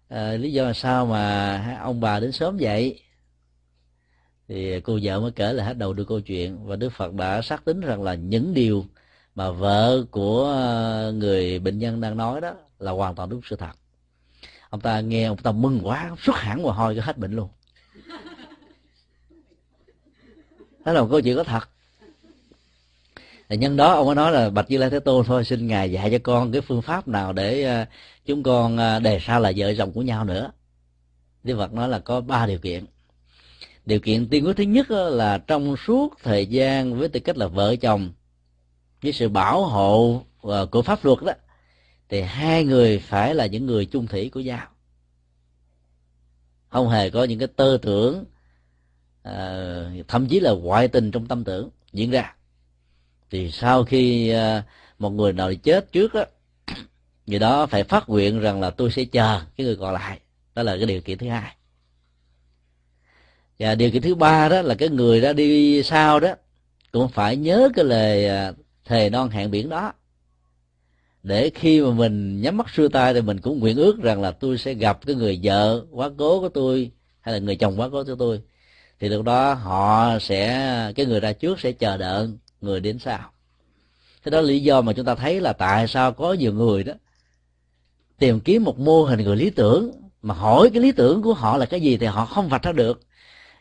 à 0.08 0.32
lý 0.32 0.52
do 0.52 0.64
là 0.64 0.72
sao 0.72 1.06
mà 1.06 1.78
ông 1.82 2.00
bà 2.00 2.20
đến 2.20 2.32
sớm 2.32 2.56
vậy? 2.60 3.00
Thì 4.48 4.80
cô 4.80 4.98
vợ 5.02 5.20
mới 5.20 5.30
kể 5.30 5.52
lại 5.52 5.66
hết 5.66 5.78
đầu 5.78 5.92
đưa 5.92 6.04
câu 6.04 6.20
chuyện 6.20 6.66
và 6.66 6.76
đức 6.76 6.92
phật 6.92 7.14
đã 7.14 7.42
xác 7.42 7.64
tính 7.64 7.80
rằng 7.80 8.02
là 8.02 8.14
những 8.14 8.54
điều 8.54 8.84
mà 9.34 9.50
vợ 9.50 10.04
của 10.10 10.44
ờ, 10.44 11.12
người 11.12 11.58
bệnh 11.58 11.78
nhân 11.78 12.00
đang 12.00 12.16
nói 12.16 12.40
đó 12.40 12.54
là 12.78 12.92
hoàn 12.92 13.14
toàn 13.14 13.28
đúng 13.28 13.40
sự 13.44 13.56
thật. 13.56 13.72
Ông 14.70 14.80
ta 14.80 15.00
nghe, 15.00 15.24
ông 15.24 15.36
ta 15.36 15.52
mừng 15.52 15.80
quá, 15.82 16.10
xuất 16.22 16.36
hẳn 16.36 16.62
mồ 16.62 16.70
hôi 16.70 16.94
cái 16.94 17.04
hết 17.04 17.18
bệnh 17.18 17.32
luôn. 17.32 17.48
Đó 20.84 20.92
là 20.92 21.00
một 21.00 21.08
câu 21.10 21.20
chuyện 21.20 21.36
có 21.36 21.44
thật. 21.44 21.68
Thì 23.48 23.56
nhân 23.56 23.76
đó 23.76 23.94
ông 23.94 24.06
ấy 24.06 24.14
nói 24.14 24.32
là 24.32 24.50
bạch 24.50 24.70
như 24.70 24.78
lai 24.78 24.90
thế 24.90 25.00
tôn 25.00 25.26
thôi, 25.26 25.44
xin 25.44 25.66
ngài 25.66 25.92
dạy 25.92 26.10
cho 26.10 26.18
con 26.22 26.52
cái 26.52 26.60
phương 26.60 26.82
pháp 26.82 27.08
nào 27.08 27.32
để 27.32 27.62
ờ, 27.62 27.84
chúng 28.26 28.42
con 28.42 28.76
ờ, 28.76 28.98
đề 28.98 29.18
sao 29.22 29.40
là 29.40 29.52
vợ 29.56 29.74
chồng 29.78 29.92
của 29.92 30.02
nhau 30.02 30.24
nữa. 30.24 30.50
Đức 31.44 31.56
phật 31.56 31.72
nói 31.72 31.88
là 31.88 31.98
có 31.98 32.20
ba 32.20 32.46
điều 32.46 32.58
kiện 32.58 32.84
điều 33.86 34.00
kiện 34.00 34.28
tiên 34.28 34.46
quyết 34.46 34.56
thứ 34.56 34.64
nhất 34.64 34.90
là 34.90 35.38
trong 35.38 35.76
suốt 35.76 36.14
thời 36.22 36.46
gian 36.46 36.98
với 36.98 37.08
tư 37.08 37.20
cách 37.20 37.36
là 37.36 37.46
vợ 37.46 37.76
chồng 37.76 38.12
với 39.02 39.12
sự 39.12 39.28
bảo 39.28 39.64
hộ 39.64 40.24
ờ, 40.42 40.66
của 40.66 40.82
pháp 40.82 41.04
luật 41.04 41.18
đó 41.22 41.32
thì 42.08 42.20
hai 42.20 42.64
người 42.64 42.98
phải 42.98 43.34
là 43.34 43.46
những 43.46 43.66
người 43.66 43.86
chung 43.86 44.06
thủy 44.06 44.30
của 44.34 44.40
nhau. 44.40 44.66
Không 46.68 46.88
hề 46.88 47.10
có 47.10 47.24
những 47.24 47.38
cái 47.38 47.48
tơ 47.56 47.78
tưởng 47.82 48.24
à, 49.22 49.94
thậm 50.08 50.26
chí 50.26 50.40
là 50.40 50.52
ngoại 50.52 50.88
tình 50.88 51.10
trong 51.10 51.26
tâm 51.26 51.44
tưởng 51.44 51.70
diễn 51.92 52.10
ra. 52.10 52.34
Thì 53.30 53.50
sau 53.50 53.84
khi 53.84 54.30
à, 54.30 54.62
một 54.98 55.10
người 55.10 55.32
nào 55.32 55.54
chết 55.54 55.92
trước 55.92 56.14
đó 56.14 56.24
người 57.26 57.38
đó 57.38 57.66
phải 57.66 57.84
phát 57.84 58.08
nguyện 58.08 58.40
rằng 58.40 58.60
là 58.60 58.70
tôi 58.70 58.90
sẽ 58.90 59.04
chờ 59.04 59.40
cái 59.56 59.66
người 59.66 59.76
còn 59.76 59.94
lại. 59.94 60.20
Đó 60.54 60.62
là 60.62 60.76
cái 60.76 60.86
điều 60.86 61.00
kiện 61.00 61.18
thứ 61.18 61.28
hai 61.28 61.56
và 63.58 63.74
điều 63.74 63.90
kiện 63.90 64.02
thứ 64.02 64.14
ba 64.14 64.48
đó 64.48 64.62
là 64.62 64.74
cái 64.74 64.88
người 64.88 65.20
đã 65.20 65.32
đi 65.32 65.82
sau 65.82 66.20
đó 66.20 66.34
cũng 66.92 67.08
phải 67.08 67.36
nhớ 67.36 67.68
cái 67.74 67.84
lời 67.84 68.28
à, 68.28 68.52
thề 68.84 69.10
non 69.10 69.28
hẹn 69.28 69.50
biển 69.50 69.68
đó. 69.68 69.92
Để 71.22 71.50
khi 71.54 71.80
mà 71.80 71.90
mình 71.90 72.40
nhắm 72.40 72.56
mắt 72.56 72.66
xuôi 72.74 72.88
tay 72.88 73.14
thì 73.14 73.20
mình 73.20 73.40
cũng 73.40 73.58
nguyện 73.60 73.76
ước 73.76 74.02
rằng 74.02 74.22
là 74.22 74.30
tôi 74.30 74.58
sẽ 74.58 74.74
gặp 74.74 75.06
cái 75.06 75.16
người 75.16 75.40
vợ 75.42 75.84
quá 75.90 76.10
cố 76.18 76.40
của 76.40 76.48
tôi 76.48 76.90
hay 77.20 77.34
là 77.34 77.38
người 77.38 77.56
chồng 77.56 77.80
quá 77.80 77.88
cố 77.92 78.04
của 78.04 78.14
tôi. 78.14 78.42
Thì 79.00 79.08
lúc 79.08 79.24
đó 79.24 79.54
họ 79.54 80.18
sẽ, 80.18 80.92
cái 80.96 81.06
người 81.06 81.20
ra 81.20 81.32
trước 81.32 81.60
sẽ 81.60 81.72
chờ 81.72 81.96
đợi 81.96 82.28
người 82.60 82.80
đến 82.80 82.98
sau. 82.98 83.30
Thế 84.24 84.30
đó 84.30 84.40
là 84.40 84.46
lý 84.46 84.60
do 84.60 84.80
mà 84.80 84.92
chúng 84.92 85.04
ta 85.04 85.14
thấy 85.14 85.40
là 85.40 85.52
tại 85.52 85.88
sao 85.88 86.12
có 86.12 86.32
nhiều 86.32 86.52
người 86.52 86.84
đó 86.84 86.92
tìm 88.18 88.40
kiếm 88.40 88.64
một 88.64 88.78
mô 88.78 89.04
hình 89.04 89.20
người 89.20 89.36
lý 89.36 89.50
tưởng. 89.50 89.90
Mà 90.22 90.34
hỏi 90.34 90.70
cái 90.72 90.82
lý 90.82 90.92
tưởng 90.92 91.22
của 91.22 91.34
họ 91.34 91.56
là 91.56 91.66
cái 91.66 91.80
gì 91.80 91.96
thì 91.96 92.06
họ 92.06 92.26
không 92.26 92.48
vạch 92.48 92.62
ra 92.62 92.72
được 92.72 93.00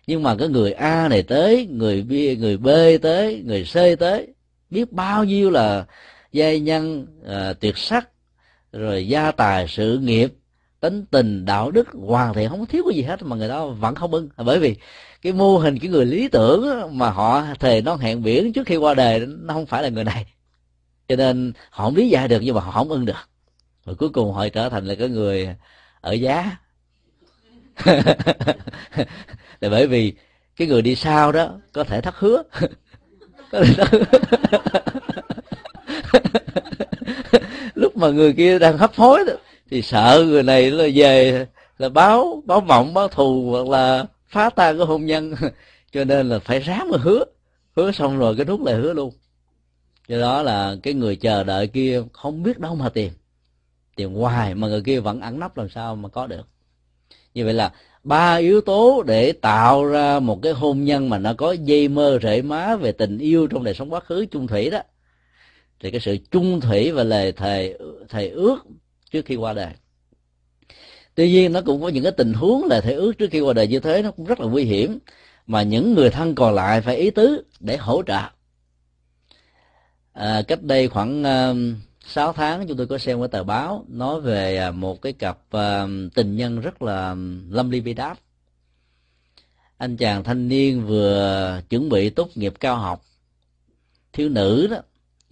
nhưng 0.07 0.23
mà 0.23 0.35
cái 0.35 0.47
người 0.47 0.71
a 0.71 1.07
này 1.07 1.23
tới 1.23 1.67
người 1.71 2.01
b 2.03 2.39
người 2.39 2.57
b 2.57 2.67
tới 3.01 3.43
người 3.45 3.63
c 3.63 3.99
tới 3.99 4.27
biết 4.69 4.91
bao 4.91 5.23
nhiêu 5.23 5.49
là 5.49 5.85
giai 6.31 6.59
nhân 6.59 7.07
à, 7.27 7.53
tuyệt 7.53 7.77
sắc 7.77 8.09
rồi 8.71 9.07
gia 9.07 9.31
tài 9.31 9.67
sự 9.67 9.97
nghiệp 9.97 10.33
tính 10.79 11.05
tình 11.11 11.45
đạo 11.45 11.71
đức 11.71 11.87
hoàn 11.93 12.33
thiện 12.33 12.49
không 12.49 12.65
thiếu 12.65 12.83
cái 12.89 12.97
gì 12.97 13.03
hết 13.03 13.23
mà 13.23 13.35
người 13.35 13.47
đó 13.47 13.67
vẫn 13.67 13.95
không 13.95 14.11
ưng 14.11 14.29
bởi 14.37 14.59
vì 14.59 14.75
cái 15.21 15.33
mô 15.33 15.57
hình 15.57 15.79
cái 15.79 15.89
người 15.89 16.05
lý 16.05 16.27
tưởng 16.27 16.97
mà 16.97 17.09
họ 17.09 17.45
thề 17.59 17.81
nó 17.81 17.95
hẹn 17.95 18.23
biển 18.23 18.53
trước 18.53 18.67
khi 18.67 18.77
qua 18.77 18.93
đời 18.93 19.25
nó 19.25 19.53
không 19.53 19.65
phải 19.65 19.83
là 19.83 19.89
người 19.89 20.03
này. 20.03 20.25
Cho 21.07 21.15
nên 21.15 21.53
họ 21.69 21.85
không 21.85 21.95
lý 21.95 22.09
giải 22.09 22.27
được 22.27 22.39
nhưng 22.41 22.55
mà 22.55 22.61
họ 22.61 22.71
không 22.71 22.89
ưng 22.89 23.05
được. 23.05 23.29
Rồi 23.85 23.95
cuối 23.95 24.09
cùng 24.09 24.33
họ 24.33 24.49
trở 24.49 24.69
thành 24.69 24.85
là 24.85 24.95
cái 24.95 25.09
người 25.09 25.55
ở 26.01 26.11
giá 26.13 26.57
là 29.59 29.69
bởi 29.69 29.87
vì 29.87 30.13
cái 30.55 30.67
người 30.67 30.81
đi 30.81 30.95
sau 30.95 31.31
đó 31.31 31.49
có 31.73 31.83
thể 31.83 32.01
thất 32.01 32.15
hứa. 32.15 32.43
Lúc 37.75 37.97
mà 37.97 38.09
người 38.09 38.33
kia 38.33 38.59
đang 38.59 38.77
hấp 38.77 38.95
hối 38.95 39.23
đó, 39.27 39.33
thì 39.69 39.81
sợ 39.81 40.23
người 40.27 40.43
này 40.43 40.71
là 40.71 40.87
về 40.95 41.47
là 41.77 41.89
báo 41.89 42.43
báo 42.45 42.61
mộng 42.61 42.93
báo 42.93 43.07
thù 43.07 43.47
hoặc 43.51 43.67
là 43.67 44.05
phá 44.27 44.49
tan 44.49 44.77
cái 44.77 44.85
hôn 44.85 45.05
nhân. 45.05 45.35
Cho 45.91 46.03
nên 46.03 46.29
là 46.29 46.39
phải 46.39 46.59
ráng 46.59 46.89
mà 46.91 46.97
hứa. 47.01 47.23
Hứa 47.75 47.91
xong 47.91 48.19
rồi 48.19 48.35
cái 48.37 48.45
rút 48.45 48.61
lại 48.61 48.75
hứa 48.75 48.93
luôn. 48.93 49.13
Do 50.07 50.19
đó 50.19 50.41
là 50.41 50.75
cái 50.83 50.93
người 50.93 51.15
chờ 51.15 51.43
đợi 51.43 51.67
kia 51.67 52.01
không 52.13 52.43
biết 52.43 52.59
đâu 52.59 52.75
mà 52.75 52.89
tìm. 52.89 53.11
Tìm 53.95 54.13
hoài 54.13 54.55
mà 54.55 54.67
người 54.67 54.81
kia 54.81 54.99
vẫn 54.99 55.21
ẩn 55.21 55.39
nấp 55.39 55.57
làm 55.57 55.69
sao 55.69 55.95
mà 55.95 56.09
có 56.09 56.27
được 56.27 56.47
như 57.33 57.45
vậy 57.45 57.53
là 57.53 57.71
ba 58.03 58.35
yếu 58.35 58.61
tố 58.61 59.03
để 59.07 59.31
tạo 59.31 59.85
ra 59.85 60.19
một 60.19 60.39
cái 60.41 60.53
hôn 60.53 60.83
nhân 60.83 61.09
mà 61.09 61.17
nó 61.17 61.33
có 61.33 61.51
dây 61.51 61.87
mơ 61.87 62.19
rễ 62.23 62.41
má 62.41 62.75
về 62.75 62.91
tình 62.91 63.17
yêu 63.17 63.47
trong 63.47 63.63
đời 63.63 63.73
sống 63.73 63.93
quá 63.93 63.99
khứ 63.99 64.25
chung 64.31 64.47
thủy 64.47 64.69
đó. 64.69 64.81
Thì 65.79 65.91
cái 65.91 66.01
sự 66.01 66.17
chung 66.31 66.61
thủy 66.61 66.91
và 66.91 67.03
lời 67.03 67.31
thề 67.31 67.77
thề 68.09 68.29
ước 68.29 68.57
trước 69.11 69.25
khi 69.25 69.35
qua 69.35 69.53
đời. 69.53 69.73
Tuy 71.15 71.31
nhiên 71.31 71.53
nó 71.53 71.61
cũng 71.61 71.81
có 71.81 71.87
những 71.87 72.03
cái 72.03 72.11
tình 72.11 72.33
huống 72.33 72.65
là 72.65 72.81
thề 72.81 72.93
ước 72.93 73.17
trước 73.17 73.27
khi 73.31 73.39
qua 73.39 73.53
đời 73.53 73.67
như 73.67 73.79
thế 73.79 74.01
nó 74.01 74.11
cũng 74.11 74.25
rất 74.25 74.39
là 74.39 74.47
nguy 74.47 74.63
hiểm 74.63 74.99
mà 75.47 75.63
những 75.63 75.93
người 75.93 76.09
thân 76.09 76.35
còn 76.35 76.55
lại 76.55 76.81
phải 76.81 76.97
ý 76.97 77.11
tứ 77.11 77.43
để 77.59 77.77
hỗ 77.77 78.03
trợ. 78.03 78.21
À, 80.13 80.41
cách 80.47 80.63
đây 80.63 80.87
khoảng 80.87 81.21
uh, 81.21 81.57
6 82.05 82.33
tháng 82.33 82.67
chúng 82.67 82.77
tôi 82.77 82.87
có 82.87 82.97
xem 82.97 83.19
cái 83.19 83.27
tờ 83.27 83.43
báo 83.43 83.85
nói 83.87 84.21
về 84.21 84.57
à, 84.57 84.71
một 84.71 85.01
cái 85.01 85.13
cặp 85.13 85.37
uh, 85.37 85.89
tình 86.13 86.35
nhân 86.35 86.59
rất 86.61 86.81
là 86.81 87.11
à, 87.11 87.15
lâm 87.49 87.69
ly 87.69 87.81
bi 87.81 87.93
đát. 87.93 88.19
Anh 89.77 89.97
chàng 89.97 90.23
thanh 90.23 90.47
niên 90.47 90.85
vừa 90.85 91.61
chuẩn 91.69 91.89
bị 91.89 92.09
tốt 92.09 92.29
nghiệp 92.35 92.53
cao 92.59 92.75
học 92.75 93.03
thiếu 94.13 94.29
nữ 94.29 94.67
đó 94.67 94.77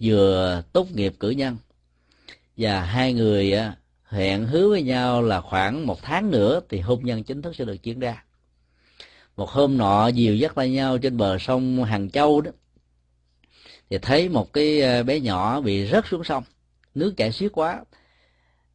vừa 0.00 0.62
tốt 0.72 0.92
nghiệp 0.92 1.14
cử 1.20 1.30
nhân. 1.30 1.56
Và 2.56 2.80
hai 2.80 3.12
người 3.12 3.54
uh, 3.54 3.74
hẹn 4.08 4.46
hứa 4.46 4.68
với 4.68 4.82
nhau 4.82 5.22
là 5.22 5.40
khoảng 5.40 5.86
một 5.86 6.02
tháng 6.02 6.30
nữa 6.30 6.60
thì 6.68 6.80
hôn 6.80 7.04
nhân 7.04 7.22
chính 7.22 7.42
thức 7.42 7.56
sẽ 7.56 7.64
được 7.64 7.82
diễn 7.82 8.00
ra. 8.00 8.24
Một 9.36 9.50
hôm 9.50 9.78
nọ 9.78 10.08
dìu 10.08 10.36
dắt 10.36 10.52
tay 10.54 10.70
nhau 10.70 10.98
trên 10.98 11.16
bờ 11.16 11.38
sông 11.38 11.84
hàng 11.84 12.10
châu 12.10 12.40
đó 12.40 12.50
thì 13.90 13.98
thấy 13.98 14.28
một 14.28 14.52
cái 14.52 15.02
bé 15.02 15.20
nhỏ 15.20 15.60
bị 15.60 15.86
rớt 15.86 16.04
xuống 16.06 16.24
sông 16.24 16.44
nước 16.94 17.14
chảy 17.16 17.32
xiết 17.32 17.52
quá. 17.52 17.84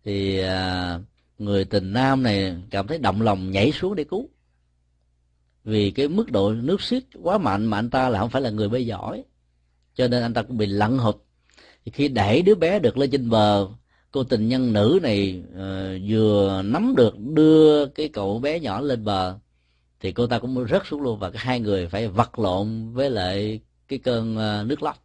Thì 0.04 0.40
à, 0.40 1.00
người 1.38 1.66
tình 1.66 1.94
nam 1.94 2.24
này 2.24 2.56
cảm 2.70 2.88
thấy 2.88 2.98
động 2.98 3.22
lòng 3.22 3.52
nhảy 3.52 3.72
xuống 3.72 3.96
để 3.96 4.04
cứu. 4.04 4.30
Vì 5.64 5.92
cái 5.92 6.08
mức 6.08 6.32
độ 6.32 6.54
nước 6.54 6.82
xiết 6.82 7.04
quá 7.24 7.38
mạnh 7.38 7.66
mà 7.66 7.78
anh 7.78 7.90
ta 7.90 8.10
là 8.10 8.20
không 8.20 8.30
phải 8.30 8.42
là 8.42 8.50
người 8.50 8.70
bơi 8.70 8.86
giỏi. 8.86 9.24
Cho 9.96 10.08
nên 10.08 10.22
anh 10.22 10.34
ta 10.34 10.42
cũng 10.44 10.58
bị 10.58 10.66
lặn 10.66 10.98
hụt. 10.98 11.16
Thì 11.86 11.92
khi 11.92 12.08
đẩy 12.08 12.42
đứa 12.42 12.56
bé 12.56 12.80
được 12.80 12.98
lên 12.98 13.12
trên 13.12 13.30
bờ 13.30 13.68
cô 14.12 14.24
tình 14.24 14.48
nhân 14.48 14.74
nữ 14.74 15.00
này 15.04 15.44
uh, 15.52 16.02
vừa 16.10 16.62
nắm 16.66 16.94
được 16.98 17.20
đưa 17.20 17.86
cái 17.86 18.10
cậu 18.14 18.40
bé 18.40 18.60
nhỏ 18.60 18.82
lên 18.82 19.04
bờ 19.04 19.38
thì 20.00 20.12
cô 20.12 20.28
ta 20.28 20.40
cũng 20.40 20.66
rớt 20.70 20.82
xuống 20.86 21.02
luôn 21.02 21.20
và 21.20 21.32
hai 21.36 21.60
người 21.60 21.88
phải 21.88 22.08
vật 22.08 22.40
lộn 22.40 22.94
với 22.94 23.10
lại 23.10 23.60
cái 23.88 24.00
cơn 24.00 24.38
uh, 24.38 24.68
nước 24.68 24.84
lóc. 24.84 25.04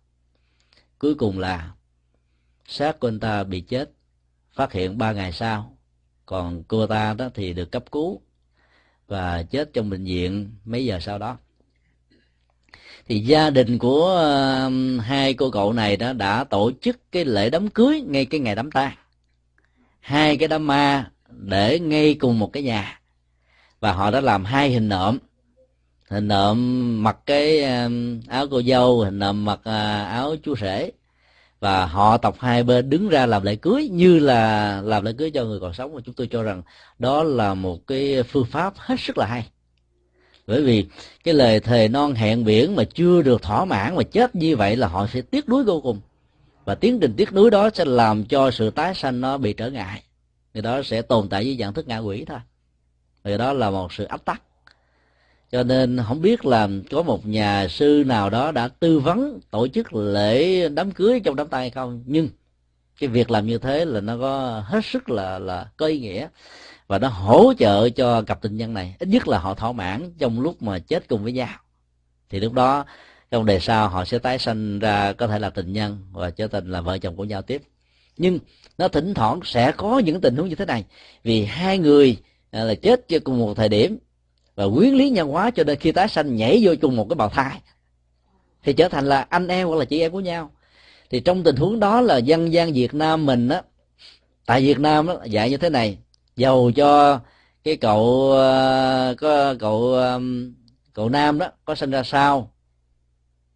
Cuối 0.98 1.14
cùng 1.14 1.38
là 1.38 1.72
xác 2.70 3.00
của 3.00 3.08
anh 3.08 3.20
ta 3.20 3.44
bị 3.44 3.60
chết. 3.60 3.90
Phát 4.52 4.72
hiện 4.72 4.98
ba 4.98 5.12
ngày 5.12 5.32
sau, 5.32 5.76
còn 6.26 6.62
cô 6.68 6.86
ta 6.86 7.14
đó 7.14 7.28
thì 7.34 7.52
được 7.52 7.72
cấp 7.72 7.84
cứu 7.92 8.20
và 9.08 9.42
chết 9.42 9.70
trong 9.72 9.90
bệnh 9.90 10.04
viện 10.04 10.50
mấy 10.64 10.84
giờ 10.84 10.98
sau 11.00 11.18
đó. 11.18 11.38
Thì 13.06 13.20
gia 13.20 13.50
đình 13.50 13.78
của 13.78 14.06
um, 14.66 14.98
hai 14.98 15.34
cô 15.34 15.50
cậu 15.50 15.72
này 15.72 15.96
đó 15.96 16.12
đã 16.12 16.44
tổ 16.44 16.70
chức 16.80 17.12
cái 17.12 17.24
lễ 17.24 17.50
đám 17.50 17.68
cưới 17.68 18.00
ngay 18.00 18.26
cái 18.26 18.40
ngày 18.40 18.54
đám 18.54 18.70
tang. 18.70 18.94
Hai 20.00 20.36
cái 20.36 20.48
đám 20.48 20.66
ma 20.66 21.10
để 21.28 21.78
ngay 21.80 22.14
cùng 22.14 22.38
một 22.38 22.52
cái 22.52 22.62
nhà. 22.62 23.00
Và 23.80 23.92
họ 23.92 24.10
đã 24.10 24.20
làm 24.20 24.44
hai 24.44 24.70
hình 24.70 24.88
nộm. 24.88 25.18
Hình 26.08 26.28
nộm 26.28 27.02
mặc 27.02 27.18
cái 27.26 27.64
um, 27.64 28.20
áo 28.28 28.46
cô 28.50 28.62
dâu, 28.62 29.00
hình 29.00 29.18
nộm 29.18 29.44
mặc 29.44 29.60
à, 29.64 30.04
áo 30.04 30.36
chú 30.42 30.56
rể 30.56 30.90
và 31.60 31.86
họ 31.86 32.16
tộc 32.16 32.36
hai 32.40 32.62
bên 32.62 32.90
đứng 32.90 33.08
ra 33.08 33.26
làm 33.26 33.42
lễ 33.42 33.56
cưới 33.56 33.88
như 33.88 34.18
là 34.18 34.80
làm 34.84 35.04
lễ 35.04 35.12
cưới 35.18 35.30
cho 35.30 35.44
người 35.44 35.60
còn 35.60 35.74
sống. 35.74 35.94
Và 35.94 36.00
chúng 36.04 36.14
tôi 36.14 36.28
cho 36.30 36.42
rằng 36.42 36.62
đó 36.98 37.22
là 37.22 37.54
một 37.54 37.86
cái 37.86 38.22
phương 38.22 38.46
pháp 38.46 38.74
hết 38.76 39.00
sức 39.00 39.18
là 39.18 39.26
hay. 39.26 39.48
Bởi 40.46 40.62
vì 40.62 40.86
cái 41.24 41.34
lời 41.34 41.60
thề 41.60 41.88
non 41.88 42.14
hẹn 42.14 42.44
biển 42.44 42.76
mà 42.76 42.84
chưa 42.84 43.22
được 43.22 43.42
thỏa 43.42 43.64
mãn 43.64 43.96
mà 43.96 44.02
chết 44.02 44.34
như 44.34 44.56
vậy 44.56 44.76
là 44.76 44.88
họ 44.88 45.06
sẽ 45.06 45.22
tiếc 45.22 45.48
nuối 45.48 45.64
vô 45.64 45.80
cùng. 45.80 46.00
Và 46.64 46.74
tiến 46.74 47.00
trình 47.00 47.14
tiếc 47.16 47.32
nuối 47.32 47.50
đó 47.50 47.70
sẽ 47.74 47.84
làm 47.84 48.24
cho 48.24 48.50
sự 48.50 48.70
tái 48.70 48.94
sanh 48.94 49.20
nó 49.20 49.38
bị 49.38 49.52
trở 49.52 49.70
ngại. 49.70 50.02
Người 50.54 50.62
đó 50.62 50.82
sẽ 50.82 51.02
tồn 51.02 51.28
tại 51.28 51.44
với 51.44 51.56
dạng 51.60 51.74
thức 51.74 51.88
ngạ 51.88 51.98
quỷ 51.98 52.24
thôi. 52.24 52.38
Người 53.24 53.38
đó 53.38 53.52
là 53.52 53.70
một 53.70 53.92
sự 53.92 54.04
áp 54.04 54.24
tắc 54.24 54.42
cho 55.52 55.62
nên 55.62 55.98
không 56.08 56.20
biết 56.20 56.44
là 56.44 56.68
có 56.90 57.02
một 57.02 57.26
nhà 57.26 57.68
sư 57.68 58.04
nào 58.06 58.30
đó 58.30 58.52
đã 58.52 58.68
tư 58.68 58.98
vấn, 58.98 59.40
tổ 59.50 59.68
chức 59.68 59.94
lễ 59.94 60.68
đám 60.68 60.90
cưới 60.90 61.20
trong 61.24 61.36
đám 61.36 61.48
tang 61.48 61.60
hay 61.60 61.70
không. 61.70 62.02
Nhưng 62.06 62.28
cái 63.00 63.08
việc 63.08 63.30
làm 63.30 63.46
như 63.46 63.58
thế 63.58 63.84
là 63.84 64.00
nó 64.00 64.18
có 64.18 64.62
hết 64.66 64.84
sức 64.84 65.10
là 65.10 65.38
là 65.38 65.66
có 65.76 65.86
ý 65.86 66.00
nghĩa. 66.00 66.28
Và 66.86 66.98
nó 66.98 67.08
hỗ 67.08 67.52
trợ 67.58 67.88
cho 67.90 68.22
cặp 68.22 68.42
tình 68.42 68.56
nhân 68.56 68.74
này. 68.74 68.96
Ít 68.98 69.08
nhất 69.08 69.28
là 69.28 69.38
họ 69.38 69.54
thỏa 69.54 69.72
mãn 69.72 70.12
trong 70.18 70.40
lúc 70.40 70.62
mà 70.62 70.78
chết 70.78 71.08
cùng 71.08 71.22
với 71.22 71.32
nhau. 71.32 71.58
Thì 72.30 72.40
lúc 72.40 72.52
đó, 72.52 72.84
trong 73.30 73.46
đời 73.46 73.60
sau 73.60 73.88
họ 73.88 74.04
sẽ 74.04 74.18
tái 74.18 74.38
sanh 74.38 74.78
ra 74.78 75.12
có 75.12 75.26
thể 75.26 75.38
là 75.38 75.50
tình 75.50 75.72
nhân 75.72 75.98
và 76.12 76.30
trở 76.30 76.48
thành 76.48 76.70
là 76.70 76.80
vợ 76.80 76.98
chồng 76.98 77.16
của 77.16 77.24
nhau 77.24 77.42
tiếp. 77.42 77.62
Nhưng 78.16 78.38
nó 78.78 78.88
thỉnh 78.88 79.14
thoảng 79.14 79.40
sẽ 79.44 79.72
có 79.72 79.98
những 79.98 80.20
tình 80.20 80.36
huống 80.36 80.48
như 80.48 80.54
thế 80.54 80.64
này. 80.64 80.84
Vì 81.22 81.44
hai 81.44 81.78
người 81.78 82.16
à, 82.50 82.64
là 82.64 82.74
chết 82.74 83.08
cho 83.08 83.18
cùng 83.24 83.38
một 83.38 83.54
thời 83.54 83.68
điểm 83.68 83.98
và 84.54 84.64
quyến 84.76 84.94
lý 84.94 85.10
nhân 85.10 85.28
hóa 85.28 85.50
cho 85.50 85.64
nên 85.64 85.78
khi 85.78 85.92
tái 85.92 86.08
sanh 86.08 86.36
nhảy 86.36 86.60
vô 86.62 86.74
chung 86.74 86.96
một 86.96 87.06
cái 87.08 87.16
bào 87.16 87.28
thai, 87.28 87.60
thì 88.62 88.72
trở 88.72 88.88
thành 88.88 89.06
là 89.06 89.26
anh 89.30 89.48
em 89.48 89.68
hoặc 89.68 89.76
là 89.76 89.84
chị 89.84 90.00
em 90.00 90.12
của 90.12 90.20
nhau. 90.20 90.50
Thì 91.10 91.20
trong 91.20 91.42
tình 91.42 91.56
huống 91.56 91.80
đó 91.80 92.00
là 92.00 92.16
dân 92.16 92.52
gian 92.52 92.72
Việt 92.72 92.94
Nam 92.94 93.26
mình 93.26 93.48
á, 93.48 93.62
tại 94.46 94.60
Việt 94.62 94.78
Nam 94.78 95.06
á, 95.06 95.14
dạy 95.24 95.50
như 95.50 95.56
thế 95.56 95.70
này, 95.70 95.98
giàu 96.36 96.70
cho 96.76 97.20
cái 97.64 97.76
cậu 97.76 98.32
ờ, 98.32 99.14
có 99.18 99.54
cậu 99.58 99.96
cậu 100.92 101.08
nam 101.08 101.38
đó, 101.38 101.46
có 101.64 101.74
sinh 101.74 101.90
ra 101.90 102.02
sao, 102.02 102.50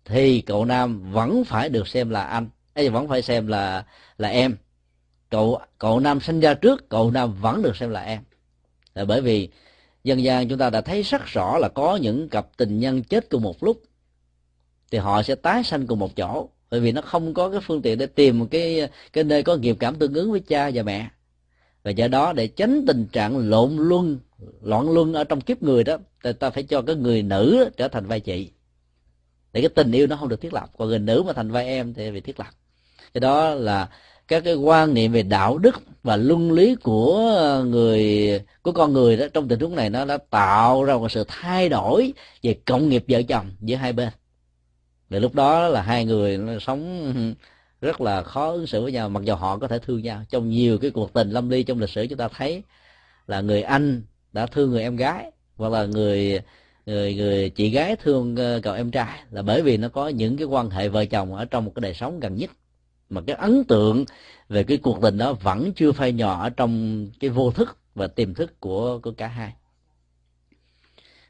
thì 0.04 0.40
cậu 0.40 0.64
nam 0.64 1.12
vẫn 1.12 1.44
phải 1.44 1.68
được 1.68 1.88
xem 1.88 2.10
là 2.10 2.22
anh 2.22 2.48
ấy 2.74 2.88
vẫn 2.88 3.08
phải 3.08 3.22
xem 3.22 3.46
là 3.46 3.84
là 4.18 4.28
em. 4.28 4.56
Cậu 5.30 5.60
cậu 5.78 6.00
nam 6.00 6.20
sinh 6.20 6.40
ra 6.40 6.54
trước, 6.54 6.88
cậu 6.88 7.10
nam 7.10 7.34
vẫn 7.40 7.62
được 7.62 7.76
xem 7.76 7.90
là 7.90 8.00
em. 8.00 8.22
Là 8.94 9.04
bởi 9.04 9.20
vì 9.20 9.48
dân 10.04 10.22
gian 10.22 10.48
chúng 10.48 10.58
ta 10.58 10.70
đã 10.70 10.80
thấy 10.80 11.02
rất 11.02 11.26
rõ 11.26 11.58
là 11.58 11.68
có 11.68 11.96
những 11.96 12.28
cặp 12.28 12.56
tình 12.56 12.78
nhân 12.78 13.02
chết 13.02 13.30
cùng 13.30 13.42
một 13.42 13.62
lúc. 13.64 13.82
Thì 14.90 14.98
họ 14.98 15.22
sẽ 15.22 15.34
tái 15.34 15.64
sanh 15.64 15.86
cùng 15.86 15.98
một 15.98 16.16
chỗ. 16.16 16.48
Bởi 16.70 16.80
vì 16.80 16.92
nó 16.92 17.00
không 17.00 17.34
có 17.34 17.50
cái 17.50 17.60
phương 17.60 17.82
tiện 17.82 17.98
để 17.98 18.06
tìm 18.06 18.38
một 18.38 18.46
cái 18.50 18.88
cái 19.12 19.24
nơi 19.24 19.42
có 19.42 19.56
nghiệp 19.56 19.76
cảm 19.80 19.94
tương 19.94 20.14
ứng 20.14 20.30
với 20.30 20.40
cha 20.40 20.70
và 20.74 20.82
mẹ. 20.82 21.10
Và 21.82 21.90
do 21.90 22.08
đó 22.08 22.32
để 22.32 22.46
tránh 22.46 22.84
tình 22.86 23.06
trạng 23.12 23.50
lộn 23.50 23.76
luân 23.76 24.18
loạn 24.62 24.90
luân 24.90 25.14
ở 25.14 25.24
trong 25.24 25.40
kiếp 25.40 25.62
người 25.62 25.84
đó 25.84 25.96
ta, 26.22 26.32
ta 26.32 26.50
phải 26.50 26.62
cho 26.62 26.82
cái 26.82 26.96
người 26.96 27.22
nữ 27.22 27.70
trở 27.76 27.88
thành 27.88 28.06
vai 28.06 28.20
chị. 28.20 28.50
Để 29.52 29.60
cái 29.60 29.68
tình 29.68 29.92
yêu 29.92 30.06
nó 30.06 30.16
không 30.16 30.28
được 30.28 30.40
thiết 30.40 30.54
lập. 30.54 30.70
Còn 30.78 30.88
người 30.88 30.98
nữ 30.98 31.22
mà 31.26 31.32
thành 31.32 31.50
vai 31.50 31.66
em 31.66 31.94
thì 31.94 32.10
bị 32.10 32.20
thiết 32.20 32.40
lập. 32.40 32.50
Cái 33.14 33.20
đó 33.20 33.54
là 33.54 33.88
các 34.28 34.44
cái 34.44 34.54
quan 34.54 34.94
niệm 34.94 35.12
về 35.12 35.22
đạo 35.22 35.58
đức 35.58 35.82
và 36.02 36.16
luân 36.16 36.52
lý 36.52 36.74
của 36.74 37.18
người, 37.66 38.40
của 38.62 38.72
con 38.72 38.92
người 38.92 39.16
đó, 39.16 39.26
trong 39.32 39.48
tình 39.48 39.60
huống 39.60 39.74
này 39.74 39.90
nó 39.90 40.04
đã 40.04 40.18
tạo 40.30 40.84
ra 40.84 40.94
một 40.94 41.08
sự 41.08 41.24
thay 41.28 41.68
đổi 41.68 42.12
về 42.42 42.56
cộng 42.66 42.88
nghiệp 42.88 43.04
vợ 43.08 43.22
chồng 43.22 43.50
giữa 43.60 43.76
hai 43.76 43.92
bên. 43.92 44.08
Và 45.10 45.18
lúc 45.18 45.34
đó 45.34 45.68
là 45.68 45.82
hai 45.82 46.04
người 46.04 46.38
nó 46.38 46.52
sống 46.60 47.34
rất 47.80 48.00
là 48.00 48.22
khó 48.22 48.50
ứng 48.50 48.66
xử 48.66 48.82
với 48.82 48.92
nhau, 48.92 49.08
mặc 49.08 49.24
dù 49.24 49.34
họ 49.34 49.58
có 49.58 49.68
thể 49.68 49.78
thương 49.78 50.02
nhau. 50.02 50.22
Trong 50.30 50.50
nhiều 50.50 50.78
cái 50.78 50.90
cuộc 50.90 51.12
tình 51.12 51.30
lâm 51.30 51.50
ly 51.50 51.62
trong 51.62 51.78
lịch 51.78 51.90
sử, 51.90 52.06
chúng 52.06 52.18
ta 52.18 52.28
thấy 52.28 52.62
là 53.26 53.40
người 53.40 53.62
anh 53.62 54.02
đã 54.32 54.46
thương 54.46 54.70
người 54.70 54.82
em 54.82 54.96
gái, 54.96 55.30
hoặc 55.56 55.72
là 55.72 55.84
người 55.84 56.40
người 56.86 57.14
người 57.14 57.50
chị 57.50 57.70
gái 57.70 57.96
thương 57.96 58.36
ờ, 58.36 58.60
cậu 58.62 58.74
em 58.74 58.90
trai, 58.90 59.18
là 59.30 59.42
bởi 59.42 59.62
vì 59.62 59.76
nó 59.76 59.88
có 59.88 60.08
những 60.08 60.36
cái 60.36 60.46
quan 60.46 60.70
hệ 60.70 60.88
vợ 60.88 61.04
chồng 61.04 61.34
ở 61.34 61.44
trong 61.44 61.64
một 61.64 61.72
cái 61.74 61.80
đời 61.80 61.94
sống 61.94 62.20
gần 62.20 62.34
nhất 62.36 62.50
mà 63.14 63.20
cái 63.26 63.36
ấn 63.36 63.64
tượng 63.64 64.04
về 64.48 64.64
cái 64.64 64.76
cuộc 64.76 64.98
tình 65.02 65.18
đó 65.18 65.32
vẫn 65.32 65.72
chưa 65.72 65.92
phai 65.92 66.12
nhỏ 66.12 66.42
ở 66.42 66.50
trong 66.50 67.06
cái 67.20 67.30
vô 67.30 67.50
thức 67.50 67.76
và 67.94 68.06
tiềm 68.06 68.34
thức 68.34 68.60
của 68.60 68.98
của 68.98 69.12
cả 69.12 69.28
hai. 69.28 69.52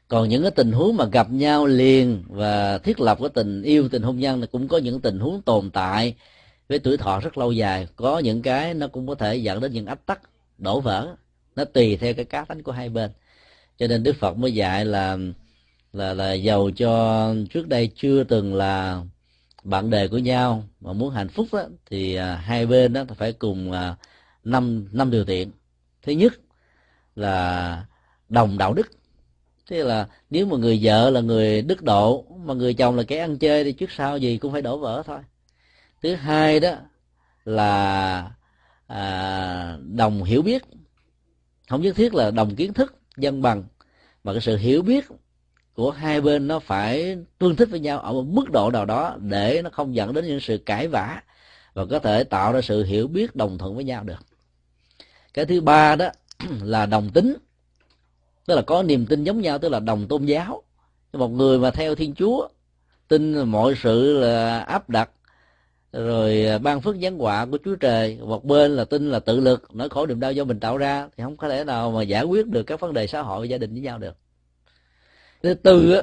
Còn 0.07 0.29
những 0.29 0.41
cái 0.41 0.51
tình 0.51 0.71
huống 0.71 0.97
mà 0.97 1.05
gặp 1.05 1.31
nhau 1.31 1.65
liền 1.65 2.23
và 2.27 2.77
thiết 2.77 2.99
lập 2.99 3.17
cái 3.21 3.29
tình 3.33 3.63
yêu, 3.63 3.89
tình 3.89 4.01
hôn 4.01 4.19
nhân 4.19 4.41
thì 4.41 4.47
cũng 4.51 4.67
có 4.67 4.77
những 4.77 5.01
tình 5.01 5.19
huống 5.19 5.41
tồn 5.41 5.71
tại 5.71 6.15
với 6.69 6.79
tuổi 6.79 6.97
thọ 6.97 7.19
rất 7.19 7.37
lâu 7.37 7.51
dài. 7.51 7.87
Có 7.95 8.19
những 8.19 8.41
cái 8.41 8.73
nó 8.73 8.87
cũng 8.87 9.07
có 9.07 9.15
thể 9.15 9.35
dẫn 9.35 9.61
đến 9.61 9.71
những 9.71 9.85
ách 9.85 10.05
tắc, 10.05 10.21
đổ 10.57 10.79
vỡ. 10.79 11.15
Nó 11.55 11.65
tùy 11.65 11.97
theo 11.97 12.13
cái 12.13 12.25
cá 12.25 12.45
tính 12.45 12.61
của 12.61 12.71
hai 12.71 12.89
bên. 12.89 13.11
Cho 13.77 13.87
nên 13.87 14.03
đức 14.03 14.15
phật 14.19 14.37
mới 14.37 14.53
dạy 14.53 14.85
là 14.85 15.17
là 15.93 16.13
là 16.13 16.33
giàu 16.33 16.69
cho 16.75 17.33
trước 17.49 17.67
đây 17.67 17.91
chưa 17.95 18.23
từng 18.23 18.55
là 18.55 19.01
bạn 19.65 19.89
đề 19.89 20.07
của 20.07 20.17
nhau 20.17 20.63
mà 20.81 20.93
muốn 20.93 21.13
hạnh 21.13 21.29
phúc 21.29 21.47
đó, 21.51 21.63
thì 21.85 22.15
à, 22.15 22.35
hai 22.35 22.65
bên 22.65 22.93
đó 22.93 23.03
phải 23.15 23.33
cùng 23.33 23.71
à, 23.71 23.95
năm 24.43 24.87
năm 24.91 25.11
điều 25.11 25.25
kiện 25.25 25.51
thứ 26.01 26.11
nhất 26.11 26.33
là 27.15 27.85
đồng 28.29 28.57
đạo 28.57 28.73
đức. 28.73 28.87
Thế 29.69 29.83
là 29.83 30.07
nếu 30.29 30.45
mà 30.45 30.57
người 30.57 30.79
vợ 30.83 31.09
là 31.09 31.21
người 31.21 31.61
đức 31.61 31.83
độ 31.83 32.25
mà 32.45 32.53
người 32.53 32.73
chồng 32.73 32.95
là 32.95 33.03
kẻ 33.03 33.19
ăn 33.19 33.37
chơi 33.37 33.63
thì 33.63 33.71
trước 33.71 33.91
sau 33.91 34.17
gì 34.17 34.37
cũng 34.37 34.51
phải 34.51 34.61
đổ 34.61 34.77
vỡ 34.77 35.03
thôi. 35.05 35.19
Thứ 36.01 36.15
hai 36.15 36.59
đó 36.59 36.75
là 37.45 38.31
à, 38.87 39.77
đồng 39.95 40.23
hiểu 40.23 40.41
biết. 40.41 40.63
Không 41.69 41.81
nhất 41.81 41.95
thiết 41.95 42.13
là 42.13 42.31
đồng 42.31 42.55
kiến 42.55 42.73
thức 42.73 42.95
dân 43.17 43.41
bằng 43.41 43.63
mà 44.23 44.33
cái 44.33 44.41
sự 44.41 44.57
hiểu 44.57 44.81
biết 44.81 45.05
của 45.75 45.91
hai 45.91 46.21
bên 46.21 46.47
nó 46.47 46.59
phải 46.59 47.17
tương 47.37 47.55
thích 47.55 47.69
với 47.71 47.79
nhau 47.79 47.99
ở 47.99 48.13
một 48.13 48.25
mức 48.27 48.51
độ 48.51 48.71
nào 48.71 48.85
đó 48.85 49.15
để 49.19 49.61
nó 49.63 49.69
không 49.69 49.95
dẫn 49.95 50.13
đến 50.13 50.27
những 50.27 50.39
sự 50.39 50.57
cãi 50.57 50.87
vã 50.87 51.21
và 51.73 51.85
có 51.85 51.99
thể 51.99 52.23
tạo 52.23 52.53
ra 52.53 52.61
sự 52.61 52.83
hiểu 52.83 53.07
biết 53.07 53.35
đồng 53.35 53.57
thuận 53.57 53.75
với 53.75 53.83
nhau 53.83 54.03
được. 54.03 54.25
Cái 55.33 55.45
thứ 55.45 55.61
ba 55.61 55.95
đó 55.95 56.09
là 56.63 56.85
đồng 56.85 57.09
tính, 57.09 57.35
tức 58.45 58.55
là 58.55 58.61
có 58.61 58.83
niềm 58.83 59.05
tin 59.05 59.23
giống 59.23 59.41
nhau, 59.41 59.57
tức 59.57 59.69
là 59.69 59.79
đồng 59.79 60.07
tôn 60.07 60.25
giáo. 60.25 60.63
Một 61.13 61.27
người 61.27 61.59
mà 61.59 61.71
theo 61.71 61.95
thiên 61.95 62.13
chúa, 62.15 62.47
tin 63.07 63.33
mọi 63.33 63.73
sự 63.83 64.19
là 64.19 64.59
áp 64.59 64.89
đặt, 64.89 65.09
rồi 65.91 66.59
ban 66.63 66.81
phước 66.81 66.95
giáng 67.01 67.17
họa 67.17 67.45
của 67.45 67.57
chúa 67.65 67.75
trời. 67.75 68.17
Một 68.21 68.45
bên 68.45 68.75
là 68.75 68.85
tin 68.85 69.11
là 69.11 69.19
tự 69.19 69.39
lực, 69.39 69.75
nỗi 69.75 69.89
khổ 69.89 70.05
niềm 70.05 70.19
đau 70.19 70.31
do 70.31 70.43
mình 70.43 70.59
tạo 70.59 70.77
ra, 70.77 71.09
thì 71.17 71.23
không 71.23 71.37
có 71.37 71.49
thể 71.49 71.63
nào 71.63 71.91
mà 71.91 72.03
giải 72.03 72.23
quyết 72.23 72.47
được 72.47 72.63
các 72.63 72.79
vấn 72.79 72.93
đề 72.93 73.07
xã 73.07 73.21
hội 73.21 73.39
và 73.39 73.45
gia 73.45 73.57
đình 73.57 73.71
với 73.71 73.81
nhau 73.81 73.97
được 73.97 74.17
thứ 75.45 75.53
tư 75.53 76.01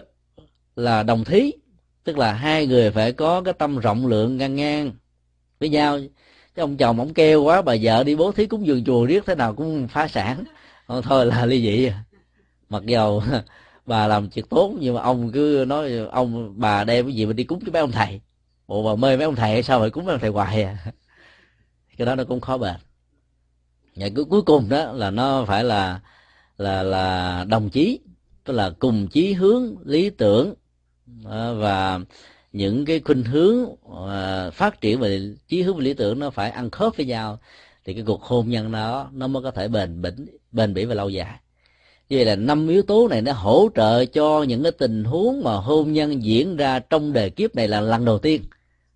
là 0.76 1.02
đồng 1.02 1.24
thí. 1.24 1.52
Tức 2.04 2.18
là 2.18 2.32
hai 2.32 2.66
người 2.66 2.90
phải 2.90 3.12
có 3.12 3.42
cái 3.42 3.54
tâm 3.54 3.78
rộng 3.78 4.06
lượng 4.06 4.36
ngang 4.36 4.56
ngang 4.56 4.92
với 5.60 5.68
nhau. 5.68 5.98
Chứ 6.56 6.62
ông 6.62 6.76
chồng 6.76 6.98
ông 6.98 7.14
kêu 7.14 7.42
quá, 7.42 7.62
bà 7.62 7.74
vợ 7.82 8.04
đi 8.04 8.16
bố 8.16 8.32
thí 8.32 8.46
cúng 8.46 8.66
dường 8.66 8.84
chùa 8.84 9.04
riết 9.04 9.26
thế 9.26 9.34
nào 9.34 9.54
cũng 9.54 9.88
phá 9.88 10.08
sản. 10.08 10.44
Còn 10.86 11.02
thôi 11.02 11.26
là 11.26 11.46
ly 11.46 11.62
dị. 11.62 11.90
Mặc 12.68 12.82
dầu 12.86 13.22
bà 13.86 14.06
làm 14.06 14.28
chuyện 14.30 14.46
tốt, 14.46 14.74
nhưng 14.80 14.94
mà 14.94 15.02
ông 15.02 15.32
cứ 15.32 15.64
nói, 15.68 15.92
ông, 16.10 16.54
bà 16.60 16.84
đem 16.84 17.06
cái 17.06 17.14
gì 17.14 17.26
mà 17.26 17.32
đi 17.32 17.44
cúng 17.44 17.60
cho 17.66 17.72
mấy 17.72 17.80
ông 17.80 17.92
thầy? 17.92 18.20
Bộ 18.66 18.82
bà 18.82 19.00
mê 19.00 19.16
mấy 19.16 19.24
ông 19.24 19.36
thầy 19.36 19.62
sao 19.62 19.80
phải 19.80 19.90
cúng 19.90 20.04
mấy 20.04 20.14
ông 20.14 20.20
thầy 20.20 20.30
hoài 20.30 20.62
à? 20.62 20.78
Cái 21.96 22.06
đó 22.06 22.14
nó 22.14 22.24
cũng 22.24 22.40
khó 22.40 22.58
bền. 22.58 22.76
Và 23.96 24.08
cuối 24.16 24.24
cuối 24.24 24.42
cùng 24.42 24.68
đó 24.68 24.92
là 24.92 25.10
nó 25.10 25.44
phải 25.44 25.64
là 25.64 26.00
là 26.58 26.82
là 26.82 27.44
đồng 27.48 27.70
chí 27.70 28.00
tức 28.44 28.52
là 28.52 28.70
cùng 28.78 29.08
chí 29.08 29.32
hướng, 29.32 29.76
lý 29.84 30.10
tưởng 30.10 30.54
à, 31.30 31.52
và 31.52 32.00
những 32.52 32.84
cái 32.84 33.00
khuynh 33.00 33.24
hướng 33.24 33.76
à, 34.08 34.50
phát 34.50 34.80
triển 34.80 35.00
về 35.00 35.34
chí 35.48 35.62
hướng 35.62 35.76
và 35.76 35.82
lý 35.82 35.94
tưởng 35.94 36.18
nó 36.18 36.30
phải 36.30 36.50
ăn 36.50 36.70
khớp 36.70 36.96
với 36.96 37.06
nhau, 37.06 37.38
thì 37.84 37.94
cái 37.94 38.02
cuộc 38.06 38.22
hôn 38.22 38.48
nhân 38.48 38.72
đó, 38.72 39.10
nó 39.12 39.26
mới 39.26 39.42
có 39.42 39.50
thể 39.50 39.68
bền 39.68 40.02
bỉ 40.02 40.10
bền 40.52 40.74
bỉ 40.74 40.84
và 40.84 40.94
lâu 40.94 41.08
dài. 41.08 41.38
Như 42.08 42.16
vậy 42.16 42.24
là 42.24 42.36
năm 42.36 42.68
yếu 42.68 42.82
tố 42.82 43.08
này 43.08 43.22
nó 43.22 43.32
hỗ 43.32 43.68
trợ 43.74 44.04
cho 44.04 44.42
những 44.42 44.62
cái 44.62 44.72
tình 44.72 45.04
huống 45.04 45.42
mà 45.44 45.54
hôn 45.54 45.92
nhân 45.92 46.22
diễn 46.22 46.56
ra 46.56 46.78
trong 46.78 47.12
đời 47.12 47.30
kiếp 47.30 47.54
này 47.54 47.68
là 47.68 47.80
lần 47.80 48.04
đầu 48.04 48.18
tiên. 48.18 48.42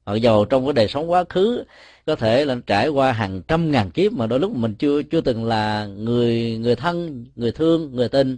Mặc 0.07 0.17
dầu 0.17 0.45
trong 0.45 0.67
cái 0.67 0.73
đời 0.73 0.89
sống 0.89 1.11
quá 1.11 1.25
khứ, 1.29 1.65
có 2.07 2.17
thể 2.17 2.45
là 2.45 2.57
trải 2.67 2.89
qua 2.89 3.13
hàng 3.13 3.43
trăm 3.49 3.71
ngàn 3.71 3.91
kiếp 3.91 4.13
mà 4.13 4.27
đôi 4.27 4.41
lúc 4.41 4.57
mình 4.57 4.75
chưa 4.75 5.03
chưa 5.03 5.21
từng 5.21 5.45
là 5.45 5.87
người 5.87 6.59
người 6.59 6.77
thân, 6.77 7.27
người 7.37 7.53
thương, 7.53 7.97
người 7.97 8.09
tình 8.09 8.37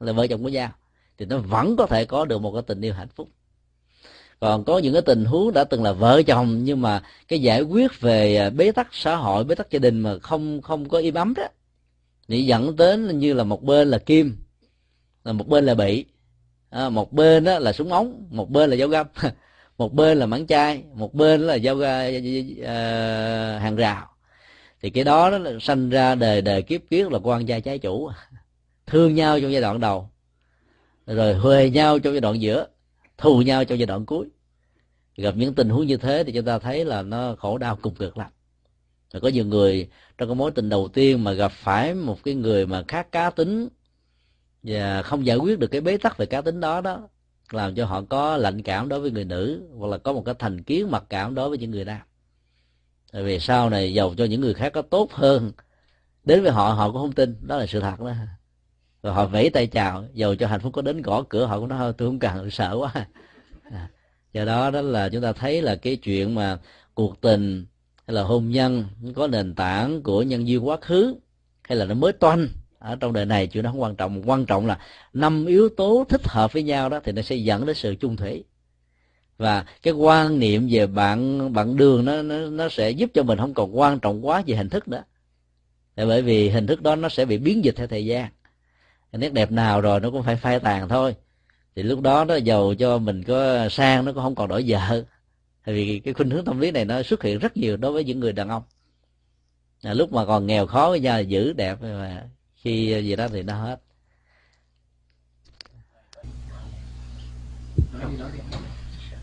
là 0.00 0.12
vợ 0.12 0.26
chồng 0.26 0.42
của 0.42 0.48
nhau 0.48 0.70
thì 1.18 1.26
nó 1.26 1.38
vẫn 1.38 1.76
có 1.76 1.86
thể 1.86 2.04
có 2.04 2.24
được 2.24 2.38
một 2.38 2.52
cái 2.52 2.62
tình 2.66 2.80
yêu 2.80 2.94
hạnh 2.94 3.08
phúc. 3.08 3.28
Còn 4.40 4.64
có 4.64 4.78
những 4.78 4.92
cái 4.92 5.02
tình 5.02 5.24
huống 5.24 5.52
đã 5.52 5.64
từng 5.64 5.82
là 5.82 5.92
vợ 5.92 6.22
chồng 6.22 6.64
nhưng 6.64 6.82
mà 6.82 7.02
cái 7.28 7.38
giải 7.38 7.62
quyết 7.62 8.00
về 8.00 8.36
à, 8.36 8.50
bế 8.50 8.72
tắc 8.72 8.88
xã 8.92 9.16
hội 9.16 9.44
bế 9.44 9.54
tắc 9.54 9.70
gia 9.70 9.78
đình 9.78 10.00
mà 10.00 10.18
không 10.22 10.62
không 10.62 10.88
có 10.88 10.98
im 10.98 11.14
ấm 11.14 11.34
đó 11.34 11.48
thì 12.28 12.46
dẫn 12.46 12.76
đến 12.76 13.18
như 13.18 13.34
là 13.34 13.44
một 13.44 13.62
bên 13.62 13.90
là 13.90 13.98
kim 13.98 14.36
là 15.24 15.32
một 15.32 15.48
bên 15.48 15.66
là 15.66 15.74
bị 15.74 16.04
à, 16.70 16.88
một 16.88 17.12
bên 17.12 17.44
đó 17.44 17.58
là 17.58 17.72
súng 17.72 17.92
ống 17.92 18.26
một 18.30 18.50
bên 18.50 18.70
là 18.70 18.76
dao 18.76 18.88
găm 18.88 19.06
một 19.78 19.94
bên 19.94 20.18
là 20.18 20.26
mảng 20.26 20.46
chai 20.46 20.82
một 20.94 21.14
bên 21.14 21.40
là 21.40 21.58
dao 21.58 21.74
uh, 21.74 21.84
hàng 23.62 23.76
rào. 23.76 24.08
Thì 24.82 24.90
cái 24.90 25.04
đó 25.04 25.30
nó 25.30 25.50
sanh 25.60 25.90
ra 25.90 26.14
đời 26.14 26.42
đời 26.42 26.62
kiếp 26.62 26.80
kiếp 26.90 27.10
là 27.10 27.18
quan 27.22 27.48
gia 27.48 27.60
trái 27.60 27.78
chủ 27.78 28.10
thương 28.90 29.14
nhau 29.14 29.40
trong 29.40 29.52
giai 29.52 29.62
đoạn 29.62 29.80
đầu, 29.80 30.10
rồi 31.06 31.34
huề 31.34 31.70
nhau 31.70 31.98
trong 31.98 32.12
giai 32.14 32.20
đoạn 32.20 32.40
giữa, 32.40 32.66
thù 33.18 33.42
nhau 33.42 33.64
trong 33.64 33.78
giai 33.78 33.86
đoạn 33.86 34.06
cuối. 34.06 34.28
Gặp 35.16 35.34
những 35.36 35.54
tình 35.54 35.68
huống 35.68 35.86
như 35.86 35.96
thế 35.96 36.24
thì 36.24 36.32
chúng 36.32 36.44
ta 36.44 36.58
thấy 36.58 36.84
là 36.84 37.02
nó 37.02 37.34
khổ 37.38 37.58
đau 37.58 37.76
cùng 37.82 37.94
cực 37.94 38.18
lắm. 38.18 38.30
Rồi 39.12 39.20
có 39.20 39.28
nhiều 39.28 39.44
người 39.44 39.88
trong 40.18 40.28
cái 40.28 40.34
mối 40.34 40.50
tình 40.50 40.68
đầu 40.68 40.88
tiên 40.88 41.24
mà 41.24 41.32
gặp 41.32 41.52
phải 41.52 41.94
một 41.94 42.18
cái 42.24 42.34
người 42.34 42.66
mà 42.66 42.84
khác 42.88 43.12
cá 43.12 43.30
tính 43.30 43.68
và 44.62 45.02
không 45.02 45.26
giải 45.26 45.36
quyết 45.36 45.58
được 45.58 45.66
cái 45.66 45.80
bế 45.80 45.96
tắc 45.96 46.18
về 46.18 46.26
cá 46.26 46.40
tính 46.40 46.60
đó 46.60 46.80
đó, 46.80 47.08
làm 47.50 47.74
cho 47.74 47.86
họ 47.86 48.02
có 48.08 48.36
lạnh 48.36 48.62
cảm 48.62 48.88
đối 48.88 49.00
với 49.00 49.10
người 49.10 49.24
nữ 49.24 49.62
hoặc 49.76 49.86
là 49.88 49.98
có 49.98 50.12
một 50.12 50.22
cái 50.24 50.34
thành 50.38 50.62
kiến 50.62 50.90
mặc 50.90 51.04
cảm 51.08 51.34
đối 51.34 51.48
với 51.48 51.58
những 51.58 51.70
người 51.70 51.84
nam. 51.84 52.00
Tại 53.12 53.22
vì 53.22 53.38
sau 53.38 53.70
này 53.70 53.94
giàu 53.94 54.14
cho 54.16 54.24
những 54.24 54.40
người 54.40 54.54
khác 54.54 54.72
có 54.72 54.82
tốt 54.82 55.12
hơn, 55.12 55.52
đến 56.24 56.42
với 56.42 56.52
họ 56.52 56.72
họ 56.72 56.90
cũng 56.90 57.00
không 57.00 57.12
tin, 57.12 57.36
đó 57.40 57.56
là 57.56 57.66
sự 57.66 57.80
thật 57.80 58.00
đó 58.00 58.12
rồi 59.02 59.14
họ 59.14 59.26
vẫy 59.26 59.50
tay 59.50 59.66
chào 59.66 60.04
dầu 60.14 60.34
cho 60.34 60.46
hạnh 60.46 60.60
phúc 60.60 60.72
có 60.72 60.82
đến 60.82 61.02
gõ 61.02 61.22
cửa 61.28 61.46
họ 61.46 61.60
cũng 61.60 61.68
nói 61.68 61.92
tôi 61.98 62.08
không 62.08 62.18
cần 62.18 62.50
sợ 62.50 62.76
quá. 62.78 62.92
À, 63.70 63.88
do 64.32 64.44
đó 64.44 64.70
đó 64.70 64.80
là 64.80 65.08
chúng 65.08 65.22
ta 65.22 65.32
thấy 65.32 65.62
là 65.62 65.76
cái 65.76 65.96
chuyện 65.96 66.34
mà 66.34 66.58
cuộc 66.94 67.20
tình 67.20 67.66
hay 68.06 68.14
là 68.14 68.22
hôn 68.22 68.50
nhân 68.50 68.84
có 69.14 69.26
nền 69.26 69.54
tảng 69.54 70.02
của 70.02 70.22
nhân 70.22 70.48
duyên 70.48 70.68
quá 70.68 70.76
khứ 70.80 71.16
hay 71.62 71.78
là 71.78 71.84
nó 71.84 71.94
mới 71.94 72.12
toanh 72.12 72.48
ở 72.78 72.96
trong 73.00 73.12
đời 73.12 73.26
này 73.26 73.46
chuyện 73.46 73.64
đó 73.64 73.70
không 73.70 73.82
quan 73.82 73.96
trọng. 73.96 74.30
Quan 74.30 74.46
trọng 74.46 74.66
là 74.66 74.78
năm 75.12 75.46
yếu 75.46 75.68
tố 75.68 76.04
thích 76.08 76.28
hợp 76.28 76.52
với 76.52 76.62
nhau 76.62 76.88
đó 76.88 77.00
thì 77.04 77.12
nó 77.12 77.22
sẽ 77.22 77.36
dẫn 77.36 77.66
đến 77.66 77.76
sự 77.76 77.94
chung 78.00 78.16
thủy. 78.16 78.44
Và 79.38 79.64
cái 79.82 79.94
quan 79.94 80.38
niệm 80.38 80.68
về 80.70 80.86
bạn 80.86 81.52
bạn 81.52 81.76
đường 81.76 82.04
nó 82.04 82.22
nó 82.22 82.38
nó 82.38 82.68
sẽ 82.68 82.90
giúp 82.90 83.10
cho 83.14 83.22
mình 83.22 83.38
không 83.38 83.54
còn 83.54 83.78
quan 83.78 84.00
trọng 84.00 84.26
quá 84.26 84.42
về 84.46 84.56
hình 84.56 84.68
thức 84.68 84.88
nữa. 84.88 85.02
Bởi 85.96 86.22
vì 86.22 86.48
hình 86.48 86.66
thức 86.66 86.82
đó 86.82 86.96
nó 86.96 87.08
sẽ 87.08 87.24
bị 87.24 87.38
biến 87.38 87.64
dịch 87.64 87.76
theo 87.76 87.86
thời 87.86 88.04
gian 88.04 88.30
nét 89.12 89.32
đẹp 89.32 89.50
nào 89.52 89.80
rồi 89.80 90.00
nó 90.00 90.10
cũng 90.10 90.22
phải 90.22 90.36
phai 90.36 90.60
tàn 90.60 90.88
thôi. 90.88 91.14
Thì 91.76 91.82
lúc 91.82 92.00
đó 92.00 92.24
nó 92.24 92.36
giàu 92.36 92.74
cho 92.78 92.98
mình 92.98 93.24
có 93.24 93.68
sang 93.68 94.04
nó 94.04 94.12
cũng 94.12 94.22
không 94.22 94.34
còn 94.34 94.48
đổi 94.48 94.64
vợ. 94.66 95.04
Vì 95.64 96.00
cái 96.04 96.14
khuynh 96.14 96.30
hướng 96.30 96.44
tâm 96.44 96.60
lý 96.60 96.70
này 96.70 96.84
nó 96.84 97.02
xuất 97.02 97.22
hiện 97.22 97.38
rất 97.38 97.56
nhiều 97.56 97.76
đối 97.76 97.92
với 97.92 98.04
những 98.04 98.20
người 98.20 98.32
đàn 98.32 98.48
ông. 98.48 98.62
À, 99.82 99.94
lúc 99.94 100.12
mà 100.12 100.24
còn 100.24 100.46
nghèo 100.46 100.66
khó 100.66 100.88
với 100.88 101.00
nhau 101.00 101.22
giữ 101.22 101.52
đẹp 101.52 101.82
mà 101.82 102.22
khi 102.56 103.02
gì 103.04 103.16
đó 103.16 103.28
thì 103.28 103.42
nó 103.42 103.54
hết. 103.54 103.80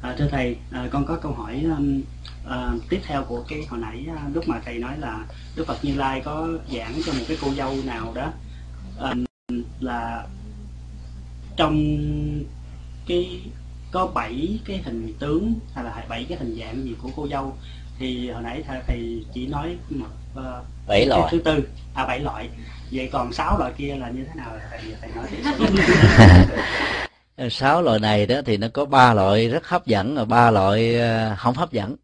À, 0.01 0.15
thưa 0.17 0.27
thầy 0.31 0.57
à, 0.71 0.87
con 0.91 1.05
có 1.05 1.17
câu 1.21 1.33
hỏi 1.33 1.63
um, 1.77 2.01
à, 2.47 2.71
tiếp 2.89 2.99
theo 3.03 3.23
của 3.23 3.43
cái 3.47 3.65
hồi 3.69 3.79
nãy 3.79 4.05
à, 4.17 4.29
lúc 4.33 4.47
mà 4.47 4.61
thầy 4.65 4.79
nói 4.79 4.97
là 4.97 5.25
đức 5.55 5.67
phật 5.67 5.77
như 5.85 5.95
lai 5.95 6.21
có 6.25 6.47
giảng 6.73 6.93
cho 7.05 7.13
một 7.13 7.25
cái 7.27 7.37
cô 7.41 7.53
dâu 7.53 7.75
nào 7.85 8.13
đó. 8.15 8.33
Um, 8.99 9.25
là 9.79 10.27
trong 11.57 11.97
cái 13.07 13.41
có 13.91 14.07
bảy 14.07 14.59
cái 14.65 14.77
hình 14.77 15.13
tướng 15.19 15.53
hay 15.73 15.83
là 15.83 16.05
bảy 16.09 16.25
cái 16.29 16.37
hình 16.37 16.57
dạng 16.59 16.83
gì 16.83 16.95
của 17.01 17.09
cô 17.15 17.27
dâu. 17.27 17.57
Thì 17.99 18.29
hồi 18.29 18.43
nãy 18.43 18.63
thầy, 18.87 19.25
chỉ 19.33 19.47
nói 19.47 19.77
một 19.89 20.05
uh, 20.33 20.43
bảy 20.87 21.05
loại. 21.05 21.31
thứ 21.31 21.39
tư 21.39 21.67
à 21.93 22.05
bảy 22.05 22.19
loại. 22.19 22.49
Vậy 22.91 23.09
còn 23.11 23.33
sáu 23.33 23.59
loại 23.59 23.71
kia 23.77 23.95
là 23.95 24.09
như 24.09 24.23
thế 24.23 24.31
nào? 24.35 24.51
Thầy 24.69 24.79
thầy 25.01 25.11
nói 25.15 25.27
sáu 27.49 27.81
loại 27.81 27.99
này 27.99 28.25
đó 28.25 28.35
thì 28.45 28.57
nó 28.57 28.67
có 28.73 28.85
ba 28.85 29.13
loại 29.13 29.49
rất 29.49 29.67
hấp 29.67 29.85
dẫn 29.85 30.15
và 30.15 30.25
ba 30.25 30.51
loại 30.51 30.99
ờ, 30.99 31.35
không 31.37 31.55
hấp 31.55 31.71
dẫn. 31.71 31.95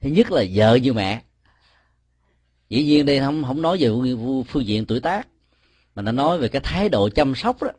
Thứ 0.00 0.10
nhất 0.10 0.32
là 0.32 0.44
vợ 0.54 0.74
như 0.74 0.92
mẹ. 0.92 1.22
Dĩ 2.68 2.84
nhiên 2.84 3.06
đây 3.06 3.20
không 3.20 3.44
không 3.44 3.62
nói 3.62 3.78
về 3.80 3.88
phương 4.48 4.66
diện 4.66 4.86
tuổi 4.86 5.00
tác 5.00 5.26
mà 5.98 6.02
nó 6.02 6.12
nói 6.12 6.38
về 6.38 6.48
cái 6.48 6.62
thái 6.64 6.88
độ 6.88 7.08
chăm 7.08 7.34
sóc 7.34 7.62
đó, 7.62 7.70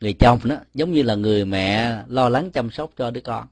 người 0.00 0.12
chồng 0.12 0.38
đó, 0.44 0.56
giống 0.74 0.92
như 0.92 1.02
là 1.02 1.14
người 1.14 1.44
mẹ 1.44 1.98
lo 2.08 2.28
lắng 2.28 2.50
chăm 2.50 2.70
sóc 2.70 2.90
cho 2.96 3.10
đứa 3.10 3.20
con. 3.20 3.46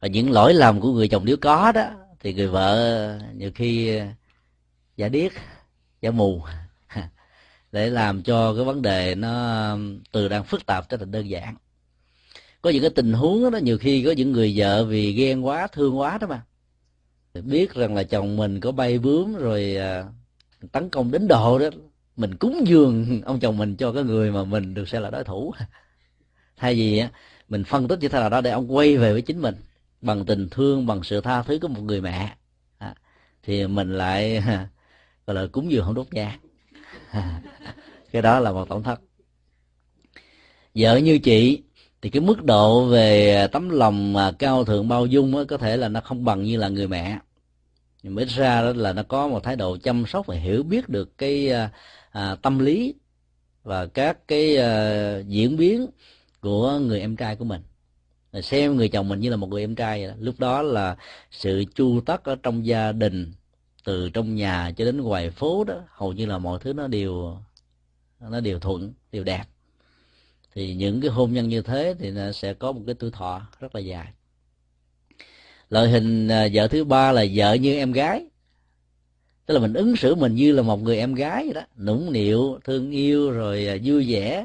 Và 0.00 0.08
những 0.08 0.30
lỗi 0.30 0.54
lầm 0.54 0.80
của 0.80 0.92
người 0.92 1.08
chồng 1.08 1.24
nếu 1.24 1.36
có 1.36 1.72
đó, 1.72 1.90
thì 2.20 2.34
người 2.34 2.46
vợ 2.46 3.18
nhiều 3.36 3.50
khi, 3.54 4.00
giả 4.96 5.08
điếc, 5.08 5.32
giả 6.02 6.10
mù, 6.10 6.42
để 7.72 7.90
làm 7.90 8.22
cho 8.22 8.54
cái 8.54 8.64
vấn 8.64 8.82
đề 8.82 9.14
nó, 9.14 9.76
từ 10.12 10.28
đang 10.28 10.44
phức 10.44 10.66
tạp 10.66 10.88
trở 10.88 10.96
thành 10.96 11.10
đơn 11.10 11.28
giản. 11.28 11.56
Có 12.62 12.70
những 12.70 12.82
cái 12.82 12.90
tình 12.90 13.12
huống 13.12 13.50
đó, 13.50 13.58
nhiều 13.58 13.78
khi 13.78 14.04
có 14.04 14.12
những 14.12 14.32
người 14.32 14.52
vợ 14.56 14.84
vì 14.84 15.12
ghen 15.12 15.46
quá, 15.46 15.66
thương 15.66 15.98
quá 15.98 16.18
đó 16.18 16.26
mà. 16.26 16.42
Biết 17.34 17.74
rằng 17.74 17.94
là 17.94 18.02
chồng 18.02 18.36
mình 18.36 18.60
có 18.60 18.72
bay 18.72 18.98
bướm 18.98 19.34
rồi 19.36 19.76
à, 19.76 20.04
tấn 20.72 20.88
công 20.88 21.10
đến 21.10 21.28
độ 21.28 21.58
đó 21.58 21.66
mình 22.20 22.36
cúng 22.36 22.62
dường 22.66 23.22
ông 23.24 23.40
chồng 23.40 23.56
mình 23.56 23.76
cho 23.76 23.92
cái 23.92 24.04
người 24.04 24.30
mà 24.30 24.44
mình 24.44 24.74
được 24.74 24.88
xem 24.88 25.02
là 25.02 25.10
đối 25.10 25.24
thủ. 25.24 25.52
Thay 26.56 26.74
vì 26.74 27.02
mình 27.48 27.64
phân 27.64 27.88
tích 27.88 27.98
như 28.00 28.08
thế 28.08 28.20
nào 28.20 28.30
đó 28.30 28.40
để 28.40 28.50
ông 28.50 28.76
quay 28.76 28.96
về 28.96 29.12
với 29.12 29.22
chính 29.22 29.42
mình 29.42 29.54
bằng 30.00 30.24
tình 30.24 30.48
thương 30.50 30.86
bằng 30.86 31.02
sự 31.02 31.20
tha 31.20 31.42
thứ 31.42 31.58
của 31.62 31.68
một 31.68 31.80
người 31.80 32.00
mẹ. 32.00 32.36
À, 32.78 32.94
thì 33.42 33.66
mình 33.66 33.98
lại 33.98 34.42
gọi 35.26 35.34
là 35.34 35.46
cúng 35.52 35.70
dường 35.70 35.84
không 35.84 35.94
đốt 35.94 36.06
nhang 36.10 36.38
cái 38.12 38.22
đó 38.22 38.40
là 38.40 38.52
một 38.52 38.68
tổn 38.68 38.82
thất. 38.82 39.00
Vợ 40.74 40.96
như 40.96 41.18
chị 41.18 41.62
thì 42.02 42.10
cái 42.10 42.20
mức 42.20 42.44
độ 42.44 42.84
về 42.84 43.46
tấm 43.52 43.68
lòng 43.70 44.12
mà 44.12 44.32
cao 44.38 44.64
thượng 44.64 44.88
bao 44.88 45.06
dung 45.06 45.46
có 45.46 45.56
thể 45.56 45.76
là 45.76 45.88
nó 45.88 46.00
không 46.00 46.24
bằng 46.24 46.42
như 46.42 46.56
là 46.56 46.68
người 46.68 46.88
mẹ. 46.88 47.18
Nhưng 48.02 48.14
mới 48.14 48.24
ra 48.24 48.62
đó 48.62 48.72
là 48.76 48.92
nó 48.92 49.02
có 49.02 49.28
một 49.28 49.44
thái 49.44 49.56
độ 49.56 49.76
chăm 49.82 50.06
sóc 50.06 50.26
và 50.26 50.34
hiểu 50.34 50.62
biết 50.62 50.88
được 50.88 51.18
cái 51.18 51.50
à, 51.50 51.70
à, 52.10 52.36
tâm 52.42 52.58
lý 52.58 52.94
và 53.62 53.86
các 53.86 54.28
cái 54.28 54.56
à, 54.56 55.18
diễn 55.18 55.56
biến 55.56 55.86
của 56.40 56.78
người 56.78 57.00
em 57.00 57.16
trai 57.16 57.36
của 57.36 57.44
mình. 57.44 57.62
Xem 58.42 58.76
người 58.76 58.88
chồng 58.88 59.08
mình 59.08 59.20
như 59.20 59.30
là 59.30 59.36
một 59.36 59.48
người 59.48 59.62
em 59.62 59.74
trai 59.74 60.00
vậy 60.00 60.08
đó. 60.08 60.14
lúc 60.18 60.34
đó 60.38 60.62
là 60.62 60.96
sự 61.30 61.64
chu 61.74 62.00
tất 62.00 62.24
ở 62.24 62.36
trong 62.42 62.66
gia 62.66 62.92
đình 62.92 63.32
từ 63.84 64.10
trong 64.10 64.34
nhà 64.34 64.72
cho 64.76 64.84
đến 64.84 65.00
ngoài 65.00 65.30
phố 65.30 65.64
đó 65.64 65.74
hầu 65.88 66.12
như 66.12 66.26
là 66.26 66.38
mọi 66.38 66.58
thứ 66.62 66.72
nó 66.72 66.86
đều 66.86 67.36
nó 68.20 68.40
đều 68.40 68.58
thuận 68.58 68.92
đều 69.12 69.24
đẹp 69.24 69.44
thì 70.54 70.74
những 70.74 71.00
cái 71.00 71.10
hôn 71.10 71.32
nhân 71.32 71.48
như 71.48 71.62
thế 71.62 71.94
thì 71.98 72.10
nó 72.10 72.32
sẽ 72.32 72.54
có 72.54 72.72
một 72.72 72.80
cái 72.86 72.94
tuổi 72.94 73.10
thọ 73.10 73.42
rất 73.60 73.74
là 73.74 73.80
dài. 73.80 74.06
Loại 75.68 75.88
hình 75.88 76.28
à, 76.28 76.48
vợ 76.52 76.68
thứ 76.68 76.84
ba 76.84 77.12
là 77.12 77.24
vợ 77.34 77.54
như 77.54 77.74
em 77.74 77.92
gái 77.92 78.26
tức 79.50 79.54
là 79.54 79.60
mình 79.60 79.74
ứng 79.74 79.96
xử 79.96 80.14
mình 80.14 80.34
như 80.34 80.52
là 80.52 80.62
một 80.62 80.82
người 80.82 80.98
em 80.98 81.14
gái 81.14 81.44
vậy 81.44 81.54
đó. 81.54 81.60
Nũng 81.76 82.12
nịu, 82.12 82.58
thương 82.64 82.90
yêu, 82.90 83.30
rồi 83.30 83.66
à, 83.66 83.76
vui 83.84 84.12
vẻ. 84.12 84.44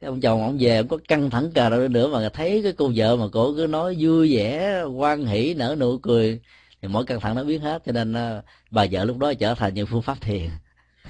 Cái 0.00 0.08
ông 0.08 0.20
chồng 0.20 0.42
ông 0.42 0.56
về 0.60 0.76
ông 0.76 0.88
có 0.88 0.98
căng 1.08 1.30
thẳng 1.30 1.52
cờ 1.52 1.70
đâu 1.70 1.88
nữa 1.88 2.08
mà 2.08 2.28
thấy 2.28 2.62
cái 2.62 2.72
cô 2.72 2.92
vợ 2.94 3.16
mà 3.16 3.24
cổ 3.32 3.54
cứ 3.56 3.66
nói 3.66 3.96
vui 3.98 4.36
vẻ 4.36 4.82
quan 4.82 5.26
hỷ, 5.26 5.54
nở 5.54 5.76
nụ 5.78 5.98
cười, 5.98 6.40
thì 6.82 6.88
mỗi 6.88 7.04
căng 7.04 7.20
thẳng 7.20 7.34
nó 7.34 7.44
biến 7.44 7.60
hết. 7.60 7.82
Cho 7.86 7.92
nên 7.92 8.12
à, 8.12 8.42
bà 8.70 8.86
vợ 8.90 9.04
lúc 9.04 9.18
đó 9.18 9.34
trở 9.34 9.54
thành 9.54 9.74
những 9.74 9.86
phương 9.86 10.02
pháp 10.02 10.20
thiền. 10.20 10.50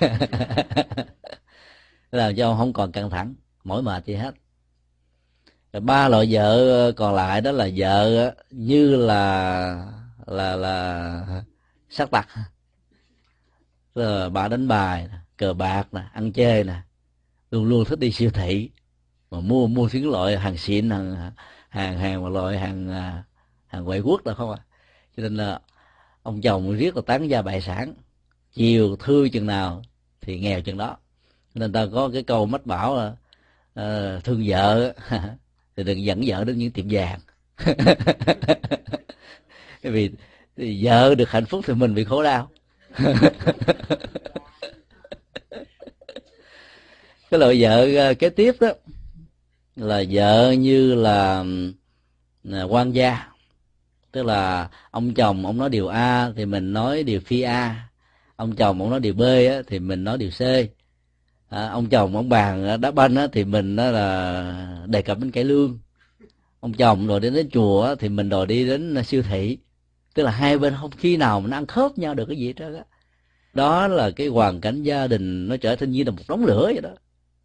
Làm 2.13 2.37
cho 2.37 2.49
ông 2.49 2.59
không 2.59 2.73
còn 2.73 2.93
căng 2.93 3.11
thẳng, 3.11 3.35
mỏi 3.65 3.83
mệt 3.83 4.07
gì 4.07 4.15
hết. 4.15 4.35
Rồi 5.73 5.81
ba 5.81 6.09
loại 6.09 6.27
vợ 6.31 6.89
à, 6.89 6.93
còn 6.97 7.15
lại 7.15 7.41
đó 7.41 7.53
là 7.53 7.69
vợ 7.77 8.35
như 8.51 8.97
là 8.97 9.93
là 10.27 10.57
là, 10.57 11.45
sắc 11.89 12.11
tặc 12.11 12.29
rồi 13.95 14.31
bà 14.31 14.49
đánh 14.49 14.69
bài 14.69 15.09
cờ 15.37 15.55
bạc 15.55 15.95
nè 15.95 16.03
ăn 16.13 16.33
chơi 16.33 16.65
nè. 16.65 16.75
Luôn 17.51 17.65
luôn 17.65 17.85
thích 17.85 17.99
đi 17.99 18.13
siêu 18.13 18.31
thị. 18.31 18.71
Mà 19.31 19.41
mua 19.41 19.67
mua 19.67 19.89
những 19.93 20.11
loại 20.11 20.39
hàng 20.39 20.57
xịn 20.57 20.91
hàng 20.91 21.33
hàng 21.69 21.99
hàng 21.99 22.23
mà 22.23 22.29
loại 22.29 22.59
hàng 22.59 22.89
à, 22.89 23.25
hàng 23.67 23.85
ngoại 23.85 24.01
quốc 24.01 24.25
đâu 24.25 24.35
không 24.35 24.51
à. 24.51 24.59
Cho 25.17 25.23
nên 25.23 25.37
là 25.37 25.61
ông 26.23 26.41
chồng 26.41 26.73
riết 26.77 26.97
là 26.97 27.03
tán 27.07 27.29
gia 27.29 27.43
bại 27.43 27.61
sản. 27.61 27.95
Chiều 28.53 28.97
thư 28.97 29.29
chừng 29.29 29.47
nào 29.47 29.83
thì 30.21 30.39
nghèo 30.41 30.61
chừng 30.61 30.77
đó. 30.79 30.97
Nên 31.55 31.73
ta 31.73 31.87
có 31.93 32.11
cái 32.13 32.23
câu 32.23 32.47
mách 32.47 32.67
bảo 32.67 32.97
là 32.97 33.13
uh, 33.81 34.25
thương 34.25 34.43
vợ 34.47 34.95
thì 35.77 35.85
đừng 35.85 36.05
dẫn 36.05 36.23
vợ 36.27 36.45
đến 36.45 36.59
những 36.59 36.71
tiệm 36.71 36.87
vàng. 36.91 37.21
Vì 39.83 40.11
thì 40.57 40.87
vợ 40.87 41.15
được 41.15 41.31
hạnh 41.31 41.47
phúc 41.47 41.65
thì 41.67 41.75
mình 41.75 41.95
bị 41.95 42.05
khổ 42.05 42.23
đau. 42.23 42.51
cái 47.31 47.41
loại 47.41 47.63
vợ 47.63 47.89
ờ, 47.97 48.15
kế 48.15 48.29
tiếp 48.29 48.55
đó 48.61 48.69
là 49.77 50.03
vợ 50.11 50.53
như 50.53 50.95
là 50.95 51.45
ừ, 52.45 52.67
quan 52.71 52.93
gia. 52.93 53.29
Tức 54.13 54.27
là 54.27 54.69
ông 54.91 55.15
chồng 55.15 55.47
ông 55.47 55.59
nói 55.59 55.71
điều 55.71 55.89
a 55.89 56.31
thì 56.37 56.47
mình 56.47 56.73
nói 56.73 57.03
điều 57.03 57.21
phi 57.21 57.41
a. 57.41 57.89
Ông 58.37 58.57
chồng 58.57 58.81
ông 58.81 58.91
nói 58.91 59.01
điều 59.01 59.15
b 59.15 59.23
á, 59.23 59.63
thì 59.67 59.79
mình 59.79 60.05
nói 60.05 60.19
điều 60.19 60.31
c. 60.31 60.41
À, 61.49 61.69
ông 61.69 61.87
chồng 61.89 62.17
ông 62.17 62.29
bàn 62.29 62.81
đá 62.81 62.91
banh 62.91 63.17
á, 63.17 63.27
thì 63.33 63.45
mình 63.45 63.77
đó 63.77 63.91
là 63.91 64.85
đề 64.87 65.03
cập 65.03 65.19
đến 65.19 65.31
cải 65.31 65.45
lương. 65.45 65.79
Ông 66.61 66.73
chồng 66.73 67.07
rồi 67.07 67.21
đến 67.21 67.35
đến 67.35 67.51
chùa 67.53 67.83
á, 67.83 67.95
thì 67.99 68.09
mình 68.09 68.29
đòi 68.29 68.47
đi 68.47 68.67
đến 68.67 69.05
siêu 69.05 69.23
thị 69.23 69.59
tức 70.15 70.23
là 70.23 70.31
hai 70.31 70.59
bên 70.59 70.75
không, 70.81 70.91
khi 70.91 71.17
nào 71.17 71.41
mình 71.41 71.51
ăn 71.51 71.67
khớp 71.67 71.99
nhau 71.99 72.15
được 72.15 72.27
cái 72.27 72.37
gì 72.37 72.53
đó 72.53 72.69
đó 73.55 73.89
là 73.89 74.11
cái 74.11 74.27
hoàn 74.29 74.61
cảnh 74.61 74.83
gia 74.83 75.07
đình 75.07 75.49
nó 75.49 75.57
trở 75.57 75.77
thành 75.77 75.91
như 75.91 76.05
là 76.05 76.11
một 76.11 76.23
đống 76.29 76.45
lửa 76.45 76.65
vậy 76.65 76.81
đó. 76.83 76.91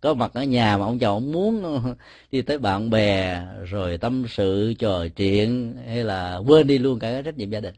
Có 0.01 0.13
mặt 0.13 0.32
ở 0.34 0.43
nhà 0.43 0.78
mà 0.78 0.86
ông 0.86 0.99
chồng 0.99 1.13
ông 1.13 1.32
muốn, 1.32 1.82
đi 2.32 2.41
tới 2.41 2.57
bạn 2.57 2.89
bè, 2.89 3.41
rồi 3.65 3.97
tâm 3.97 4.26
sự, 4.30 4.74
trò 4.80 5.07
chuyện, 5.15 5.78
hay 5.88 6.03
là 6.03 6.38
quên 6.38 6.68
đi 6.68 6.78
luôn 6.78 6.99
cả 6.99 7.11
cái 7.11 7.24
trách 7.24 7.38
nhiệm 7.38 7.49
gia 7.49 7.59
đình. 7.59 7.76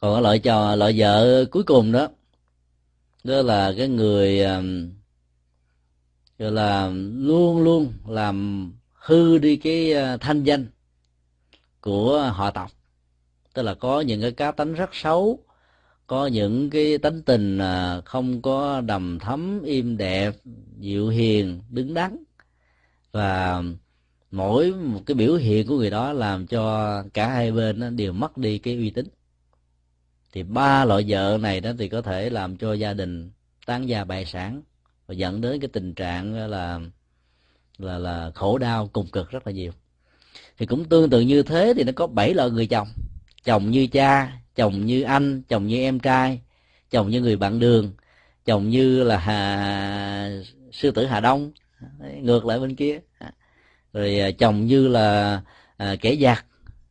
Còn 0.00 0.14
cái 0.14 0.22
loại 0.22 0.38
trò 0.38 0.76
loại 0.76 0.94
vợ 0.96 1.44
cuối 1.50 1.62
cùng 1.62 1.92
đó 1.92 2.08
đó 3.24 3.42
là 3.42 3.72
cái 3.78 3.88
người 3.88 4.42
gọi 6.38 6.52
là 6.52 6.90
luôn 7.14 7.62
luôn 7.62 7.92
làm 8.08 8.72
hư 8.92 9.38
đi 9.38 9.56
cái 9.56 9.92
ờ, 9.92 10.16
thanh 10.16 10.42
danh 10.44 10.66
của 11.80 12.32
họ 12.34 12.50
tộc 12.50 12.70
tức 13.56 13.62
là 13.62 13.74
có 13.74 14.00
những 14.00 14.20
cái 14.20 14.32
cá 14.32 14.52
tánh 14.52 14.74
rất 14.74 14.90
xấu, 14.92 15.38
có 16.06 16.26
những 16.26 16.70
cái 16.70 16.98
tánh 16.98 17.22
tình 17.22 17.58
à, 17.58 18.00
không 18.04 18.42
có 18.42 18.80
đầm 18.80 19.18
thấm 19.18 19.62
im 19.62 19.96
đẹp, 19.96 20.34
dịu 20.78 21.08
hiền, 21.08 21.60
đứng 21.70 21.94
đắn. 21.94 22.16
Và 23.12 23.62
mỗi 24.30 24.72
một 24.72 25.00
cái 25.06 25.14
biểu 25.14 25.34
hiện 25.34 25.66
của 25.66 25.78
người 25.78 25.90
đó 25.90 26.12
làm 26.12 26.46
cho 26.46 27.02
cả 27.14 27.28
hai 27.28 27.52
bên 27.52 27.96
đều 27.96 28.12
mất 28.12 28.38
đi 28.38 28.58
cái 28.58 28.74
uy 28.74 28.90
tín. 28.90 29.06
Thì 30.32 30.42
ba 30.42 30.84
loại 30.84 31.04
vợ 31.08 31.38
này 31.40 31.60
đó 31.60 31.70
thì 31.78 31.88
có 31.88 32.02
thể 32.02 32.30
làm 32.30 32.56
cho 32.56 32.72
gia 32.72 32.92
đình 32.92 33.30
tán 33.66 33.88
gia 33.88 34.04
bại 34.04 34.26
sản 34.26 34.62
và 35.06 35.14
dẫn 35.14 35.40
đến 35.40 35.60
cái 35.60 35.68
tình 35.72 35.94
trạng 35.94 36.34
là 36.34 36.80
là 37.78 37.98
là 37.98 38.30
khổ 38.34 38.58
đau 38.58 38.90
cùng 38.92 39.06
cực 39.06 39.30
rất 39.30 39.46
là 39.46 39.52
nhiều. 39.52 39.72
Thì 40.58 40.66
cũng 40.66 40.84
tương 40.84 41.10
tự 41.10 41.20
như 41.20 41.42
thế 41.42 41.72
thì 41.76 41.84
nó 41.84 41.92
có 41.96 42.06
bảy 42.06 42.34
loại 42.34 42.50
người 42.50 42.66
chồng 42.66 42.88
chồng 43.46 43.70
như 43.70 43.86
cha 43.86 44.32
chồng 44.54 44.86
như 44.86 45.02
anh 45.02 45.42
chồng 45.42 45.66
như 45.66 45.80
em 45.80 45.98
trai 45.98 46.40
chồng 46.90 47.10
như 47.10 47.20
người 47.20 47.36
bạn 47.36 47.58
đường 47.58 47.92
chồng 48.44 48.68
như 48.68 49.04
là 49.04 49.18
hà 49.18 50.30
sư 50.72 50.90
tử 50.90 51.06
hà 51.06 51.20
đông. 51.20 51.52
Ngược 52.20 52.46
lại 52.46 52.58
bên 52.60 52.74
kia. 52.74 53.00
Rồi 53.92 54.20
à, 54.20 54.30
chồng 54.30 54.66
như 54.66 54.88
là 54.88 55.40
à, 55.76 55.96
kẻ 56.00 56.16
giặc 56.16 56.46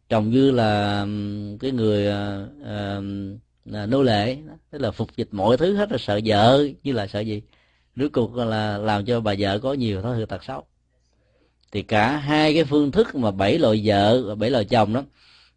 chồng 0.10 0.30
như 0.30 0.52
là 0.52 1.06
cái 1.60 1.72
người 1.72 2.08
à, 2.08 2.46
à, 2.66 3.00
nô 3.86 4.04
lệ. 4.04 4.38
Tức 4.72 4.82
là 4.82 4.92
phục 4.92 5.16
dịch 5.18 5.28
mọi 5.32 5.58
thứ 5.58 5.76
hết 5.76 5.92
là 5.92 5.98
sợ 5.98 6.20
vợ 6.26 6.68
như 6.84 6.92
là 6.92 7.08
sợ 7.08 7.20
gì? 7.20 7.42
Rốt 7.96 8.12
cuộc 8.14 8.36
là 8.36 8.78
làm 8.78 9.06
cho 9.06 9.20
bà 9.20 9.34
vợ 9.40 9.60
có 9.60 9.74
nhiều 9.74 10.02
thói 10.02 10.18
hư 10.18 10.26
tật 10.26 10.44
xấu. 10.44 10.66
Thì 11.72 11.82
cả 11.82 12.18
hai 12.18 12.54
cái 12.54 12.64
phương 12.64 12.92
thức 12.92 13.16
mà 13.16 13.32
bảy 13.32 13.60
loại 13.60 13.82
vợ 13.86 14.24
và 14.28 14.36
bảy 14.36 14.50
loại 14.50 14.66
chồng 14.66 14.94
đó 14.94 15.04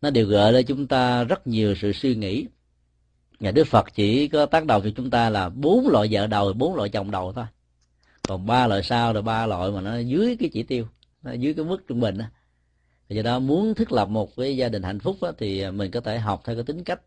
nó 0.03 0.11
đều 0.11 0.27
gợi 0.27 0.53
lên 0.53 0.67
chúng 0.67 0.87
ta 0.87 1.25
rất 1.25 1.47
nhiều 1.47 1.75
sự 1.75 1.93
suy 1.93 2.15
nghĩ. 2.15 2.47
Nhà 3.41 3.51
đức 3.51 3.67
phật 3.67 3.95
chỉ 3.95 4.29
có 4.29 4.47
tác 4.47 4.67
đầu 4.67 4.81
cho 4.81 4.91
chúng 4.97 5.11
ta 5.11 5.31
là 5.31 5.49
bốn 5.49 5.89
loại 5.89 6.09
vợ 6.11 6.27
đầu 6.27 6.53
bốn 6.53 6.75
loại 6.75 6.89
chồng 6.89 7.11
đầu 7.11 7.33
thôi. 7.33 7.45
Còn 8.29 8.47
ba 8.47 8.67
loại 8.67 8.83
sau 8.83 9.13
rồi 9.13 9.23
ba 9.23 9.47
loại 9.47 9.71
mà 9.71 9.81
nó 9.81 9.99
dưới 9.99 10.37
cái 10.41 10.49
chỉ 10.53 10.63
tiêu 10.63 10.89
nó 11.23 11.33
dưới 11.33 11.55
cái 11.55 11.65
mức 11.65 11.85
trung 11.89 12.01
bình 12.01 12.19
thì 13.09 13.17
do 13.17 13.23
đó 13.23 13.39
muốn 13.39 13.75
thiết 13.75 13.93
lập 13.93 14.09
một 14.09 14.37
cái 14.37 14.57
gia 14.57 14.69
đình 14.69 14.83
hạnh 14.83 15.01
phúc 15.01 15.17
đó, 15.21 15.33
thì 15.39 15.71
mình 15.71 15.91
có 15.91 16.01
thể 16.01 16.19
học 16.19 16.43
theo 16.45 16.57
cái 16.57 16.65
tính 16.65 16.85
cách 16.85 17.01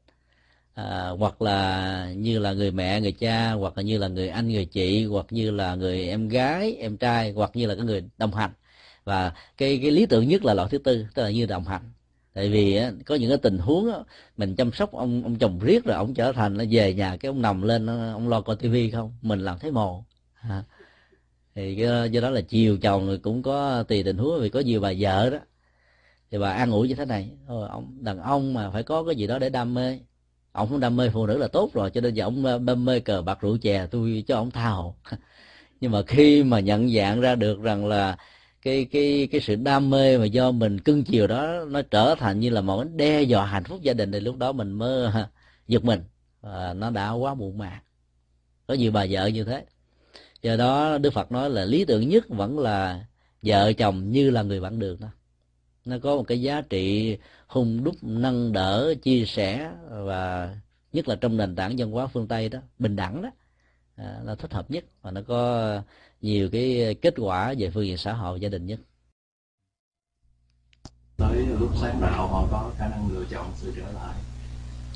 à, 0.73 1.09
hoặc 1.09 1.41
là 1.41 2.13
như 2.17 2.39
là 2.39 2.53
người 2.53 2.71
mẹ 2.71 3.01
người 3.01 3.11
cha 3.11 3.51
hoặc 3.51 3.77
là 3.77 3.83
như 3.83 3.97
là 3.97 4.07
người 4.07 4.29
anh 4.29 4.49
người 4.49 4.65
chị 4.65 5.05
hoặc 5.05 5.25
như 5.29 5.51
là 5.51 5.75
người 5.75 6.07
em 6.07 6.29
gái 6.29 6.75
em 6.75 6.97
trai 6.97 7.31
hoặc 7.31 7.51
như 7.53 7.67
là 7.67 7.75
cái 7.75 7.85
người 7.85 8.03
đồng 8.17 8.33
hành. 8.33 8.51
Và 9.03 9.33
cái 9.57 9.79
cái 9.81 9.91
lý 9.91 10.05
tưởng 10.05 10.27
nhất 10.27 10.45
là 10.45 10.53
loại 10.53 10.69
thứ 10.71 10.77
tư 10.77 11.05
tức 11.15 11.23
là 11.23 11.29
như 11.29 11.45
đồng 11.45 11.65
hành 11.65 11.81
tại 12.34 12.49
vì 12.49 12.75
á, 12.75 12.91
có 13.05 13.15
những 13.15 13.29
cái 13.29 13.38
tình 13.38 13.57
huống 13.57 13.93
á, 13.93 13.99
mình 14.38 14.55
chăm 14.55 14.71
sóc 14.71 14.91
ông 14.93 15.23
ông 15.23 15.36
chồng 15.39 15.59
riết 15.59 15.86
rồi 15.86 15.95
ông 15.95 16.13
trở 16.13 16.32
thành 16.32 16.57
nó 16.57 16.63
về 16.71 16.93
nhà 16.93 17.17
cái 17.17 17.29
ông 17.29 17.41
nằm 17.41 17.61
lên 17.61 17.86
ờ, 17.88 18.11
ông 18.13 18.29
lo 18.29 18.41
coi 18.41 18.55
tivi 18.55 18.91
không? 18.91 19.13
Mình 19.21 19.39
làm 19.39 19.59
thấy 19.59 19.71
mồ. 19.71 20.05
À. 20.41 20.63
thì 21.55 21.75
cái, 21.75 21.86
ờ, 21.86 22.05
do 22.05 22.21
đó 22.21 22.29
là 22.29 22.41
chiều 22.41 22.77
chồng 22.82 23.07
rồi 23.07 23.17
cũng 23.17 23.43
có 23.43 23.84
tùy 23.84 24.03
tình 24.03 24.17
huống 24.17 24.41
vì 24.41 24.49
có 24.49 24.59
nhiều 24.59 24.82
bà 24.82 24.93
vợ 24.99 25.29
đó. 25.29 25.38
Thì 26.32 26.38
bà 26.38 26.51
an 26.51 26.71
ủi 26.71 26.88
như 26.88 26.95
thế 26.95 27.05
này 27.05 27.29
Thôi, 27.47 27.67
ông 27.71 27.97
đàn 28.03 28.19
ông 28.19 28.53
mà 28.53 28.69
phải 28.71 28.84
có 28.84 29.03
cái 29.03 29.15
gì 29.15 29.27
đó 29.27 29.39
để 29.39 29.49
đam 29.49 29.73
mê. 29.73 29.99
Ông 30.51 30.69
không 30.69 30.79
đam 30.79 30.95
mê 30.97 31.09
phụ 31.09 31.27
nữ 31.27 31.38
là 31.38 31.47
tốt 31.47 31.69
rồi 31.73 31.89
cho 31.91 32.01
nên 32.01 32.13
giờ 32.13 32.23
ông 32.25 32.45
ờ, 32.45 32.59
đam 32.59 32.86
mê 32.86 32.99
cờ 32.99 33.21
bạc 33.21 33.38
rượu 33.41 33.57
chè 33.57 33.88
tôi 33.91 34.23
cho 34.27 34.36
ông 34.38 34.51
tha 34.51 34.69
hồ. 34.69 34.95
Nhưng 35.82 35.91
mà 35.91 36.01
khi 36.07 36.43
mà 36.43 36.59
nhận 36.59 36.89
dạng 36.95 37.21
ra 37.21 37.36
được 37.36 37.61
rằng 37.61 37.86
là 37.88 38.17
cái 38.62 38.86
cái 38.91 39.28
cái 39.32 39.41
sự 39.41 39.55
đam 39.55 39.89
mê 39.89 40.18
mà 40.18 40.26
do 40.26 40.51
mình 40.51 40.80
cưng 40.80 41.03
chiều 41.03 41.28
đó 41.28 41.66
nó 41.68 41.82
trở 41.82 42.16
thành 42.16 42.39
như 42.39 42.49
là 42.49 42.62
một 42.62 42.84
cái 42.84 42.91
đe 42.95 43.22
dọa 43.22 43.45
hạnh 43.45 43.64
phúc 43.64 43.82
gia 43.82 43.93
đình 43.93 44.12
thì 44.12 44.20
lúc 44.20 44.38
đó 44.38 44.51
mình 44.51 44.72
mơ 44.72 45.28
giật 45.68 45.84
mình. 45.86 46.01
À, 46.41 46.74
nó 46.74 46.89
đã 46.89 47.12
quá 47.12 47.34
muộn 47.34 47.57
màng. 47.57 47.80
Có 48.68 48.74
nhiều 48.74 48.91
bà 48.91 49.05
vợ 49.09 49.26
như 49.26 49.43
thế. 49.43 49.66
Do 50.41 50.55
đó 50.55 50.97
đức 50.97 51.14
phật 51.14 51.32
nói 51.32 51.49
là 51.49 51.66
lý 51.66 51.86
tưởng 51.86 52.09
nhất 52.09 52.26
vẫn 52.30 52.59
là 52.59 53.05
vợ 53.41 53.74
chồng 53.74 54.12
như 54.12 54.30
là 54.30 54.41
người 54.41 54.59
bạn 54.59 54.80
đường 54.80 54.97
đó. 54.99 55.07
Nó 55.86 55.97
có 56.03 56.16
một 56.16 56.24
cái 56.24 56.41
giá 56.41 56.62
trị 56.62 57.18
hung 57.47 57.84
đúc 57.84 57.95
nâng 58.01 58.53
đỡ 58.53 58.93
chia 59.01 59.26
sẻ 59.26 59.72
và 59.89 60.55
nhất 60.93 61.07
là 61.07 61.16
trong 61.16 61.38
nền 61.38 61.55
tảng 61.55 61.76
văn 61.78 61.91
hóa 61.91 62.07
phương 62.07 62.28
tây 62.28 62.49
đó 62.49 62.59
bình 62.80 62.95
đẳng 62.95 63.22
đó. 63.22 63.30
À, 63.95 64.20
là 64.24 64.36
thích 64.36 64.53
hợp 64.53 64.72
nhất 64.72 64.84
và 65.01 65.12
nó 65.12 65.22
có 65.28 65.82
nhiều 66.22 66.49
cái 66.51 66.84
ờ, 66.84 66.93
kết 67.01 67.13
quả 67.17 67.53
về 67.57 67.69
phương 67.74 67.86
diện 67.86 67.97
xã 67.97 68.13
hội 68.13 68.39
gia 68.39 68.49
đình 68.49 68.65
nhất. 68.65 68.80
Tới 71.17 71.45
lúc 71.59 71.72
sáng 71.82 72.01
đạo 72.01 72.28
họ 72.28 72.47
có 72.51 72.72
khả 72.78 72.88
năng 72.88 73.11
lựa 73.11 73.26
chọn 73.30 73.51
sự 73.55 73.74
trở 73.76 73.91
lại. 73.91 74.15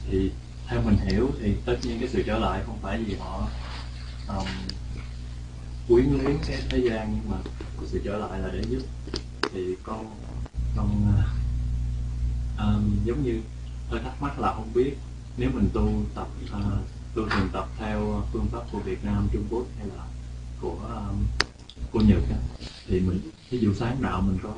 Thì 0.10 0.32
theo 0.68 0.82
mình 0.82 0.96
hiểu 0.98 1.30
thì 1.40 1.54
tất 1.66 1.76
nhiên 1.84 2.00
cái 2.00 2.10
sự 2.10 2.24
trở 2.26 2.40
lại 2.40 2.62
không 2.66 2.78
phải 2.82 3.04
vì 3.04 3.16
họ 3.16 3.48
um, 4.28 4.48
quyến 5.88 6.06
luyến 6.06 6.38
cái 6.48 6.62
thế 6.70 6.78
gian 6.90 7.14
nhưng 7.16 7.32
mà 7.32 7.38
sự 7.86 8.02
trở 8.06 8.18
lại 8.18 8.40
là 8.40 8.50
để 8.54 8.62
giúp. 8.70 8.82
Thì 9.54 9.76
con 9.84 10.16
con 10.78 11.14
um, 12.58 13.06
giống 13.06 13.24
như 13.24 13.42
hơi 13.90 14.02
thắc 14.04 14.22
mắc 14.22 14.40
là 14.40 14.54
không 14.54 14.74
biết 14.74 14.94
nếu 15.38 15.50
mình 15.54 15.70
tu 15.74 15.90
tập 16.16 16.28
uh, 16.58 16.64
tu 17.16 17.30
thường 17.30 17.50
tập 17.54 17.68
theo 17.78 18.24
phương 18.34 18.48
pháp 18.52 18.62
của 18.72 18.80
Việt 18.80 19.06
Nam 19.06 19.28
Trung 19.34 19.48
Quốc 19.50 19.66
hay 19.78 19.88
là 19.88 20.04
của 20.62 20.78
um, 21.10 21.26
của 21.92 22.00
Nhật 22.00 22.22
á, 22.30 22.38
thì 22.88 23.00
mình 23.00 23.20
ví 23.50 23.60
dụ 23.60 23.74
sáng 23.74 23.98
đạo 24.02 24.22
mình 24.22 24.38
có 24.44 24.54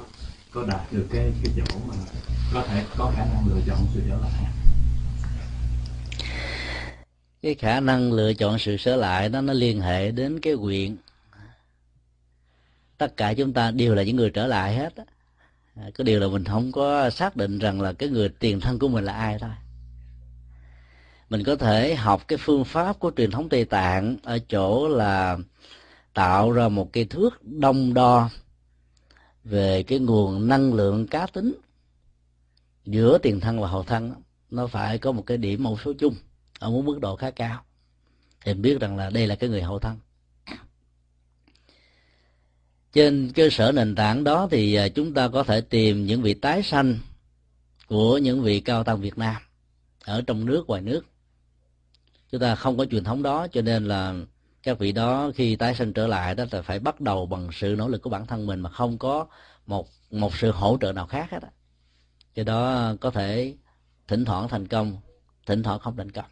có 0.52 0.64
đạt 0.68 0.94
được 0.94 1.08
cái 1.12 1.32
cái 1.44 1.54
chỗ 1.58 1.80
mà 1.88 1.96
có 2.54 2.64
thể 2.68 2.86
có 2.98 3.12
khả 3.16 3.26
năng 3.26 3.48
lựa 3.48 3.62
chọn 3.68 3.86
sự 3.94 4.02
trở 4.10 4.18
lại. 4.18 4.44
Cái 7.42 7.56
khả 7.56 7.80
năng 7.80 8.12
lựa 8.12 8.34
chọn 8.34 8.60
sự 8.60 8.78
trở 8.80 8.96
lại 8.96 9.30
đó 9.30 9.42
nó 9.42 9.54
liên 9.54 9.82
hệ 9.82 10.12
đến 10.12 10.40
cái 10.40 10.54
quyền. 10.54 10.98
Tất 12.98 13.18
cả 13.18 13.34
chúng 13.34 13.54
ta 13.54 13.72
đều 13.72 13.96
là 13.96 14.04
những 14.04 14.16
người 14.16 14.30
trở 14.30 14.48
lại 14.48 14.76
hết 14.76 14.96
á. 14.96 15.04
Cái 15.76 16.06
điều 16.06 16.20
là 16.20 16.28
mình 16.28 16.44
không 16.44 16.72
có 16.72 17.10
xác 17.10 17.36
định 17.36 17.60
rằng 17.60 17.82
là 17.82 17.94
cái 17.94 18.10
người 18.10 18.30
tiền 18.30 18.60
thân 18.60 18.80
của 18.80 18.88
mình 18.88 19.04
là 19.04 19.14
ai 19.14 19.38
thôi. 19.40 19.50
Mình 21.30 21.44
có 21.44 21.56
thể 21.56 21.96
học 21.96 22.28
cái 22.28 22.38
phương 22.42 22.66
pháp 22.66 23.00
của 23.00 23.12
truyền 23.18 23.32
thống 23.32 23.50
tây 23.50 23.66
tạng 23.66 24.18
ở 24.24 24.40
chỗ 24.50 24.88
là 24.88 25.38
tạo 26.18 26.52
ra 26.52 26.70
một 26.70 26.94
cái 26.94 27.06
thước 27.06 27.44
đông 27.44 27.94
đo 27.94 28.30
về 29.44 29.84
cái 29.84 30.00
nguồn 30.00 30.48
năng 30.48 30.74
lượng 30.74 31.08
cá 31.08 31.28
tính. 31.28 31.54
Giữa 32.86 33.18
tiền 33.18 33.40
thân 33.40 33.60
và 33.60 33.68
hậu 33.68 33.84
thân, 33.84 34.14
nó 34.50 34.68
phải 34.68 34.98
có 34.98 35.12
một 35.12 35.26
cái 35.26 35.38
điểm 35.38 35.64
mẫu 35.64 35.78
số 35.86 35.94
chung 36.00 36.16
ở 36.60 36.70
một 36.70 36.82
mức 36.82 37.00
độ 37.02 37.16
khá 37.16 37.32
cao. 37.32 37.64
Thì 38.42 38.54
biết 38.54 38.80
rằng 38.80 38.98
là 38.98 39.10
đây 39.10 39.28
là 39.28 39.36
cái 39.36 39.50
người 39.50 39.62
hậu 39.62 39.80
thân. 39.80 39.98
Trên 42.94 43.32
cơ 43.36 43.50
sở 43.52 43.72
nền 43.72 43.96
tảng 43.96 44.24
đó 44.24 44.48
thì 44.52 44.74
à, 44.74 44.90
chúng 44.90 45.14
ta 45.14 45.28
có 45.28 45.44
thể 45.44 45.62
tìm 45.62 46.06
những 46.06 46.22
vị 46.22 46.34
tái 46.34 46.64
sanh 46.64 46.98
của 47.88 48.18
những 48.18 48.42
vị 48.42 48.60
cao 48.60 48.84
tăng 48.84 49.02
Việt 49.02 49.18
Nam 49.18 49.36
ở 50.06 50.22
trong 50.28 50.46
nước, 50.46 50.68
ngoài 50.68 50.82
nước. 50.82 51.06
Chúng 52.32 52.42
ta 52.42 52.56
không 52.56 52.78
có 52.78 52.86
truyền 52.86 53.04
thống 53.04 53.24
đó, 53.24 53.48
cho 53.48 53.62
nên 53.62 53.86
là 53.86 54.16
các 54.68 54.80
vị 54.80 54.92
đó 54.92 55.32
khi 55.36 55.56
tái 55.56 55.76
sinh 55.76 55.94
trở 55.94 56.08
lại 56.08 56.36
đó 56.36 56.46
là 56.52 56.62
phải 56.62 56.80
bắt 56.80 57.02
đầu 57.02 57.26
bằng 57.26 57.50
sự 57.52 57.76
nỗ 57.78 57.88
lực 57.88 58.02
của 58.02 58.10
bản 58.10 58.28
thân 58.28 58.46
mình 58.46 58.60
mà 58.60 58.70
không 58.70 58.98
có 58.98 59.28
một 59.66 59.88
một 60.12 60.36
sự 60.36 60.52
hỗ 60.52 60.78
trợ 60.82 60.94
nào 60.94 61.08
khác 61.08 61.32
hết 61.32 61.42
á. 61.42 61.50
Cái 62.36 62.46
đó 62.46 62.94
có 63.02 63.12
thể 63.12 63.56
thỉnh 64.08 64.26
thoảng 64.26 64.48
thành 64.48 64.68
công, 64.68 64.98
thỉnh 65.46 65.64
thoảng 65.64 65.80
không 65.80 65.98
thành 65.98 66.12
công. 66.12 66.26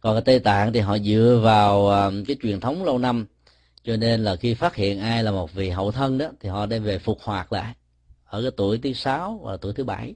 Còn 0.00 0.14
ở 0.14 0.20
tây 0.20 0.38
tạng 0.38 0.72
thì 0.72 0.80
họ 0.80 0.98
dựa 0.98 1.40
vào 1.42 1.90
à, 1.90 2.10
cái 2.26 2.36
truyền 2.42 2.60
thống 2.60 2.84
lâu 2.84 2.98
năm, 2.98 3.26
cho 3.82 3.96
nên 3.96 4.24
là 4.24 4.36
khi 4.36 4.54
phát 4.54 4.74
hiện 4.74 5.00
ai 5.00 5.24
là 5.24 5.30
một 5.30 5.52
vị 5.52 5.70
hậu 5.70 5.92
thân 5.92 6.18
đó 6.18 6.26
thì 6.40 6.48
họ 6.48 6.66
đem 6.66 6.82
về 6.82 6.98
phục 6.98 7.18
hoạt 7.22 7.52
lại 7.52 7.74
ở 8.24 8.42
cái 8.42 8.50
tuổi 8.56 8.78
thứ 8.82 8.92
sáu 8.92 9.40
và 9.44 9.56
tuổi 9.56 9.72
thứ 9.72 9.84
bảy 9.84 10.14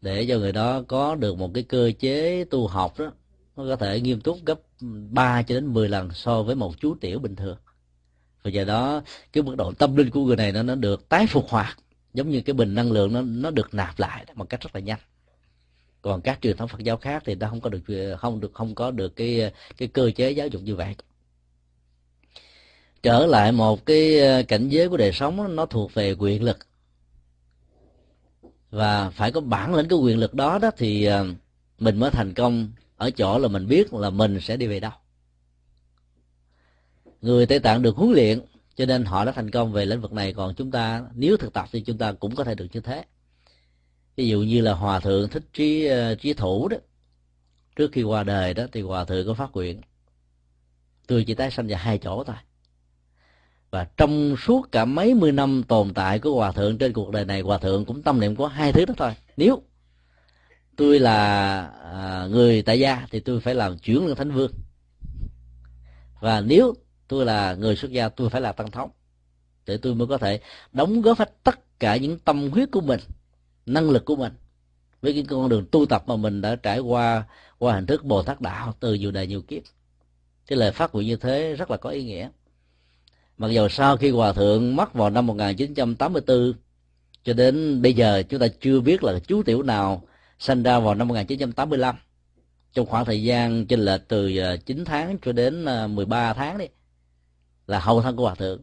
để 0.00 0.26
cho 0.28 0.38
người 0.38 0.52
đó 0.52 0.82
có 0.88 1.14
được 1.14 1.38
một 1.38 1.50
cái 1.54 1.62
cơ 1.62 1.90
chế 2.00 2.44
tu 2.44 2.66
học 2.66 2.98
đó 2.98 3.12
nó 3.58 3.64
có 3.68 3.76
thể 3.76 4.00
nghiêm 4.00 4.20
túc 4.20 4.44
gấp 4.44 4.60
3 5.10 5.42
cho 5.42 5.54
đến 5.54 5.72
10 5.72 5.88
lần 5.88 6.10
so 6.14 6.42
với 6.42 6.54
một 6.54 6.80
chú 6.80 6.94
tiểu 7.00 7.18
bình 7.18 7.36
thường. 7.36 7.56
Và 8.42 8.50
do 8.50 8.64
đó, 8.64 9.02
cái 9.32 9.42
mức 9.42 9.54
độ 9.56 9.72
tâm 9.72 9.96
linh 9.96 10.10
của 10.10 10.24
người 10.24 10.36
này 10.36 10.52
nó 10.52 10.62
nó 10.62 10.74
được 10.74 11.08
tái 11.08 11.26
phục 11.26 11.48
hoạt, 11.48 11.78
giống 12.14 12.30
như 12.30 12.40
cái 12.40 12.54
bình 12.54 12.74
năng 12.74 12.92
lượng 12.92 13.12
nó 13.12 13.22
nó 13.22 13.50
được 13.50 13.74
nạp 13.74 13.98
lại 13.98 14.26
một 14.34 14.48
cách 14.48 14.60
rất 14.60 14.74
là 14.74 14.80
nhanh. 14.80 14.98
Còn 16.02 16.20
các 16.20 16.38
truyền 16.42 16.56
thống 16.56 16.68
Phật 16.68 16.78
giáo 16.78 16.96
khác 16.96 17.22
thì 17.26 17.34
nó 17.34 17.48
không 17.48 17.60
có 17.60 17.70
được, 17.70 18.16
không 18.18 18.40
được, 18.40 18.50
không 18.54 18.74
có 18.74 18.90
được 18.90 19.16
cái 19.16 19.52
cái 19.76 19.88
cơ 19.88 20.10
chế 20.10 20.30
giáo 20.30 20.46
dục 20.46 20.62
như 20.62 20.74
vậy. 20.76 20.94
Trở 23.02 23.26
lại 23.26 23.52
một 23.52 23.86
cái 23.86 24.20
ờ, 24.20 24.42
cảnh 24.42 24.68
giới 24.68 24.88
của 24.88 24.96
đời 24.96 25.12
sống, 25.12 25.56
nó 25.56 25.66
thuộc 25.66 25.94
về 25.94 26.12
quyền 26.18 26.42
lực. 26.42 26.58
Và 28.70 29.10
phải 29.10 29.32
có 29.32 29.40
bản 29.40 29.74
lĩnh 29.74 29.88
cái 29.88 29.98
quyền 29.98 30.18
lực 30.18 30.34
đó 30.34 30.58
đó 30.58 30.70
thì 30.76 31.04
ờ, 31.04 31.26
mình 31.78 31.98
mới 31.98 32.10
thành 32.10 32.34
công 32.34 32.68
ở 32.98 33.10
chỗ 33.10 33.38
là 33.38 33.48
mình 33.48 33.68
biết 33.68 33.94
là 33.94 34.10
mình 34.10 34.40
sẽ 34.40 34.56
đi 34.56 34.66
về 34.66 34.80
đâu. 34.80 34.92
Người 37.20 37.46
tây 37.46 37.58
tạng 37.58 37.82
được 37.82 37.96
huấn 37.96 38.12
luyện, 38.12 38.40
cho 38.76 38.86
nên 38.86 39.04
họ 39.04 39.24
đã 39.24 39.32
thành 39.32 39.50
công 39.50 39.72
về 39.72 39.84
lĩnh 39.84 40.00
vực 40.00 40.12
này. 40.12 40.32
Còn 40.32 40.54
chúng 40.54 40.70
ta, 40.70 41.02
nếu 41.14 41.36
thực 41.36 41.52
tập 41.52 41.68
thì 41.72 41.80
chúng 41.80 41.98
ta 41.98 42.12
cũng 42.12 42.34
có 42.34 42.44
thể 42.44 42.54
được 42.54 42.66
như 42.72 42.80
thế. 42.80 43.04
Ví 44.16 44.28
dụ 44.28 44.40
như 44.40 44.60
là 44.60 44.72
hòa 44.72 45.00
thượng 45.00 45.28
thích 45.28 45.42
trí 45.52 45.86
ờ, 45.86 46.14
trí 46.14 46.34
thủ 46.34 46.68
đó. 46.68 46.76
Trước 47.76 47.92
khi 47.92 48.02
qua 48.02 48.22
đời 48.22 48.54
đó 48.54 48.64
thì 48.72 48.80
hòa 48.80 49.04
thượng 49.04 49.26
có 49.26 49.34
phát 49.34 49.52
nguyện, 49.52 49.80
tôi 51.06 51.24
chỉ 51.24 51.34
tái 51.34 51.50
sanh 51.50 51.68
vào 51.68 51.78
hai 51.78 51.98
chỗ 51.98 52.24
thôi. 52.24 52.36
Và 53.70 53.86
trong 53.96 54.36
suốt 54.36 54.72
cả 54.72 54.84
mấy 54.84 55.14
mươi 55.14 55.32
năm 55.32 55.62
tồn 55.68 55.94
tại 55.94 56.18
của 56.18 56.34
hòa 56.34 56.52
thượng 56.52 56.78
trên 56.78 56.92
cuộc 56.92 57.10
đời 57.10 57.24
này, 57.24 57.40
hòa 57.40 57.58
thượng 57.58 57.84
cũng 57.84 58.02
tâm 58.02 58.20
niệm 58.20 58.36
có 58.36 58.46
hai 58.46 58.72
thứ 58.72 58.84
đó 58.84 58.94
thôi. 58.96 59.12
Nếu 59.36 59.62
tôi 60.78 60.98
là 60.98 61.60
à, 61.92 62.26
người 62.30 62.62
tại 62.62 62.80
gia 62.80 63.06
thì 63.10 63.20
tôi 63.20 63.40
phải 63.40 63.54
làm 63.54 63.78
chuyển 63.78 64.06
lên 64.06 64.16
thánh 64.16 64.30
vương. 64.30 64.52
Và 66.20 66.40
nếu 66.40 66.74
tôi 67.08 67.24
là 67.24 67.54
người 67.54 67.76
xuất 67.76 67.90
gia 67.90 68.08
tôi 68.08 68.30
phải 68.30 68.40
là 68.40 68.52
tăng 68.52 68.70
thống. 68.70 68.90
Để 69.66 69.76
tôi 69.76 69.94
mới 69.94 70.06
có 70.06 70.18
thể 70.18 70.40
đóng 70.72 71.02
góp 71.02 71.18
hết 71.18 71.44
tất 71.44 71.78
cả 71.80 71.96
những 71.96 72.18
tâm 72.18 72.50
huyết 72.50 72.68
của 72.72 72.80
mình 72.80 73.00
năng 73.66 73.90
lực 73.90 74.04
của 74.04 74.16
mình 74.16 74.32
với 75.02 75.12
cái 75.12 75.24
con 75.28 75.48
đường 75.48 75.66
tu 75.70 75.86
tập 75.86 76.04
mà 76.06 76.16
mình 76.16 76.40
đã 76.40 76.56
trải 76.56 76.78
qua 76.78 77.24
qua 77.58 77.74
hình 77.74 77.86
thức 77.86 78.04
bồ 78.04 78.22
tát 78.22 78.40
đạo 78.40 78.74
từ 78.80 78.94
nhiều 78.94 79.10
đời 79.10 79.26
nhiều 79.26 79.42
kiếp. 79.42 79.62
Cái 80.46 80.58
lời 80.58 80.72
phát 80.72 80.94
nguyện 80.94 81.06
như 81.06 81.16
thế 81.16 81.54
rất 81.58 81.70
là 81.70 81.76
có 81.76 81.90
ý 81.90 82.04
nghĩa. 82.04 82.28
Mặc 83.38 83.48
dù 83.48 83.68
sau 83.68 83.96
khi 83.96 84.10
hòa 84.10 84.32
thượng 84.32 84.76
mất 84.76 84.94
vào 84.94 85.10
năm 85.10 85.26
1984 85.26 86.52
cho 87.24 87.32
đến 87.32 87.82
bây 87.82 87.94
giờ 87.94 88.22
chúng 88.28 88.40
ta 88.40 88.46
chưa 88.60 88.80
biết 88.80 89.04
là 89.04 89.18
chú 89.18 89.42
tiểu 89.42 89.62
nào 89.62 90.07
sinh 90.38 90.62
ra 90.62 90.78
vào 90.78 90.94
năm 90.94 91.08
1985 91.08 91.96
trong 92.72 92.86
khoảng 92.86 93.04
thời 93.04 93.22
gian 93.22 93.66
chênh 93.66 93.80
lệch 93.80 94.08
từ 94.08 94.36
ờ, 94.38 94.56
9 94.56 94.84
tháng 94.84 95.18
cho 95.22 95.32
đến 95.32 95.64
ờ, 95.64 95.86
13 95.88 96.32
tháng 96.32 96.58
đấy 96.58 96.68
là 97.66 97.78
hậu 97.78 98.02
thân 98.02 98.16
của 98.16 98.22
hòa 98.22 98.34
thượng. 98.34 98.60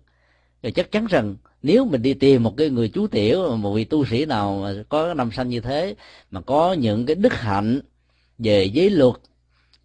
Thì 0.64 0.72
chắc 0.72 0.92
chắn 0.92 1.08
rằng 1.08 1.36
nếu 1.64 1.86
mình 1.86 2.02
đi 2.02 2.14
tìm 2.14 2.44
một 2.44 2.54
cái 2.58 2.70
người 2.70 2.90
chú 2.90 3.08
tiểu, 3.08 3.58
một 3.58 3.74
vị 3.74 3.84
tu 3.84 4.06
sĩ 4.06 4.26
nào 4.26 4.60
mà 4.64 4.84
có 4.90 5.14
năm 5.14 5.32
sanh 5.32 5.50
như 5.50 5.60
thế, 5.60 5.96
mà 6.32 6.42
có 6.42 6.74
những 6.74 7.06
cái 7.06 7.16
đức 7.16 7.34
hạnh 7.34 7.80
về 8.38 8.64
giới 8.64 8.90
luật, 8.90 9.16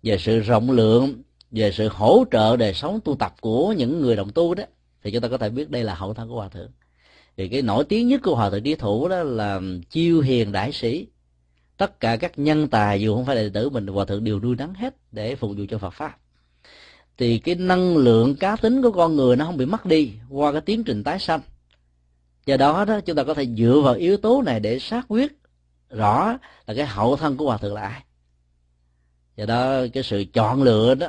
về 0.02 0.18
sự 0.18 0.38
rộng 0.38 0.70
lượng, 0.70 1.22
về 1.50 1.72
sự 1.72 1.88
hỗ 1.88 2.24
trợ 2.30 2.56
đời 2.56 2.74
sống 2.74 3.00
tu 3.04 3.16
tập 3.16 3.34
của 3.40 3.72
những 3.72 4.00
người 4.00 4.16
đồng 4.16 4.30
tu 4.30 4.54
đó, 4.54 4.64
thì 5.02 5.10
chúng 5.10 5.22
ta 5.22 5.28
có 5.28 5.38
thể 5.38 5.50
biết 5.50 5.70
đây 5.70 5.84
là 5.84 5.94
hậu 5.94 6.14
thân 6.14 6.28
của 6.28 6.36
hòa 6.36 6.48
thượng. 6.48 6.70
Thì 7.36 7.48
cái 7.48 7.62
nổi 7.62 7.84
tiếng 7.84 8.08
nhất 8.08 8.20
của 8.24 8.34
hòa 8.34 8.50
thượng 8.50 8.62
trí 8.62 8.74
thủ 8.74 9.08
đó 9.08 9.22
là 9.22 9.60
chiêu 9.90 10.20
hiền 10.20 10.52
đại 10.52 10.72
sĩ 10.72 11.06
tất 11.80 12.00
cả 12.00 12.16
các 12.16 12.38
nhân 12.38 12.68
tài, 12.68 13.00
dù 13.00 13.14
không 13.14 13.24
phải 13.24 13.36
là 13.36 13.42
đệ 13.42 13.48
tử 13.48 13.70
mình, 13.70 13.86
hòa 13.86 14.04
thượng 14.04 14.24
đều 14.24 14.40
nuôi 14.40 14.56
nắng 14.56 14.74
hết 14.74 14.96
để 15.12 15.36
phục 15.36 15.50
vụ 15.56 15.64
cho 15.70 15.78
phật 15.78 15.90
pháp. 15.90 16.18
Thì 17.18 17.38
cái 17.38 17.54
năng 17.54 17.96
lượng 17.96 18.36
cá 18.36 18.56
tính 18.56 18.82
của 18.82 18.90
con 18.90 19.16
người 19.16 19.36
nó 19.36 19.44
không 19.44 19.56
bị 19.56 19.66
mất 19.66 19.86
đi 19.86 20.12
qua 20.28 20.52
cái 20.52 20.60
tiến 20.60 20.84
trình 20.84 21.04
tái 21.04 21.18
sanh. 21.18 21.40
Do 22.46 22.56
đó 22.56 22.84
đó, 22.84 23.00
chúng 23.00 23.16
ta 23.16 23.24
có 23.24 23.34
thể 23.34 23.46
dựa 23.46 23.80
vào 23.84 23.94
yếu 23.94 24.16
tố 24.16 24.42
này 24.42 24.60
để 24.60 24.78
xác 24.78 25.02
quyết 25.08 25.32
rõ 25.90 26.38
là 26.66 26.74
cái 26.74 26.86
hậu 26.86 27.16
thân 27.16 27.36
của 27.36 27.44
hòa 27.44 27.58
thượng 27.58 27.74
là 27.74 27.82
ai. 27.82 28.02
Do 29.36 29.46
đó, 29.46 29.86
cái 29.92 30.02
sự 30.02 30.24
chọn 30.32 30.62
lựa 30.62 30.94
đó 30.94 31.08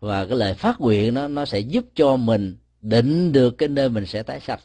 và 0.00 0.26
cái 0.26 0.36
lời 0.36 0.54
phát 0.54 0.80
nguyện 0.80 1.14
nó 1.14 1.28
nó 1.28 1.44
sẽ 1.44 1.58
giúp 1.58 1.84
cho 1.94 2.16
mình 2.16 2.56
định 2.80 3.32
được 3.32 3.58
cái 3.58 3.68
nơi 3.68 3.88
mình 3.88 4.06
sẽ 4.06 4.22
tái 4.22 4.40
sanh. 4.40 4.60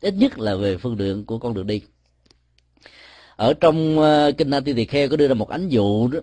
Ít 0.00 0.14
nhất 0.14 0.38
là 0.38 0.56
về 0.56 0.76
phương 0.76 0.96
đường 0.96 1.26
của 1.26 1.38
con 1.38 1.54
đường 1.54 1.66
đi 1.66 1.82
ở 3.36 3.54
trong 3.54 3.98
ờ, 3.98 4.26
kinh 4.26 4.36
kinh 4.36 4.50
Nati 4.50 4.72
Tỳ 4.72 4.84
Kheo 4.84 5.08
có 5.08 5.16
đưa 5.16 5.28
ra 5.28 5.34
một 5.34 5.48
ánh 5.48 5.68
dụ 5.68 6.08
đó 6.08 6.20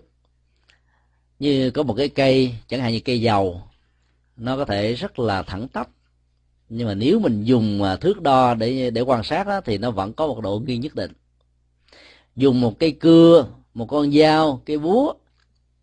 như 1.39 1.71
có 1.71 1.83
một 1.83 1.93
cái 1.93 2.09
cây 2.09 2.55
chẳng 2.67 2.79
hạn 2.81 2.91
như 2.93 2.99
cây 2.99 3.21
dầu 3.21 3.61
nó 4.37 4.57
có 4.57 4.65
thể 4.65 4.93
rất 4.93 5.19
là 5.19 5.43
thẳng 5.43 5.67
tắp. 5.67 5.89
Nhưng 6.69 6.87
mà 6.87 6.93
nếu 6.93 7.19
mình 7.19 7.43
dùng 7.43 7.83
ờ, 7.83 7.95
thước 7.95 8.21
đo 8.21 8.53
để 8.53 8.89
để 8.89 9.01
quan 9.01 9.23
sát 9.23 9.47
đó, 9.47 9.61
thì 9.61 9.77
nó 9.77 9.91
vẫn 9.91 10.13
có 10.13 10.27
một 10.27 10.41
độ 10.41 10.59
nghiêng 10.59 10.81
nhất 10.81 10.95
định. 10.95 11.11
Dùng 12.35 12.61
một 12.61 12.79
cây 12.79 12.91
cưa 12.91 13.47
một 13.73 13.85
con 13.85 14.11
dao 14.11 14.61
cây 14.65 14.77
búa 14.77 15.13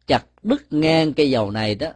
chặt 0.07 0.27
đứt 0.43 0.73
ngang 0.73 1.13
cây 1.13 1.31
dầu 1.31 1.51
này 1.51 1.75
đó 1.75 1.89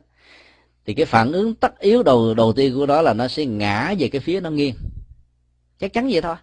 thì 0.85 0.95
cái 0.95 1.07
phản 1.07 1.33
ứng 1.33 1.55
tất 1.55 1.79
yếu 1.79 2.03
đầu 2.03 2.35
đầu 2.35 2.53
tiên 2.53 2.75
của 2.75 2.87
nó 2.87 3.03
là 3.03 3.15
nó 3.15 3.29
sẽ 3.29 3.47
ngã 3.47 3.95
về 3.99 4.09
cái 4.09 4.21
phía 4.21 4.41
nó 4.41 4.51
nghiêng. 4.51 4.75
Chắc 5.79 5.93
chắn 5.93 6.09
vậy 6.13 6.21
thôi 6.21 6.37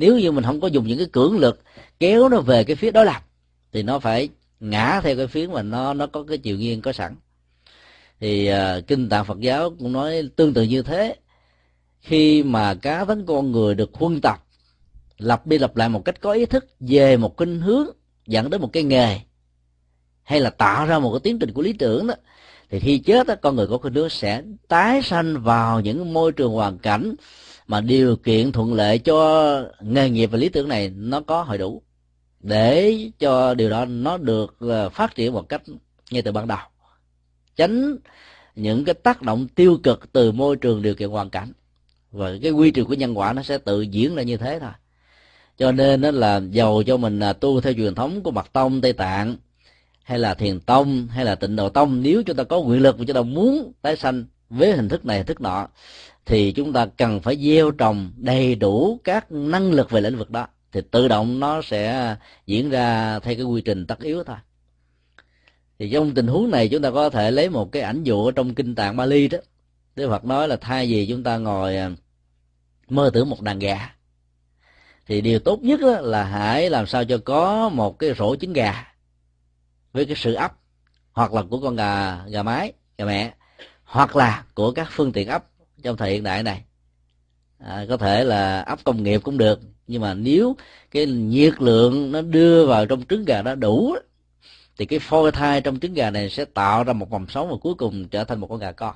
nếu 0.00 0.18
như 0.18 0.32
mình 0.32 0.44
không 0.44 0.60
có 0.60 0.68
dùng 0.68 0.86
những 0.86 0.98
cái 0.98 1.06
cưỡng 1.12 1.38
lực 1.38 1.60
kéo 2.00 2.28
nó 2.28 2.40
về 2.40 2.64
cái 2.64 2.76
phía 2.76 2.90
đối 2.90 3.06
lập 3.06 3.22
thì 3.72 3.82
nó 3.82 3.98
phải 3.98 4.28
ngã 4.60 5.00
theo 5.04 5.16
cái 5.16 5.26
phía 5.26 5.46
mà 5.46 5.62
nó 5.62 5.94
nó 5.94 6.06
có 6.06 6.22
cái 6.22 6.38
chiều 6.38 6.56
nghiêng 6.58 6.80
có 6.80 6.92
sẵn. 6.92 7.16
Thì 8.20 8.50
uh, 8.52 8.86
kinh 8.86 9.08
tạng 9.08 9.24
Phật 9.24 9.40
giáo 9.40 9.70
cũng 9.78 9.92
nói 9.92 10.28
tương 10.36 10.54
tự 10.54 10.62
như 10.62 10.82
thế. 10.82 11.16
Khi 12.00 12.42
mà 12.42 12.74
cá 12.74 13.04
tấn 13.04 13.26
con 13.26 13.52
người 13.52 13.74
được 13.74 13.90
huân 13.94 14.20
tập 14.20 14.44
lặp 15.18 15.46
đi 15.46 15.58
lặp 15.58 15.76
lại 15.76 15.88
một 15.88 16.04
cách 16.04 16.20
có 16.20 16.32
ý 16.32 16.46
thức 16.46 16.66
về 16.80 17.16
một 17.16 17.36
kinh 17.36 17.60
hướng 17.60 17.86
dẫn 18.26 18.50
đến 18.50 18.60
một 18.60 18.72
cái 18.72 18.82
nghề 18.82 19.20
hay 20.22 20.40
là 20.40 20.50
tạo 20.50 20.86
ra 20.86 20.98
một 20.98 21.12
cái 21.12 21.20
tiến 21.20 21.38
trình 21.38 21.52
của 21.52 21.62
lý 21.62 21.72
tưởng 21.72 22.06
đó 22.06 22.14
thì 22.70 22.80
khi 22.80 22.98
chết 22.98 23.26
đó, 23.26 23.34
con 23.42 23.56
người 23.56 23.66
có 23.66 23.78
khuynh 23.78 23.94
hướng 23.94 24.08
sẽ 24.08 24.42
tái 24.68 25.02
sanh 25.02 25.42
vào 25.42 25.80
những 25.80 26.12
môi 26.12 26.32
trường 26.32 26.52
hoàn 26.52 26.78
cảnh 26.78 27.14
mà 27.70 27.80
điều 27.80 28.16
kiện 28.16 28.52
thuận 28.52 28.74
lợi 28.74 28.98
cho 28.98 29.62
nghề 29.80 30.10
nghiệp 30.10 30.26
và 30.26 30.38
lý 30.38 30.48
tưởng 30.48 30.68
này 30.68 30.92
nó 30.96 31.20
có 31.20 31.42
hội 31.42 31.58
đủ. 31.58 31.82
Để 32.40 32.96
cho 33.18 33.54
điều 33.54 33.70
đó 33.70 33.84
nó 33.84 34.16
được 34.16 34.56
ờ, 34.60 34.88
phát 34.88 35.14
triển 35.14 35.32
một 35.32 35.48
cách 35.48 35.62
ngay 36.10 36.22
từ 36.22 36.32
ban 36.32 36.48
đầu. 36.48 36.58
Tránh 37.56 37.96
những 38.56 38.84
cái 38.84 38.94
tác 38.94 39.22
động 39.22 39.48
tiêu 39.48 39.78
cực 39.82 40.12
từ 40.12 40.32
môi 40.32 40.56
trường 40.56 40.82
điều 40.82 40.94
kiện 40.94 41.08
hoàn 41.08 41.30
cảnh. 41.30 41.52
Và 42.12 42.32
cái 42.42 42.52
quy 42.52 42.70
trình 42.70 42.84
của 42.84 42.94
nhân 42.94 43.18
quả 43.18 43.32
nó 43.32 43.42
sẽ 43.42 43.58
tự 43.58 43.80
diễn 43.82 44.14
ra 44.14 44.22
như 44.22 44.36
thế 44.36 44.58
thôi. 44.60 44.72
Cho 45.58 45.72
nên 45.72 46.00
đó 46.00 46.10
là 46.10 46.40
giàu 46.50 46.82
cho 46.86 46.96
mình 46.96 47.18
là 47.18 47.32
tu 47.32 47.60
theo 47.60 47.72
truyền 47.72 47.94
thống 47.94 48.22
của 48.22 48.30
mật 48.30 48.52
tông, 48.52 48.80
tây 48.80 48.92
tạng, 48.92 49.36
hay 50.02 50.18
là 50.18 50.34
thiền 50.34 50.60
tông, 50.60 51.08
hay 51.10 51.24
là 51.24 51.34
tịnh 51.34 51.56
độ 51.56 51.68
tông. 51.68 52.02
Nếu 52.02 52.22
chúng 52.22 52.36
ta 52.36 52.44
có 52.44 52.60
nguyện 52.60 52.82
lực 52.82 52.98
và 52.98 53.04
chúng 53.06 53.16
ta 53.16 53.22
muốn 53.22 53.72
tái 53.82 53.96
sanh 53.96 54.24
với 54.50 54.72
hình 54.72 54.88
thức 54.88 55.04
này, 55.04 55.16
hình 55.16 55.26
thức 55.26 55.40
nọ 55.40 55.68
thì 56.26 56.52
chúng 56.52 56.72
ta 56.72 56.86
cần 56.86 57.20
phải 57.20 57.36
gieo 57.36 57.70
trồng 57.70 58.12
đầy 58.16 58.54
đủ 58.54 59.00
các 59.04 59.32
năng 59.32 59.72
lực 59.72 59.90
về 59.90 60.00
lĩnh 60.00 60.18
vực 60.18 60.30
đó. 60.30 60.46
Thì 60.72 60.80
tự 60.90 61.08
động 61.08 61.40
nó 61.40 61.62
sẽ 61.62 62.16
diễn 62.46 62.70
ra 62.70 63.18
theo 63.18 63.34
cái 63.34 63.44
quy 63.44 63.60
trình 63.60 63.86
tất 63.86 64.00
yếu 64.00 64.24
thôi. 64.24 64.36
Thì 65.78 65.90
trong 65.92 66.14
tình 66.14 66.26
huống 66.26 66.50
này 66.50 66.68
chúng 66.68 66.82
ta 66.82 66.90
có 66.90 67.10
thể 67.10 67.30
lấy 67.30 67.48
một 67.48 67.72
cái 67.72 67.82
ảnh 67.82 68.02
dụ 68.02 68.26
ở 68.26 68.32
trong 68.32 68.54
kinh 68.54 68.74
tạng 68.74 68.96
Bali 68.96 69.28
đó. 69.28 69.38
Đức 69.96 70.08
Phật 70.08 70.24
nói 70.24 70.48
là 70.48 70.56
thay 70.56 70.86
vì 70.86 71.06
chúng 71.06 71.22
ta 71.22 71.38
ngồi 71.38 71.76
à, 71.76 71.90
mơ 72.88 73.10
tưởng 73.14 73.30
một 73.30 73.40
đàn 73.40 73.58
gà, 73.58 73.94
thì 75.06 75.20
điều 75.20 75.38
tốt 75.38 75.62
nhất 75.62 75.80
là 76.02 76.24
hãy 76.24 76.70
làm 76.70 76.86
sao 76.86 77.04
cho 77.04 77.18
có 77.24 77.68
một 77.68 77.98
cái 77.98 78.14
rổ 78.18 78.36
trứng 78.36 78.52
gà 78.52 78.94
với 79.92 80.04
cái 80.06 80.16
sự 80.16 80.34
ấp 80.34 80.52
hoặc 81.12 81.32
là 81.32 81.42
của 81.42 81.60
con 81.60 81.76
gà 81.76 82.24
gà 82.24 82.42
mái, 82.42 82.72
gà 82.98 83.04
mẹ 83.04 83.34
hoặc 83.84 84.16
là 84.16 84.44
của 84.54 84.72
các 84.72 84.88
phương 84.90 85.12
tiện 85.12 85.28
ấp 85.28 85.46
trong 85.82 85.96
thời 85.96 86.12
hiện 86.12 86.22
đại 86.22 86.42
này. 86.42 86.64
À, 87.58 87.86
có 87.88 87.96
thể 87.96 88.24
là 88.24 88.60
ấp 88.60 88.78
công 88.84 89.02
nghiệp 89.02 89.20
cũng 89.24 89.38
được 89.38 89.60
nhưng 89.90 90.02
mà 90.02 90.14
nếu 90.14 90.56
cái 90.90 91.06
nhiệt 91.06 91.54
lượng 91.62 92.12
nó 92.12 92.22
đưa 92.22 92.66
vào 92.66 92.86
trong 92.86 93.02
trứng 93.08 93.24
gà 93.24 93.42
đó 93.42 93.54
đủ 93.54 93.96
thì 94.78 94.86
cái 94.86 94.98
phôi 94.98 95.32
thai 95.32 95.60
trong 95.60 95.80
trứng 95.80 95.94
gà 95.94 96.10
này 96.10 96.30
sẽ 96.30 96.44
tạo 96.44 96.84
ra 96.84 96.92
một 96.92 97.10
vòng 97.10 97.26
sống 97.28 97.48
và 97.50 97.56
cuối 97.60 97.74
cùng 97.74 98.08
trở 98.08 98.24
thành 98.24 98.40
một 98.40 98.46
con 98.46 98.58
gà 98.58 98.72
con. 98.72 98.94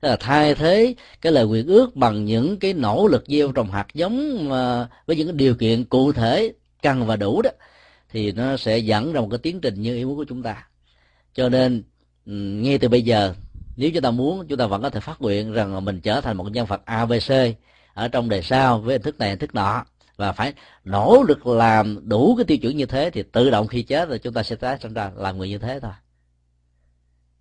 Tức 0.00 0.08
là 0.08 0.16
thay 0.16 0.54
thế 0.54 0.94
cái 1.20 1.32
lời 1.32 1.46
nguyện 1.46 1.66
ước 1.66 1.96
bằng 1.96 2.24
những 2.24 2.58
cái 2.58 2.72
nỗ 2.72 3.06
lực 3.06 3.24
gieo 3.26 3.52
trồng 3.52 3.70
hạt 3.70 3.86
giống 3.94 4.48
à, 4.52 4.88
với 5.06 5.16
những 5.16 5.26
cái 5.26 5.36
điều 5.36 5.54
kiện 5.54 5.84
cụ 5.84 6.12
thể 6.12 6.52
cần 6.82 7.06
và 7.06 7.16
đủ 7.16 7.42
đó 7.42 7.50
thì 8.10 8.32
nó 8.32 8.56
sẽ 8.56 8.78
dẫn 8.78 9.12
ra 9.12 9.20
một 9.20 9.28
cái 9.30 9.38
tiến 9.38 9.60
trình 9.60 9.82
như 9.82 9.96
ý 9.96 10.04
muốn 10.04 10.16
của 10.16 10.24
chúng 10.28 10.42
ta. 10.42 10.68
Cho 11.34 11.48
nên 11.48 11.82
ừ, 12.26 12.32
ngay 12.32 12.78
từ 12.78 12.88
bây 12.88 13.02
giờ 13.02 13.34
nếu 13.80 13.90
chúng 13.90 14.02
ta 14.02 14.10
muốn 14.10 14.46
chúng 14.46 14.58
ta 14.58 14.66
vẫn 14.66 14.82
có 14.82 14.90
thể 14.90 15.00
phát 15.00 15.22
nguyện 15.22 15.52
rằng 15.52 15.74
là 15.74 15.80
mình 15.80 16.00
trở 16.00 16.20
thành 16.20 16.36
một 16.36 16.52
nhân 16.52 16.66
vật 16.66 16.82
abc 16.84 17.32
ở 17.94 18.08
trong 18.08 18.28
đời 18.28 18.42
sau 18.42 18.80
với 18.80 18.94
hình 18.94 19.02
thức 19.02 19.18
này 19.18 19.28
hình 19.30 19.38
thức 19.38 19.54
nọ. 19.54 19.84
Và 20.16 20.32
phải 20.32 20.52
nỗ 20.84 21.24
lực 21.28 21.46
làm 21.46 22.08
đủ 22.08 22.34
cái 22.36 22.44
tiêu 22.44 22.58
chuẩn 22.58 22.76
như 22.76 22.86
thế 22.86 23.10
thì 23.10 23.22
tự 23.22 23.50
động 23.50 23.66
khi 23.66 23.82
chết 23.82 24.08
rồi 24.08 24.18
chúng 24.18 24.34
ta 24.34 24.42
sẽ 24.42 24.56
tái 24.56 24.78
sinh 24.82 24.94
ra 24.94 25.10
làm 25.16 25.38
người 25.38 25.48
như 25.48 25.58
thế 25.58 25.80
thôi. 25.80 25.92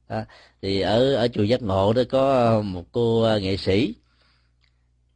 À, 0.08 0.26
thì 0.62 0.82
ở 0.82 1.16
ở 1.16 1.28
chùa 1.28 1.44
giác 1.44 1.62
ngộ 1.62 1.94
đó 1.94 2.02
có 2.10 2.62
một 2.62 2.84
cô 2.92 3.24
à, 3.24 3.38
nghệ 3.38 3.58
sĩ. 3.58 3.96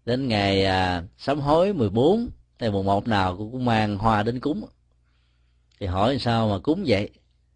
Đến 0.05 0.28
ngày 0.28 0.65
à, 0.65 1.03
sám 1.17 1.39
hối 1.39 1.74
14 1.74 2.30
ngày 2.59 2.71
mùng 2.71 2.86
một 2.86 3.07
nào 3.07 3.38
cũng, 3.38 3.65
mang 3.65 3.97
hoa 3.97 4.24
đến 4.24 4.39
cúng. 4.39 4.65
Thì 5.80 5.86
hỏi 5.86 6.19
sao 6.19 6.49
mà 6.49 6.59
cúng 6.59 6.84
vậy? 6.88 7.09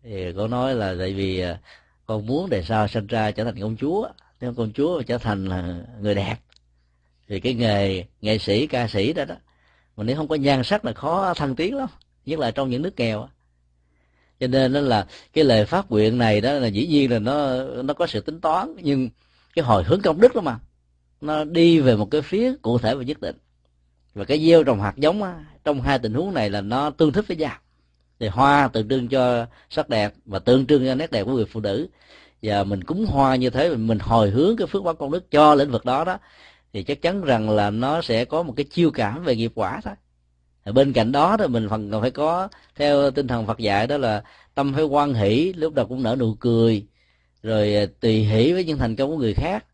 Thì 0.03 0.33
cô 0.37 0.47
nói 0.47 0.75
là 0.75 0.95
tại 0.99 1.13
vì 1.13 1.39
à, 1.39 1.59
con 2.07 2.25
muốn 2.25 2.49
đời 2.49 2.63
sau 2.63 2.87
sinh 2.87 3.07
ra 3.07 3.31
trở 3.31 3.43
thành 3.43 3.61
công 3.61 3.77
chúa. 3.77 4.09
Nếu 4.41 4.53
công 4.53 4.73
chúa 4.73 5.01
trở 5.01 5.17
thành 5.17 5.45
là 5.45 5.85
người 6.01 6.15
đẹp 6.15 6.35
thì 7.27 7.39
cái 7.39 7.53
nghề 7.53 8.05
nghệ 8.21 8.37
sĩ 8.37 8.67
ca 8.67 8.87
sĩ 8.87 9.13
đó 9.13 9.25
đó 9.25 9.35
mà 9.97 10.03
nếu 10.03 10.15
không 10.15 10.27
có 10.27 10.35
nhan 10.35 10.63
sắc 10.63 10.85
là 10.85 10.93
khó 10.93 11.33
thăng 11.33 11.55
tiến 11.55 11.75
lắm 11.75 11.89
nhất 12.25 12.39
là 12.39 12.51
trong 12.51 12.69
những 12.69 12.81
nước 12.81 12.95
nghèo 12.97 13.27
cho 14.39 14.47
nên 14.47 14.73
đó 14.73 14.79
là 14.79 15.07
cái 15.33 15.43
lời 15.43 15.65
phát 15.65 15.91
nguyện 15.91 16.17
này 16.17 16.41
đó 16.41 16.53
là 16.53 16.67
dĩ 16.67 16.87
nhiên 16.87 17.11
là 17.11 17.19
nó 17.19 17.63
nó 17.63 17.93
có 17.93 18.07
sự 18.07 18.21
tính 18.21 18.41
toán 18.41 18.75
nhưng 18.83 19.09
cái 19.55 19.65
hồi 19.65 19.83
hướng 19.83 20.01
công 20.01 20.21
đức 20.21 20.35
đó 20.35 20.41
mà 20.41 20.59
nó 21.21 21.43
đi 21.43 21.79
về 21.79 21.95
một 21.95 22.11
cái 22.11 22.21
phía 22.21 22.53
cụ 22.61 22.77
thể 22.77 22.95
và 22.95 23.03
nhất 23.03 23.21
định. 23.21 23.35
Và 24.13 24.25
cái 24.25 24.45
gieo 24.47 24.63
trồng 24.63 24.81
hạt 24.81 24.93
giống 24.97 25.19
đó, 25.19 25.33
trong 25.63 25.81
hai 25.81 25.99
tình 25.99 26.13
huống 26.13 26.33
này 26.33 26.49
là 26.49 26.61
nó 26.61 26.89
tương 26.89 27.11
thích 27.11 27.27
với 27.27 27.37
nhau 27.37 27.57
thì 28.19 28.27
hoa 28.27 28.67
tượng 28.67 28.89
trưng 28.89 29.07
cho 29.07 29.45
sắc 29.69 29.89
đẹp 29.89 30.13
và 30.25 30.39
tượng 30.39 30.67
trưng 30.67 30.85
cho 30.85 30.95
nét 30.95 31.11
đẹp 31.11 31.23
của 31.23 31.31
người 31.31 31.45
phụ 31.45 31.59
nữ. 31.59 31.87
Và 32.41 32.63
mình 32.63 32.83
cúng 32.83 33.05
hoa 33.05 33.35
như 33.35 33.49
thế, 33.49 33.75
mình 33.75 33.99
hồi 33.99 34.29
hướng 34.29 34.57
cái 34.57 34.67
phước 34.67 34.83
báo 34.83 34.93
công 34.93 35.11
đức 35.11 35.31
cho 35.31 35.55
lĩnh 35.55 35.71
vực 35.71 35.85
đó 35.85 36.03
đó, 36.03 36.17
thì 36.73 36.83
chắc 36.83 37.01
chắn 37.01 37.21
rằng 37.21 37.49
là 37.49 37.69
nó 37.69 38.01
sẽ 38.01 38.25
có 38.25 38.43
một 38.43 38.53
cái 38.57 38.63
chiêu 38.63 38.91
cảm 38.91 39.23
về 39.23 39.35
nghiệp 39.35 39.51
quả 39.55 39.81
thôi. 39.83 39.93
Bên 40.73 40.93
cạnh 40.93 41.11
đó 41.11 41.37
thì 41.37 41.47
mình 41.47 41.69
phần 41.69 41.91
còn 41.91 42.01
phải 42.01 42.11
có, 42.11 42.47
theo 42.75 43.11
tinh 43.11 43.27
thần 43.27 43.47
Phật 43.47 43.57
dạy 43.59 43.87
đó 43.87 43.97
là 43.97 44.23
tâm 44.55 44.73
phải 44.73 44.83
quan 44.83 45.13
hỷ, 45.13 45.53
lúc 45.53 45.73
nào 45.73 45.85
cũng 45.85 46.03
nở 46.03 46.15
nụ 46.19 46.33
cười, 46.33 46.87
rồi 47.43 47.87
tùy 47.99 48.23
hỷ 48.23 48.53
với 48.53 48.65
những 48.65 48.77
thành 48.77 48.95
công 48.95 49.09
của 49.09 49.17
người 49.17 49.33
khác 49.33 49.65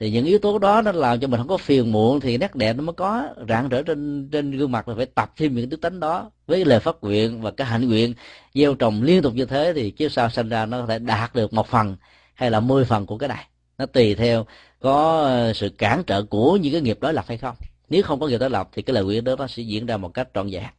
thì 0.00 0.10
những 0.10 0.24
yếu 0.24 0.38
tố 0.38 0.58
đó 0.58 0.82
nó 0.82 0.92
làm 0.92 1.20
cho 1.20 1.28
mình 1.28 1.38
không 1.38 1.48
có 1.48 1.56
phiền 1.56 1.92
muộn, 1.92 2.20
thì 2.20 2.38
nét 2.38 2.54
đẹp 2.54 2.76
nó 2.76 2.82
mới 2.82 2.92
có 2.92 3.28
rạng 3.48 3.68
rỡ 3.68 3.82
trên 3.82 4.28
trên 4.32 4.50
gương 4.50 4.72
mặt 4.72 4.88
là 4.88 4.94
phải 4.94 5.06
tập 5.06 5.32
thêm 5.36 5.54
những 5.54 5.68
đức 5.68 5.80
tính 5.80 6.00
đó 6.00 6.30
với 6.46 6.64
lời 6.64 6.80
phát 6.80 6.96
nguyện 7.00 7.42
và 7.42 7.50
cái 7.50 7.66
hạnh 7.66 7.88
nguyện 7.88 8.14
gieo 8.54 8.74
trồng 8.74 9.02
liên 9.02 9.22
tục 9.22 9.34
như 9.34 9.44
thế 9.44 9.72
thì 9.76 9.90
kiếp 9.90 10.12
sau 10.12 10.30
sinh 10.30 10.48
ra 10.48 10.66
nó 10.66 10.80
có 10.80 10.86
thể 10.86 10.98
đạt 10.98 11.34
được 11.34 11.52
một 11.52 11.66
phần 11.66 11.96
hay 12.34 12.50
là 12.50 12.60
mười 12.60 12.84
phần 12.84 13.06
của 13.06 13.18
cái 13.18 13.28
này. 13.28 13.46
Nó 13.78 13.86
tùy 13.86 14.14
theo 14.14 14.46
có 14.80 15.22
ờ, 15.22 15.52
sự 15.52 15.68
cản 15.68 16.02
trở 16.06 16.22
của 16.22 16.56
những 16.56 16.72
cái 16.72 16.80
nghiệp 16.80 16.98
đối 17.00 17.12
lập 17.14 17.24
hay 17.28 17.38
không. 17.38 17.56
Nếu 17.88 18.02
không 18.02 18.20
có 18.20 18.26
nghiệp 18.26 18.38
đối 18.38 18.50
lập 18.50 18.68
thì 18.72 18.82
cái 18.82 18.94
lời 18.94 19.04
nguyện 19.04 19.24
đó 19.24 19.36
nó 19.36 19.46
sẽ 19.46 19.62
diễn 19.62 19.86
ra 19.86 19.96
một 19.96 20.14
cách 20.14 20.28
trọn 20.34 20.50
vẹn. 20.50 20.70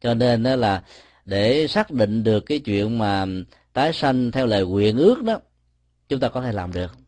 Cho 0.00 0.14
nên 0.14 0.42
đó 0.42 0.56
là 0.56 0.82
để 1.24 1.66
xác 1.66 1.90
định 1.90 2.24
được 2.24 2.40
cái 2.40 2.58
chuyện 2.58 2.98
mà 2.98 3.26
tái 3.72 3.92
sanh 3.92 4.30
theo 4.30 4.46
lời 4.46 4.66
nguyện 4.66 4.96
ước 4.96 5.22
đó, 5.22 5.40
chúng 6.08 6.20
ta 6.20 6.28
có 6.28 6.42
thể 6.42 6.52
làm 6.52 6.72
được 6.72 6.99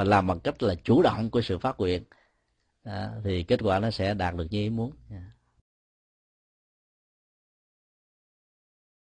và 0.00 0.04
làm 0.04 0.26
bằng 0.26 0.40
cách 0.40 0.62
là 0.62 0.74
chủ 0.84 1.02
động 1.02 1.30
của 1.30 1.40
sự 1.42 1.58
phát 1.58 1.76
nguyện 1.78 2.04
đó, 2.84 3.08
thì 3.24 3.42
kết 3.42 3.60
quả 3.62 3.78
nó 3.80 3.90
sẽ 3.90 4.14
đạt 4.14 4.34
được 4.36 4.46
như 4.50 4.60
ý 4.60 4.70
muốn 4.70 4.92
yeah. 5.10 5.22